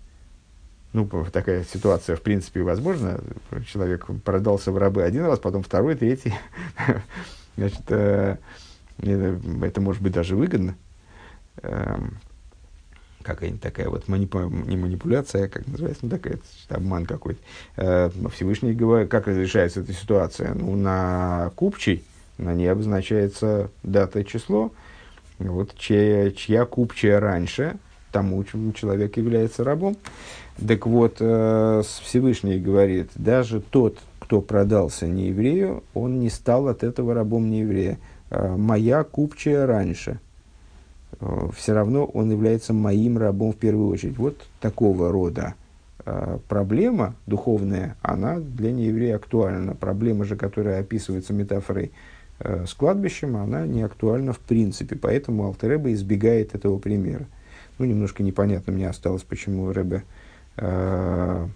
ну, 0.93 1.07
такая 1.31 1.63
ситуация, 1.63 2.15
в 2.15 2.21
принципе, 2.21 2.61
возможна. 2.63 3.21
Человек 3.65 4.07
продался 4.23 4.71
в 4.71 4.77
рабы 4.77 5.03
один 5.03 5.25
раз, 5.25 5.39
потом 5.39 5.63
второй, 5.63 5.95
третий. 5.95 6.33
Значит, 7.57 7.83
э, 7.87 8.37
это 8.99 9.81
может 9.81 10.01
быть 10.01 10.13
даже 10.13 10.35
выгодно. 10.35 10.75
Э, 11.63 11.97
какая-нибудь 13.23 13.61
такая 13.61 13.87
вот 13.87 14.07
манипу... 14.07 14.39
не 14.41 14.75
манипуляция, 14.75 15.45
а 15.45 15.49
как 15.49 15.65
называется, 15.67 16.05
ну, 16.05 16.09
такая, 16.09 16.39
обман 16.69 17.05
какой-то. 17.05 17.39
Э, 17.77 18.09
Всевышний 18.33 18.73
говорит, 18.73 19.09
как 19.09 19.27
разрешается 19.27 19.81
эта 19.81 19.93
ситуация? 19.93 20.53
Ну, 20.53 20.75
на 20.75 21.51
купчей, 21.55 22.03
на 22.37 22.53
ней 22.53 22.67
обозначается 22.67 23.69
дата 23.83 24.19
и 24.19 24.25
число. 24.25 24.71
Вот 25.39 25.75
чья, 25.77 26.31
чья 26.31 26.65
купчая 26.65 27.19
раньше, 27.19 27.77
тому 28.11 28.43
человек 28.43 29.17
является 29.17 29.63
рабом. 29.63 29.97
Так 30.57 30.85
вот, 30.85 31.17
э, 31.19 31.81
Всевышний 32.03 32.59
говорит, 32.59 33.09
даже 33.15 33.61
тот, 33.61 33.97
кто 34.19 34.41
продался 34.41 35.07
не 35.07 35.29
еврею, 35.29 35.83
он 35.93 36.19
не 36.19 36.29
стал 36.29 36.67
от 36.67 36.83
этого 36.83 37.13
рабом 37.13 37.49
не 37.49 37.61
еврея. 37.61 37.97
Э, 38.29 38.55
моя 38.55 39.03
купчая 39.03 39.65
раньше. 39.65 40.19
Э, 41.19 41.49
Все 41.55 41.73
равно 41.73 42.05
он 42.05 42.31
является 42.31 42.73
моим 42.73 43.17
рабом 43.17 43.53
в 43.53 43.57
первую 43.57 43.89
очередь. 43.89 44.17
Вот 44.17 44.37
такого 44.59 45.11
рода 45.11 45.55
проблема 46.47 47.13
духовная, 47.27 47.95
она 48.01 48.39
для 48.39 48.71
нееврея 48.71 49.17
актуальна. 49.17 49.75
Проблема 49.75 50.25
же, 50.25 50.35
которая 50.35 50.79
описывается 50.79 51.31
метафорой 51.31 51.91
с 52.39 52.73
кладбищем, 52.73 53.37
она 53.37 53.67
не 53.67 53.83
актуальна 53.83 54.33
в 54.33 54.39
принципе. 54.39 54.95
Поэтому 54.95 55.45
Алтереба 55.45 55.93
избегает 55.93 56.55
этого 56.55 56.79
примера. 56.79 57.27
Ну, 57.77 57.85
немножко 57.85 58.23
непонятно 58.23 58.73
мне 58.73 58.89
осталось, 58.89 59.21
почему 59.21 59.71
Рэбе 59.71 60.01
э, 60.57 61.47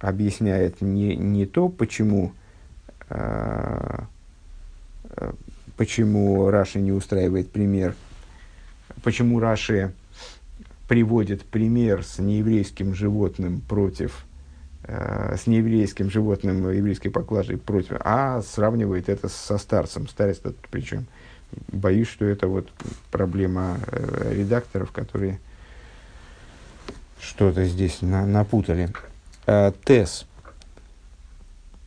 объясняет 0.00 0.80
не, 0.80 1.16
не 1.16 1.46
то, 1.46 1.68
почему, 1.68 2.32
э, 3.08 3.98
э, 5.10 5.32
почему 5.76 6.50
Раши 6.50 6.80
не 6.80 6.92
устраивает 6.92 7.50
пример, 7.50 7.94
почему 9.02 9.40
Раши 9.40 9.92
приводит 10.88 11.44
пример 11.44 12.04
с 12.04 12.18
нееврейским 12.18 12.94
животным 12.94 13.60
против 13.60 14.24
э, 14.84 15.36
с 15.36 15.46
нееврейским 15.46 16.10
животным 16.10 16.70
еврейской 16.70 17.08
поклажей 17.08 17.56
против, 17.56 17.96
а 18.00 18.42
сравнивает 18.42 19.08
это 19.08 19.28
со 19.28 19.58
старцем. 19.58 20.08
Старец 20.08 20.38
тут 20.38 20.56
причем. 20.70 21.06
Боюсь, 21.68 22.08
что 22.08 22.24
это 22.24 22.48
вот 22.48 22.68
проблема 23.10 23.78
э, 23.86 24.34
редакторов, 24.34 24.92
которые 24.92 25.38
что-то 27.20 27.64
здесь 27.64 28.02
на, 28.02 28.26
напутали. 28.26 28.90
Э, 29.46 29.72
тес. 29.84 30.26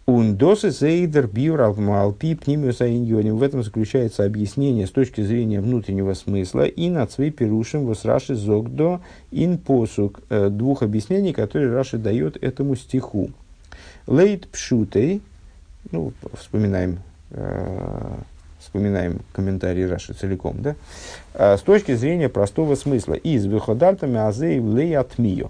Ундосы 0.06 0.72
зейдер 0.72 1.28
биур 1.28 1.62
алпи 1.62 2.34
пнимиуса 2.34 2.92
иньоним. 2.92 3.38
В 3.38 3.44
этом 3.44 3.64
заключается 3.64 4.26
объяснение 4.26 4.88
с 4.88 4.92
точки 4.92 5.22
зрения 5.22 5.62
внутреннего 5.62 6.16
смысла 6.16 6.66
и 6.66 6.90
на 6.90 7.06
цвей 7.06 7.30
пирушим 7.30 7.86
вос 7.86 8.06
раши 8.06 8.34
зогдо 8.34 9.02
ин 9.30 9.60
посук. 9.60 10.22
Э, 10.30 10.50
двух 10.50 10.82
объяснений, 10.82 11.32
которые 11.32 11.72
Раши 11.72 12.00
дает 12.00 12.42
этому 12.42 12.76
стиху. 12.76 13.30
Лейт 14.08 14.48
пшутей, 14.48 15.22
ну, 15.92 16.12
вспоминаем, 16.34 17.00
э, 17.30 18.18
вспоминаем 18.70 19.22
комментарий 19.34 19.88
Раши 19.88 20.14
целиком, 20.14 20.62
да, 20.62 20.76
э, 21.34 21.58
с 21.58 21.62
точки 21.62 21.96
зрения 21.96 22.30
простого 22.30 22.76
смысла. 22.76 23.16
Из 23.16 23.48
выходальтами 23.48 24.18
азей 24.18 24.60
лей 24.60 24.96
атмио 24.96 25.50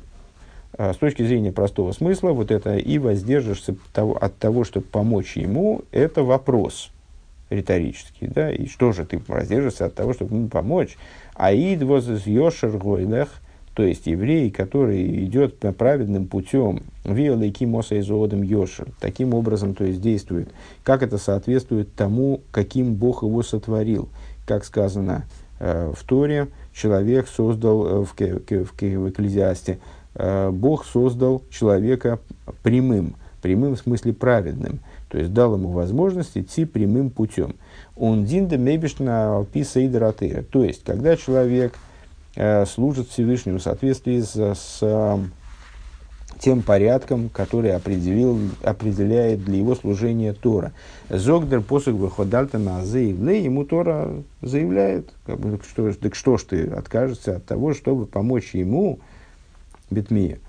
а, 0.78 0.93
с 0.93 0.97
точки 0.97 1.24
зрения 1.24 1.51
простого 1.51 1.91
смысла, 1.91 2.32
вот 2.32 2.51
это 2.51 2.78
и 2.78 2.97
воздержишься 2.97 3.76
от 3.93 4.38
того, 4.38 4.63
чтобы 4.63 4.86
помочь 4.86 5.36
ему, 5.36 5.82
это 5.91 6.24
вопрос 6.24 6.91
риторический, 7.49 8.28
да, 8.28 8.51
и 8.51 8.67
что 8.67 8.93
же 8.93 9.05
ты 9.05 9.22
воздержишься 9.28 9.88
от 9.88 9.95
того, 9.95 10.13
чтобы 10.13 10.36
ему 10.36 10.47
помочь? 10.47 10.97
Аид 11.34 11.84
воз 11.84 12.07
йошер 12.26 12.78
гойлех, 12.78 13.30
то 13.80 13.84
есть 13.84 14.07
еврей, 14.07 14.51
который 14.51 15.23
идет 15.23 15.59
праведным 15.77 16.27
путем, 16.27 16.84
виолейки 17.05 17.63
моса 17.63 17.97
изоодом 17.99 18.41
йошер, 18.41 18.89
таким 18.99 19.34
образом, 19.34 19.73
то 19.73 19.86
есть 19.86 20.01
действует, 20.01 20.49
как 20.84 21.01
это 21.01 21.17
соответствует 21.17 21.93
тому, 21.95 22.41
каким 22.51 22.95
Бог 22.95 23.23
его 23.23 23.41
сотворил, 23.41 24.09
как 24.45 24.65
сказано 24.65 25.23
э, 25.59 25.93
в 25.95 26.03
Торе, 26.03 26.49
человек 26.73 27.30
создал 27.30 27.86
э, 27.86 28.05
в, 28.05 28.15
в, 28.15 28.65
в, 28.65 28.82
в 28.82 29.09
Экклезиасте, 29.09 29.80
Э, 30.15 30.49
Бог 30.51 30.86
создал 30.86 31.43
человека 31.49 32.19
прямым, 32.63 33.15
прямым 33.41 33.75
в 33.75 33.80
смысле 33.80 34.13
праведным, 34.13 34.80
то 35.07 35.17
есть 35.17 35.34
дал 35.34 35.55
ему 35.55 35.69
возможность 35.69 36.38
идти 36.38 36.65
прямым 36.65 37.09
путем. 37.09 37.55
Он 37.95 38.25
динда 38.25 38.57
мебишна 38.57 39.45
писа 39.51 39.80
и 39.80 39.89
То 39.89 40.63
есть, 40.63 40.84
когда 40.84 41.15
человек 41.15 41.73
э, 42.36 42.65
служит 42.65 43.09
Всевышнему 43.09 43.59
в 43.59 43.63
соответствии 43.63 44.21
с, 44.21 44.34
с 44.34 44.82
тем 46.39 46.61
порядком, 46.61 47.30
который 47.30 47.73
определил, 47.75 48.39
определяет 48.63 49.43
для 49.43 49.57
его 49.57 49.75
служения 49.75 50.34
Тора. 50.34 50.71
Зогдер 51.09 51.61
посуг 51.61 51.95
выходальта 51.95 52.57
на 52.57 52.86
заявле, 52.86 53.43
ему 53.43 53.65
Тора 53.65 54.23
заявляет, 54.41 55.11
как 55.25 55.39
бы, 55.39 55.59
что, 55.69 55.91
так 55.93 56.15
что 56.15 56.38
ж 56.38 56.43
ты 56.43 56.67
откажешься 56.67 57.38
от 57.38 57.45
того, 57.45 57.73
чтобы 57.73 58.05
помочь 58.05 58.53
ему, 58.53 58.99
בתמיה. 59.91 60.39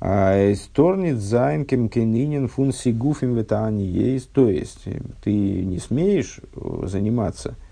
עס 0.00 0.52
טאר 0.54 1.18
ניט 1.18 1.64
זיין 1.64 1.88
קיין 1.88 2.48
ענינים 2.48 2.72
פון 2.72 3.34
סיגופים 3.34 3.82
ותעניתים. 3.82 4.30
То 4.32 4.48
есть, 4.48 4.84
ты 5.22 5.32
не 5.32 5.78
смеешь 5.78 6.40
э, 6.54 6.86
заниматься 6.86 7.50
э, 7.50 7.65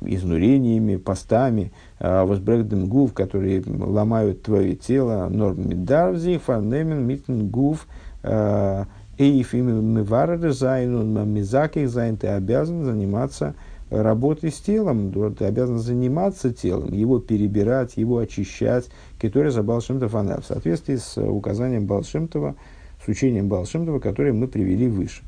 изнурениями, 0.00 0.96
постами, 0.96 1.72
וואס 1.98 2.24
ברעכן 2.24 2.65
דעם 2.65 2.86
גוף, 2.86 3.12
которые 3.12 3.62
ломают 3.66 4.42
твое 4.42 4.74
тело, 4.74 5.28
נאר 5.28 5.51
מען 5.51 5.74
דארף 5.74 6.06
זיך 6.06 6.38
פארנעמען 6.38 7.06
מיטן 7.06 7.46
גוף, 7.48 7.86
э, 8.22 8.84
אויף 9.18 9.52
מברר 9.52 10.52
זיין, 10.52 11.32
מזכך 11.32 11.88
זיין, 11.88 12.16
ты 12.16 12.28
обязан 12.28 12.84
заниматься 12.84 13.54
работой 13.90 14.50
с 14.50 14.58
телом, 14.58 15.12
ты 15.34 15.44
обязан 15.44 15.78
заниматься 15.78 16.52
телом, 16.52 16.92
его 16.92 17.20
перебирать, 17.20 17.96
его 17.96 18.18
очищать, 18.18 18.88
который 19.20 19.52
за 19.52 19.62
Балшемтов 19.62 20.14
она 20.14 20.38
в 20.38 20.46
соответствии 20.46 20.96
с 20.96 21.18
указанием 21.18 21.86
Балшемтова, 21.86 22.56
с 23.04 23.08
учением 23.08 23.48
Балшемтова, 23.48 24.00
которое 24.00 24.32
мы 24.32 24.48
привели 24.48 24.88
выше. 24.88 25.22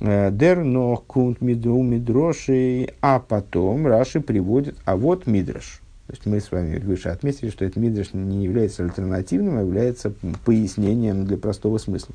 Э, 0.00 0.30
Дер 0.30 0.62
но 0.64 0.96
кунт 1.06 1.40
мидру 1.40 1.82
мидроши, 1.82 2.88
а 3.00 3.18
потом 3.18 3.86
Раши 3.86 4.20
приводит, 4.20 4.76
а 4.84 4.96
вот 4.96 5.26
мидраш. 5.26 5.80
То 6.06 6.12
есть 6.12 6.26
мы 6.26 6.40
с 6.40 6.52
вами 6.52 6.78
выше 6.78 7.08
отметили, 7.08 7.50
что 7.50 7.64
этот 7.64 7.76
мидраш 7.76 8.12
не 8.12 8.44
является 8.44 8.84
альтернативным, 8.84 9.58
а 9.58 9.62
является 9.62 10.12
пояснением 10.44 11.24
для 11.24 11.36
простого 11.36 11.78
смысла. 11.78 12.14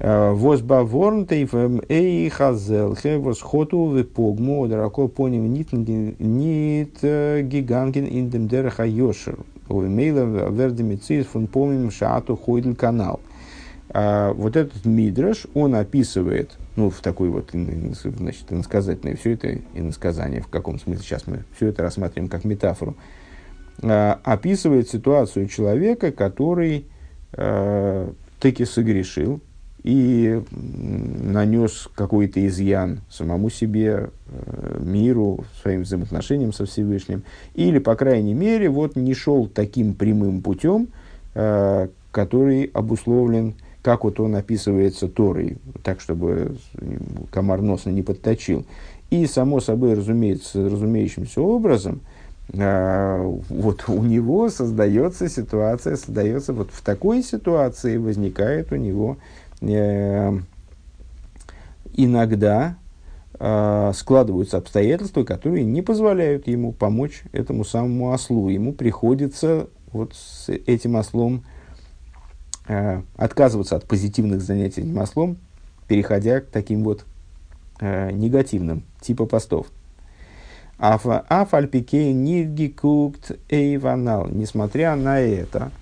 Возбаворн 0.00 1.26
тейфем 1.26 1.82
эй 1.88 2.28
хазелхе 2.28 3.18
восхоту 3.18 3.92
випогму 3.92 4.68
драко 4.68 5.08
поним 5.08 5.52
нит 5.52 5.72
нит 5.72 6.98
гиганген 7.02 8.04
in 8.04 8.30
dem 8.30 8.46
дереха 8.46 8.84
йошер. 8.84 9.38
Увемейла 9.68 10.50
вердемицис 10.50 11.26
фон 11.26 11.48
помим 11.48 11.90
шату 11.90 12.36
хойден 12.36 12.76
канал. 12.76 13.18
Вот 13.92 14.56
этот 14.56 14.84
мидраш, 14.84 15.46
он 15.54 15.74
описывает, 15.74 16.58
ну, 16.76 16.90
в 16.90 17.00
такой 17.00 17.30
вот, 17.30 17.50
значит, 17.52 18.52
иносказательное, 18.52 19.16
все 19.16 19.32
это 19.32 19.58
иносказание, 19.74 20.42
в 20.42 20.48
каком 20.48 20.78
смысле 20.78 21.02
сейчас 21.02 21.26
мы 21.26 21.44
все 21.56 21.68
это 21.68 21.82
рассматриваем 21.82 22.28
как 22.28 22.44
метафору, 22.44 22.96
описывает 23.80 24.90
ситуацию 24.90 25.48
человека, 25.48 26.12
который 26.12 26.84
таки 28.40 28.64
согрешил, 28.66 29.40
и 29.84 30.42
нанес 30.50 31.88
какой-то 31.94 32.46
изъян 32.46 33.00
самому 33.10 33.48
себе, 33.48 34.10
э, 34.26 34.80
миру, 34.80 35.44
своим 35.62 35.82
взаимоотношениям 35.82 36.52
со 36.52 36.66
Всевышним, 36.66 37.22
или, 37.54 37.78
по 37.78 37.94
крайней 37.94 38.34
мере, 38.34 38.68
вот 38.68 38.96
не 38.96 39.14
шел 39.14 39.46
таким 39.46 39.94
прямым 39.94 40.42
путем, 40.42 40.88
э, 41.34 41.88
который 42.10 42.64
обусловлен, 42.74 43.54
как 43.88 44.04
вот 44.04 44.20
он 44.20 44.36
описывается 44.36 45.08
Торой, 45.08 45.56
так, 45.82 46.02
чтобы 46.02 46.56
комар 47.30 47.62
носа 47.62 47.90
не 47.90 48.02
подточил. 48.02 48.66
И, 49.08 49.26
само 49.26 49.60
собой, 49.60 49.94
разумеется, 49.94 50.68
разумеющимся 50.68 51.40
образом, 51.40 52.02
э, 52.52 53.38
вот 53.48 53.88
у 53.88 54.02
него 54.02 54.50
создается 54.50 55.30
ситуация, 55.30 55.96
создается 55.96 56.52
вот 56.52 56.68
в 56.70 56.82
такой 56.82 57.22
ситуации 57.22 57.96
возникает 57.96 58.72
у 58.72 58.76
него 58.76 59.16
Э, 59.60 60.38
иногда 61.94 62.76
э, 63.40 63.92
складываются 63.94 64.58
обстоятельства, 64.58 65.24
которые 65.24 65.64
не 65.64 65.82
позволяют 65.82 66.46
ему 66.46 66.72
помочь 66.72 67.24
этому 67.32 67.64
самому 67.64 68.12
ослу. 68.12 68.48
Ему 68.48 68.72
приходится 68.72 69.68
вот 69.92 70.14
с 70.14 70.48
этим 70.48 70.94
ослом 70.94 71.44
э, 72.68 73.02
отказываться 73.16 73.76
от 73.76 73.86
позитивных 73.86 74.40
занятий 74.40 74.82
этим 74.82 74.98
ослом, 74.98 75.38
переходя 75.88 76.40
к 76.40 76.46
таким 76.46 76.84
вот 76.84 77.04
негативным, 77.80 78.82
типа 79.00 79.26
постов. 79.26 79.68
Афальпике 80.78 82.12
нидгикукт 82.12 83.32
эйванал. 83.48 84.28
Несмотря 84.28 84.94
на 84.96 85.20
это, 85.20 85.72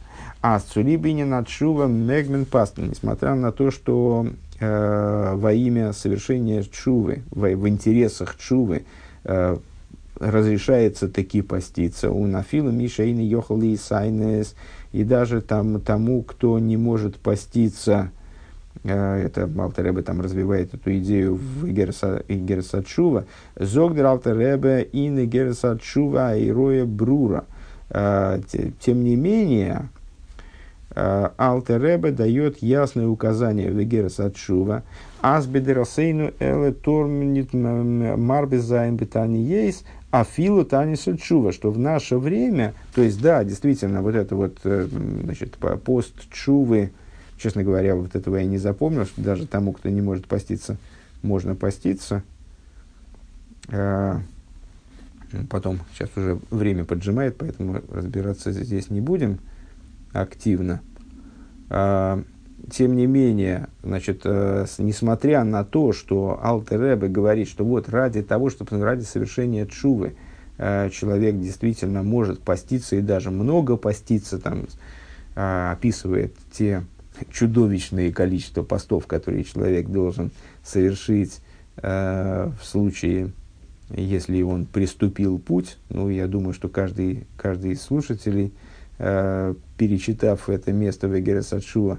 а 0.40 0.58
Цулибинин 0.58 1.34
от 1.34 1.48
Мегмен 1.90 2.46
Пастен, 2.46 2.90
несмотря 2.90 3.34
на 3.34 3.52
то, 3.52 3.70
что 3.70 4.26
э, 4.58 5.32
во 5.34 5.52
имя 5.52 5.92
совершения 5.92 6.62
Чувы, 6.62 7.24
в, 7.30 7.54
в 7.54 7.68
интересах 7.68 8.38
Чувы, 8.38 8.84
э, 9.24 9.56
разрешается 10.18 11.08
таки 11.08 11.42
поститься. 11.42 12.10
У 12.10 12.26
Нафила 12.26 12.70
Мишаина 12.70 13.20
Йохали 13.20 13.76
Сайнес, 13.76 14.54
и 14.96 15.04
даже 15.04 15.42
там, 15.42 15.78
тому, 15.82 16.22
кто 16.22 16.58
не 16.58 16.78
может 16.78 17.16
поститься, 17.18 18.10
э, 18.82 19.26
это 19.26 19.46
Алтеребе 19.58 20.00
там 20.00 20.22
развивает 20.22 20.72
эту 20.72 20.96
идею 20.96 21.34
в 21.34 21.68
Игерсачува, 21.68 23.26
Зогдер 23.56 24.06
Алтеребе 24.06 24.88
и 24.90 25.08
Игерсачува 25.08 26.38
и 26.38 26.50
Роя 26.50 26.86
Брура. 26.86 27.44
Э, 27.90 28.40
тем 28.80 29.04
не 29.04 29.16
менее, 29.16 29.90
Э, 30.98 31.28
Алтеребе 31.36 32.10
дает 32.10 32.62
ясное 32.62 33.06
указание 33.06 33.70
в 33.70 33.82
Эгерас 33.82 34.18
Атшува. 34.18 34.82
Асбедерасейну 35.20 36.32
эле 36.40 36.72
тормнит 36.72 37.52
марбезайн 37.52 38.96
бетани 38.96 39.36
ейс, 39.36 39.84
а 40.10 40.24
филу 40.24 40.64
танис 40.64 41.06
чува, 41.20 41.52
что 41.52 41.70
в 41.70 41.78
наше 41.78 42.16
время, 42.18 42.74
то 42.94 43.02
есть, 43.02 43.20
да, 43.20 43.44
действительно, 43.44 44.02
вот 44.02 44.14
это 44.14 44.36
вот, 44.36 44.58
э, 44.64 44.88
значит, 45.24 45.56
пост 45.84 46.14
чувы, 46.30 46.92
честно 47.38 47.62
говоря, 47.64 47.96
вот 47.96 48.14
этого 48.14 48.36
я 48.36 48.44
не 48.44 48.58
запомнил, 48.58 49.04
что 49.04 49.20
даже 49.20 49.46
тому, 49.46 49.72
кто 49.72 49.88
не 49.88 50.00
может 50.00 50.26
поститься, 50.26 50.76
можно 51.22 51.54
поститься. 51.54 52.22
Э, 53.68 54.20
Потом, 55.50 55.80
сейчас 55.92 56.10
уже 56.16 56.38
время 56.50 56.84
поджимает, 56.84 57.36
поэтому 57.36 57.82
разбираться 57.90 58.52
здесь 58.52 58.90
не 58.90 59.00
будем 59.00 59.38
активно. 60.12 60.80
Тем 62.70 62.96
не 62.96 63.06
менее, 63.06 63.68
значит, 63.84 64.22
э, 64.24 64.66
несмотря 64.78 65.44
на 65.44 65.64
то, 65.64 65.92
что 65.92 66.40
Алтер 66.42 66.82
Ребе 66.82 67.06
говорит, 67.06 67.48
что 67.48 67.64
вот 67.64 67.88
ради 67.88 68.22
того, 68.22 68.50
чтобы 68.50 68.82
ради 68.82 69.04
совершения 69.04 69.66
чувы 69.66 70.16
э, 70.58 70.90
человек 70.90 71.38
действительно 71.38 72.02
может 72.02 72.40
поститься 72.40 72.96
и 72.96 73.02
даже 73.02 73.30
много 73.30 73.76
поститься, 73.76 74.40
там, 74.40 74.66
э, 75.36 75.70
описывает 75.70 76.34
те 76.50 76.82
чудовищные 77.30 78.12
количество 78.12 78.64
постов, 78.64 79.06
которые 79.06 79.44
человек 79.44 79.88
должен 79.88 80.30
совершить 80.62 81.40
в 81.76 82.54
случае, 82.62 83.32
если 83.90 84.40
он 84.40 84.64
приступил 84.64 85.38
путь. 85.38 85.76
Ну, 85.90 86.08
я 86.08 86.26
думаю, 86.26 86.54
что 86.54 86.70
каждый, 86.70 87.26
каждый 87.36 87.72
из 87.72 87.82
слушателей, 87.82 88.54
перечитав 88.96 90.48
это 90.48 90.72
место 90.72 91.06
в 91.06 91.18
Эгересадшуа, 91.18 91.98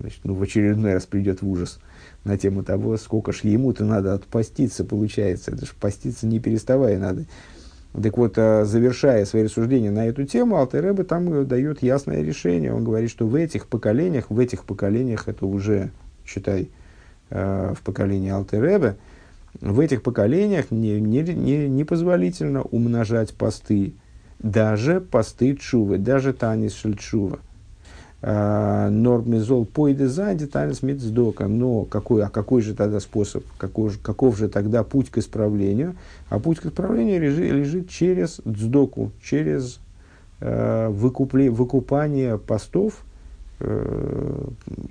значит, 0.00 0.20
ну, 0.24 0.34
в 0.34 0.42
очередной 0.42 0.94
раз 0.94 1.06
придет 1.06 1.42
в 1.42 1.48
ужас 1.48 1.78
на 2.24 2.36
тему 2.36 2.62
того, 2.62 2.96
сколько 2.96 3.32
ж 3.32 3.40
ему-то 3.44 3.84
надо 3.84 4.14
отпаститься, 4.14 4.84
получается. 4.84 5.52
Это 5.52 5.66
же 5.66 5.72
поститься 5.78 6.26
не 6.26 6.38
переставая 6.38 6.98
надо. 6.98 7.24
Так 8.00 8.16
вот, 8.16 8.34
а, 8.36 8.64
завершая 8.64 9.24
свои 9.24 9.44
рассуждения 9.44 9.90
на 9.90 10.06
эту 10.06 10.24
тему, 10.24 10.56
Алтереба 10.56 11.04
там 11.04 11.46
дает 11.46 11.82
ясное 11.82 12.22
решение. 12.22 12.72
Он 12.72 12.84
говорит, 12.84 13.10
что 13.10 13.26
в 13.26 13.34
этих 13.34 13.66
поколениях, 13.66 14.30
в 14.30 14.38
этих 14.38 14.64
поколениях, 14.64 15.28
это 15.28 15.46
уже, 15.46 15.90
считай, 16.24 16.70
а, 17.30 17.74
в 17.74 17.82
поколении 17.82 18.30
Алтеребе, 18.30 18.96
в 19.60 19.80
этих 19.80 20.02
поколениях 20.02 20.70
не, 20.70 21.00
не, 21.00 21.22
не, 21.22 21.68
не 21.68 21.84
позволительно 21.84 22.62
умножать 22.62 23.34
посты, 23.34 23.94
даже 24.38 25.00
посты 25.00 25.54
чувы, 25.56 25.98
даже 25.98 26.32
танис 26.32 26.74
шельчува. 26.74 27.36
Э, 27.36 27.51
нормизол 28.22 29.64
пойде 29.64 30.06
сзади 30.06 30.46
танец 30.46 30.82
мецдока. 30.82 31.48
Но 31.48 31.84
какой, 31.84 32.24
а 32.24 32.28
какой 32.28 32.62
же 32.62 32.74
тогда 32.74 33.00
способ, 33.00 33.44
какой, 33.58 33.90
каков 34.00 34.38
же 34.38 34.48
тогда 34.48 34.84
путь 34.84 35.10
к 35.10 35.18
исправлению? 35.18 35.96
А 36.28 36.38
путь 36.38 36.60
к 36.60 36.66
исправлению 36.66 37.20
лежит, 37.20 37.52
лежит 37.52 37.88
через 37.90 38.40
дздоку, 38.46 39.10
через 39.22 39.80
э, 40.40 40.88
выкупле, 40.88 41.50
выкупание 41.50 42.38
постов, 42.38 43.04
э, 43.58 44.44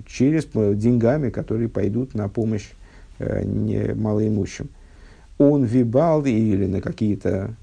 через 0.06 0.46
деньгами, 0.76 1.30
которые 1.30 1.68
пойдут 1.68 2.14
на 2.14 2.28
помощь 2.28 2.68
э, 3.18 3.44
не 3.44 3.94
малоимущим. 3.94 4.68
Он 5.38 5.64
вибал 5.64 6.24
или 6.24 6.66
на 6.66 6.80
какие-то 6.80 7.54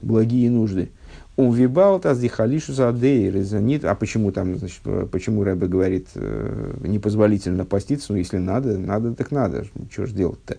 благие 0.00 0.50
нужды. 0.50 0.90
У 1.38 1.52
Вибалта 1.52 2.16
дихалишу 2.16 2.72
за 2.72 2.90
резонит. 2.90 3.84
А 3.84 3.94
почему 3.94 4.32
там, 4.32 4.58
значит, 4.58 4.80
почему 5.12 5.44
Рэбе 5.44 5.68
говорит, 5.68 6.08
э, 6.16 6.74
непозволительно 6.80 7.64
поститься, 7.64 8.12
ну, 8.12 8.18
если 8.18 8.38
надо, 8.38 8.76
надо, 8.76 9.14
так 9.14 9.30
надо, 9.30 9.64
что 9.88 10.06
ж 10.06 10.10
делать-то? 10.10 10.56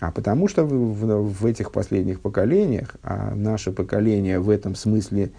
А 0.00 0.12
потому 0.12 0.48
что 0.48 0.66
в, 0.66 0.68
в, 0.68 1.32
в 1.32 1.46
этих 1.46 1.72
последних 1.72 2.20
поколениях, 2.20 2.94
а 3.02 3.34
наше 3.34 3.72
поколение 3.72 4.38
в 4.38 4.50
этом 4.50 4.74
смысле, 4.74 5.30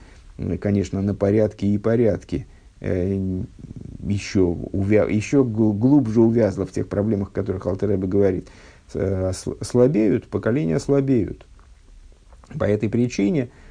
конечно, 0.60 1.04
на 1.04 1.14
порядке 1.14 1.68
и 1.68 1.78
порядке, 1.78 2.48
э, 2.80 3.44
еще, 4.08 4.42
увя, 4.42 5.04
еще 5.04 5.44
глубже 5.44 6.20
увязло 6.20 6.66
в 6.66 6.72
тех 6.72 6.88
проблемах, 6.88 7.30
о 7.30 7.32
которых 7.32 7.68
Алтереба 7.68 8.08
говорит, 8.08 8.48
э, 8.96 9.34
слабеют, 9.62 10.26
поколения 10.26 10.80
слабеют. 10.80 11.46
По 12.58 12.64
этой 12.64 12.90
причине– 12.90 13.50
Э, 13.60 13.63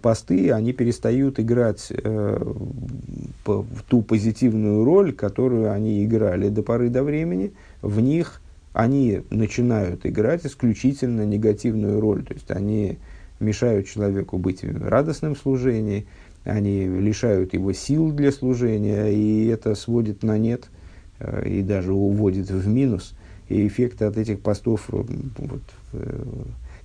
посты, 0.00 0.50
они 0.50 0.72
перестают 0.72 1.38
играть 1.38 1.90
э, 1.90 2.54
в 3.44 3.82
ту 3.86 4.02
позитивную 4.02 4.84
роль, 4.84 5.12
которую 5.12 5.70
они 5.70 6.04
играли 6.04 6.48
до 6.48 6.62
поры 6.62 6.88
до 6.88 7.02
времени. 7.02 7.52
В 7.82 8.00
них 8.00 8.40
они 8.72 9.22
начинают 9.30 10.06
играть 10.06 10.46
исключительно 10.46 11.26
негативную 11.26 12.00
роль. 12.00 12.24
То 12.24 12.34
есть 12.34 12.50
они 12.50 12.98
мешают 13.40 13.86
человеку 13.86 14.38
быть 14.38 14.62
в 14.62 14.88
радостном 14.88 15.36
служении, 15.36 16.06
они 16.44 16.86
лишают 16.86 17.52
его 17.52 17.72
сил 17.72 18.10
для 18.10 18.32
служения, 18.32 19.08
и 19.08 19.46
это 19.48 19.74
сводит 19.74 20.22
на 20.22 20.38
нет 20.38 20.70
э, 21.18 21.46
и 21.46 21.62
даже 21.62 21.92
уводит 21.92 22.50
в 22.50 22.66
минус. 22.66 23.14
И 23.48 23.66
эффект 23.66 24.02
от 24.02 24.16
этих 24.16 24.40
постов, 24.40 24.88
вот, 24.88 25.62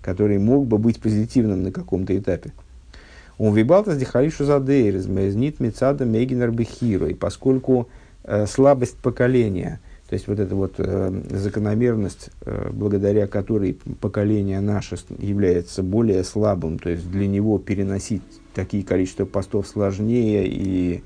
который 0.02 0.40
мог 0.40 0.66
бы 0.66 0.78
быть 0.78 1.02
позитивным 1.02 1.64
на 1.64 1.72
каком-то 1.72 2.18
этапе. 2.18 2.52
Он 3.38 3.54
вибалтас 3.56 3.98
дихалишу 3.98 4.46
задейрез, 4.46 5.08
мезнит 5.08 5.60
мецада 5.60 6.06
мегинер 6.06 6.52
бехиро. 6.52 7.10
И 7.10 7.14
поскольку 7.14 7.90
э, 8.24 8.46
слабость 8.46 8.98
поколения, 8.98 9.80
то 10.08 10.14
есть 10.14 10.28
вот 10.28 10.40
эта 10.40 10.56
вот 10.56 10.76
э, 10.78 11.22
закономерность, 11.32 12.30
э, 12.46 12.70
благодаря 12.72 13.26
которой 13.28 13.80
поколение 14.00 14.60
наше 14.60 14.98
является 15.18 15.82
более 15.82 16.24
слабым, 16.24 16.78
то 16.78 16.90
есть 16.90 17.10
для 17.10 17.28
него 17.28 17.58
переносить 17.58 18.22
такие 18.54 18.84
количества 18.84 19.26
постов 19.26 19.68
сложнее 19.68 20.48
и 20.48 21.04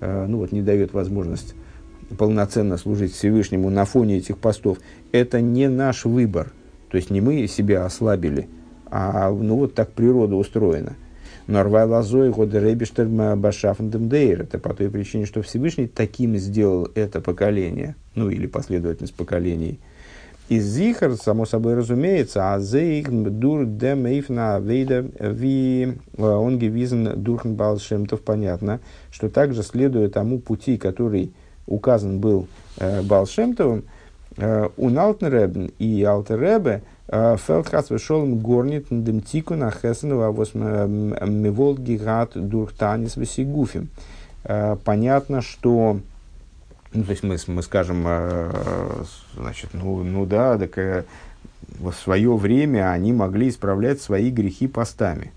э, 0.00 0.26
ну 0.26 0.38
вот, 0.38 0.50
не 0.50 0.62
дает 0.62 0.92
возможность 0.92 1.54
полноценно 2.16 2.78
служить 2.78 3.12
Всевышнему 3.12 3.70
на 3.70 3.84
фоне 3.84 4.16
этих 4.16 4.38
постов, 4.38 4.78
это 5.12 5.40
не 5.40 5.68
наш 5.68 6.06
выбор. 6.06 6.52
То 6.90 6.96
есть 6.96 7.10
не 7.10 7.20
мы 7.20 7.46
себя 7.46 7.84
ослабили, 7.84 8.48
а 8.86 9.30
ну 9.30 9.56
вот 9.56 9.74
так 9.74 9.92
природа 9.92 10.34
устроена– 10.34 10.96
Норвай 11.48 11.86
лазой 11.86 12.30
года 12.30 12.60
рейбиштер 12.60 13.06
башафндем 13.06 14.10
дейр. 14.10 14.42
Это 14.42 14.58
по 14.58 14.74
той 14.74 14.90
причине, 14.90 15.24
что 15.24 15.40
Всевышний 15.40 15.86
таким 15.86 16.36
сделал 16.36 16.88
это 16.94 17.22
поколение, 17.22 17.96
ну 18.14 18.28
или 18.28 18.46
последовательность 18.46 19.14
поколений. 19.14 19.80
Из 20.50 20.64
Зихар, 20.64 21.14
само 21.16 21.46
собой 21.46 21.74
разумеется, 21.74 22.52
а 22.54 22.60
зейх 22.60 23.10
дур 23.10 23.64
дем 23.64 24.06
эйфна 24.06 24.58
вейда 24.60 25.06
ви 25.20 25.96
э, 26.16 26.22
он 26.22 26.58
гевизен 26.58 27.22
дурхен 27.22 27.54
балшемтов, 27.54 28.20
понятно, 28.20 28.80
что 29.10 29.30
также 29.30 29.62
следуя 29.62 30.10
тому 30.10 30.40
пути, 30.40 30.76
который 30.76 31.32
указан 31.66 32.20
был 32.20 32.46
э, 32.78 33.02
Балшемтовым, 33.02 33.84
э, 34.36 34.68
у 34.76 34.88
Налтнеребен 34.90 35.70
и 35.78 36.02
Алтеребе, 36.02 36.82
Фелдхас 37.08 37.90
вышел 37.90 38.26
горнит 38.26 38.86
дем 38.90 39.20
тику 39.22 39.54
на 39.54 39.70
хесенова 39.70 40.30
вос 40.30 40.54
миволт 40.54 41.78
гигат 41.78 42.32
дуртанис 42.34 43.16
весигуфим. 43.16 43.88
Понятно, 44.84 45.40
что 45.40 46.00
ну, 46.92 47.04
то 47.04 47.10
есть 47.10 47.22
мы, 47.22 47.36
мы 47.48 47.62
скажем, 47.62 48.06
значит, 49.34 49.70
ну, 49.72 50.02
ну 50.04 50.26
да, 50.26 50.58
так 50.58 51.06
в 51.78 51.92
свое 51.92 52.34
время 52.36 52.90
они 52.90 53.12
могли 53.12 53.48
исправлять 53.48 54.00
свои 54.00 54.30
грехи 54.30 54.66
постами. 54.66 55.32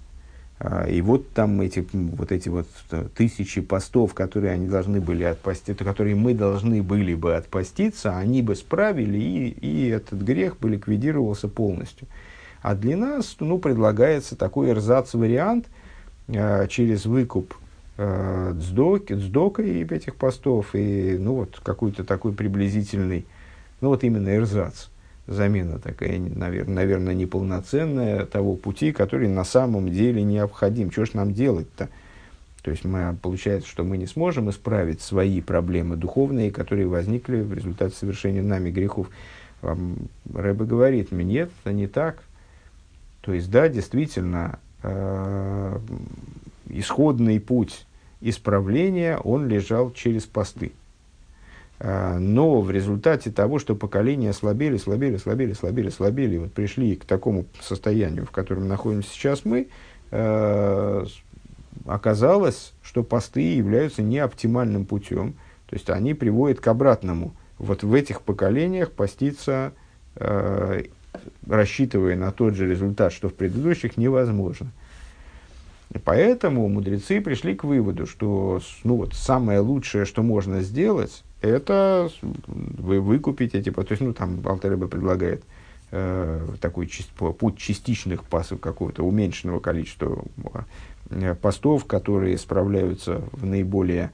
А, 0.64 0.88
и 0.88 1.01
вот 1.01 1.32
там 1.32 1.59
эти 1.62 1.84
вот, 1.91 2.32
эти 2.32 2.47
вот 2.47 2.68
э, 2.91 3.05
тысячи 3.16 3.62
постов, 3.62 4.14
которые 4.14 4.53
они 4.53 4.68
должны 4.68 5.01
были 5.01 5.24
отпаститься, 5.24 5.84
которые 5.84 6.16
мы 6.16 6.36
должны 6.36 6.84
были 6.84 7.16
бы 7.16 7.36
отпаститься, 7.36 8.16
они 8.16 8.43
бы 8.43 8.55
справили, 8.55 9.18
и, 9.18 9.47
и 9.49 9.88
этот 9.88 10.22
грех 10.22 10.59
бы 10.59 10.70
ликвидировался 10.70 11.47
полностью. 11.47 12.07
А 12.62 12.76
для 12.76 12.95
нас 12.95 13.38
ну, 13.39 13.57
предлагается 13.57 14.36
такой 14.36 14.70
эрзац-вариант 14.70 15.66
э, 16.28 16.68
через 16.68 17.07
выкуп 17.07 17.55
э, 17.97 18.51
дздоки, 18.53 19.14
дздока 19.14 19.64
и 19.64 19.84
этих 19.84 20.16
постов, 20.16 20.76
и 20.76 21.18
ну, 21.18 21.38
вот 21.38 21.59
какой-то 21.64 22.03
такой 22.03 22.34
приблизительный, 22.34 23.26
ну 23.80 23.89
вот 23.89 24.03
именно 24.03 24.30
эрзац 24.30 24.91
замена 25.32 25.79
такая, 25.79 26.19
наверное, 26.19 27.13
неполноценная 27.13 28.25
того 28.25 28.55
пути, 28.55 28.91
который 28.91 29.27
на 29.27 29.43
самом 29.43 29.89
деле 29.89 30.23
необходим. 30.23 30.91
Что 30.91 31.05
ж 31.05 31.13
нам 31.13 31.34
делать-то? 31.34 31.89
То 32.61 32.71
есть 32.71 32.86
мы, 32.86 33.17
получается, 33.21 33.67
что 33.67 33.84
мы 33.84 33.97
не 33.97 34.05
сможем 34.05 34.49
исправить 34.49 35.01
свои 35.01 35.41
проблемы 35.41 35.95
духовные, 35.95 36.51
которые 36.51 36.88
возникли 36.88 37.41
в 37.41 37.53
результате 37.53 37.95
совершения 37.95 38.43
нами 38.43 38.69
грехов. 38.69 39.09
Рэбе 39.61 40.65
говорит, 40.65 41.11
нет, 41.11 41.49
это 41.63 41.73
не 41.73 41.88
так. 41.88 42.23
То 43.21 43.34
есть, 43.34 43.49
да, 43.49 43.67
действительно, 43.67 44.59
э, 44.84 45.79
исходный 46.67 47.39
путь 47.39 47.86
исправления, 48.19 49.17
он 49.17 49.47
лежал 49.47 49.91
через 49.91 50.25
посты. 50.25 50.71
А, 51.84 52.19
но 52.19 52.61
в 52.61 52.69
результате 52.69 53.32
того, 53.32 53.57
что 53.57 53.75
поколения 53.75 54.34
слабели, 54.34 54.77
слабели, 54.77 55.17
слабели, 55.17 55.53
слабели, 55.53 55.89
слабели, 55.89 56.38
вот 56.38 56.53
пришли 56.53 56.95
к 56.95 57.05
такому 57.05 57.45
состоянию, 57.59 58.27
в 58.27 58.29
котором 58.29 58.67
находимся 58.67 59.09
сейчас 59.09 59.45
мы, 59.45 59.67
а, 60.11 61.05
оказалось, 61.88 62.73
что 62.84 63.03
посты 63.03 63.55
являются 63.55 64.03
неоптимальным 64.03 64.86
путем. 64.86 65.34
То 65.65 65.75
есть 65.75 65.89
они 65.89 66.13
приводят 66.13 66.59
к 66.59 66.67
обратному. 66.67 67.34
Вот 67.57 67.82
в 67.82 67.93
этих 67.95 68.21
поколениях 68.21 68.91
поститься 68.91 69.73
э, 70.15 70.84
рассчитывая 71.47 72.15
на 72.15 72.32
тот 72.32 72.55
же 72.55 72.69
результат, 72.69 73.13
что 73.13 73.29
в 73.29 73.34
предыдущих, 73.34 73.97
невозможно. 73.97 74.71
И 75.94 75.98
поэтому 75.98 76.68
мудрецы 76.70 77.20
пришли 77.20 77.54
к 77.54 77.64
выводу, 77.64 78.06
что 78.06 78.62
ну, 78.84 78.96
вот, 78.96 79.14
самое 79.14 79.60
лучшее, 79.60 80.06
что 80.06 80.24
можно 80.24 80.62
сделать, 80.62 81.24
это 81.42 82.10
вы 82.48 83.02
выкупить 83.02 83.56
эти, 83.56 83.72
то 83.72 83.86
есть, 83.89 84.02
ну, 84.02 84.14
там 84.14 84.42
Алтереба 84.46 84.88
предлагает 84.88 85.44
э, 85.92 86.48
такой 86.62 86.89
путь 87.38 87.58
частичных 87.58 88.24
пасов 88.24 88.62
какого-то 88.62 89.04
уменьшенного 89.04 89.60
количества 89.60 90.24
э, 91.10 91.36
постов, 91.36 91.86
которые 91.86 92.38
справляются 92.38 93.24
в 93.34 93.46
наиболее 93.46 94.12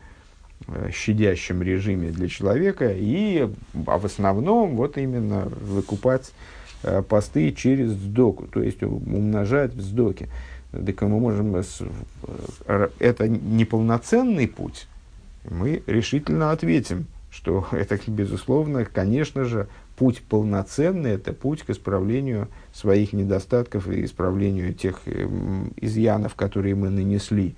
э, 0.67 0.89
щадящем 0.91 1.61
режиме 1.61 2.09
для 2.09 2.27
человека, 2.27 2.91
и 2.91 3.47
а 3.85 3.99
в 3.99 4.05
основном 4.05 4.75
вот 4.75 4.97
именно 4.97 5.41
выкупать 5.41 6.31
э, 6.81 7.03
посты 7.03 7.51
через 7.51 7.91
сдоку, 7.91 8.47
то 8.47 8.63
есть 8.63 8.81
умножать 8.81 9.75
в 9.75 9.81
сдоке. 9.81 10.29
Так 10.71 11.01
мы 11.01 11.19
можем, 11.19 11.55
э, 11.55 12.89
это 12.99 13.27
неполноценный 13.27 14.47
путь, 14.47 14.87
мы 15.49 15.81
решительно 15.87 16.51
ответим, 16.51 17.05
что 17.29 17.67
это, 17.71 17.99
безусловно, 18.07 18.85
конечно 18.85 19.45
же, 19.45 19.67
путь 19.95 20.21
полноценный, 20.21 21.11
это 21.11 21.33
путь 21.33 21.63
к 21.63 21.69
исправлению 21.69 22.49
своих 22.73 23.13
недостатков 23.13 23.87
и 23.87 24.05
исправлению 24.05 24.73
тех 24.73 25.01
эм, 25.05 25.71
изъянов, 25.77 26.35
которые 26.35 26.75
мы 26.75 26.89
нанесли 26.89 27.55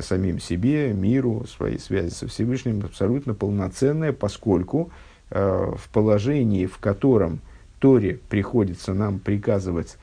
самим 0.00 0.40
себе, 0.40 0.92
миру, 0.92 1.44
своей 1.46 1.78
связи 1.78 2.10
со 2.10 2.26
Всевышним, 2.26 2.82
абсолютно 2.84 3.34
полноценное, 3.34 4.12
поскольку 4.12 4.90
э, 5.30 5.72
в 5.76 5.88
положении, 5.90 6.66
в 6.66 6.78
котором 6.78 7.40
Торе 7.78 8.18
приходится 8.28 8.94
нам 8.94 9.18
приказывать 9.18 9.98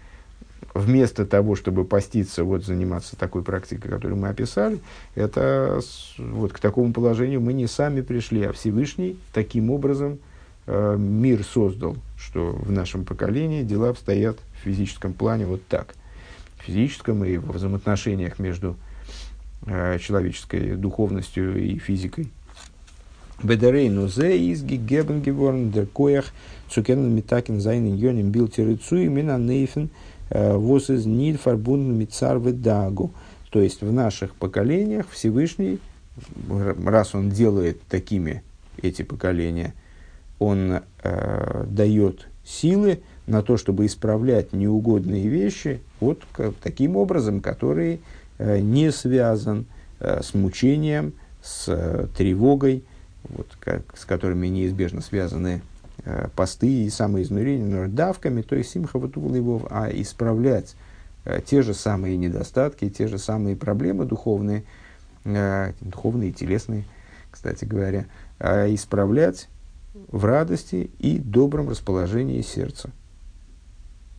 вместо 0.73 1.25
того, 1.25 1.55
чтобы 1.55 1.85
поститься, 1.85 2.43
вот 2.43 2.63
заниматься 2.63 3.15
такой 3.15 3.43
практикой, 3.43 3.89
которую 3.89 4.19
мы 4.19 4.29
описали, 4.29 4.79
это 5.15 5.81
вот 6.17 6.53
к 6.53 6.59
такому 6.59 6.93
положению 6.93 7.41
мы 7.41 7.53
не 7.53 7.67
сами 7.67 8.01
пришли, 8.01 8.43
а 8.43 8.53
Всевышний 8.53 9.17
таким 9.33 9.69
образом 9.69 10.19
э, 10.67 10.95
мир 10.97 11.43
создал, 11.43 11.97
что 12.17 12.51
в 12.51 12.71
нашем 12.71 13.05
поколении 13.05 13.63
дела 13.63 13.89
обстоят 13.89 14.37
в 14.59 14.63
физическом 14.63 15.13
плане 15.13 15.45
вот 15.45 15.65
так. 15.67 15.95
В 16.57 16.63
физическом 16.63 17.25
и 17.25 17.37
в 17.37 17.51
взаимоотношениях 17.51 18.39
между 18.39 18.75
э, 19.65 19.97
человеческой 19.99 20.75
духовностью 20.75 21.61
и 21.61 21.77
физикой. 21.79 22.29
Бедерейну 23.43 24.07
зе 24.07 24.37
из 24.37 24.63
гигебен 24.63 25.23
геворн 25.23 25.71
дер 25.71 25.87
коях 25.87 26.25
цукен 26.69 27.11
митакин 27.15 27.59
зайнен 27.59 27.95
йоним 27.95 28.29
бил 28.29 28.47
терицу 28.47 28.97
именно 28.97 29.39
нейфен– 29.39 29.89
Вос 30.33 30.89
из 30.89 31.05
ниль 31.05 31.37
фарбун 31.37 31.97
мицар 31.97 32.39
дагу. 32.39 33.11
То 33.49 33.61
есть 33.61 33.81
в 33.81 33.91
наших 33.91 34.35
поколениях 34.35 35.09
Всевышний, 35.09 35.79
раз 36.85 37.13
он 37.13 37.29
делает 37.29 37.81
такими 37.83 38.43
эти 38.81 39.01
поколения, 39.01 39.73
он 40.39 40.81
э, 41.03 41.65
дает 41.67 42.27
силы 42.43 43.01
на 43.27 43.43
то, 43.43 43.57
чтобы 43.57 43.85
исправлять 43.85 44.53
неугодные 44.53 45.27
вещи 45.27 45.81
вот 45.99 46.21
как, 46.31 46.53
таким 46.61 46.95
образом, 46.95 47.41
который 47.41 48.01
э, 48.37 48.59
не 48.59 48.91
связан 48.91 49.65
э, 49.99 50.21
с 50.23 50.33
мучением, 50.33 51.13
с 51.43 51.65
э, 51.67 52.07
тревогой, 52.17 52.83
вот, 53.23 53.47
как, 53.59 53.97
с 53.97 54.05
которыми 54.05 54.47
неизбежно 54.47 55.01
связаны 55.01 55.61
посты 56.35 56.85
и 56.85 56.89
самоизнурение 56.89 57.87
давками, 57.87 58.41
то 58.41 58.55
есть 58.55 58.71
симха 58.71 58.99
его, 59.35 59.67
а 59.69 59.89
исправлять 59.89 60.75
э, 61.25 61.41
те 61.45 61.61
же 61.61 61.73
самые 61.73 62.17
недостатки, 62.17 62.89
те 62.89 63.07
же 63.07 63.17
самые 63.17 63.55
проблемы 63.55 64.05
духовные, 64.05 64.63
э, 65.25 65.73
духовные 65.81 66.29
и 66.29 66.33
телесные, 66.33 66.85
кстати 67.29 67.65
говоря, 67.65 68.05
исправлять 68.39 69.47
в 69.93 70.25
радости 70.25 70.89
и 70.99 71.17
добром 71.19 71.69
расположении 71.69 72.41
сердца. 72.41 72.89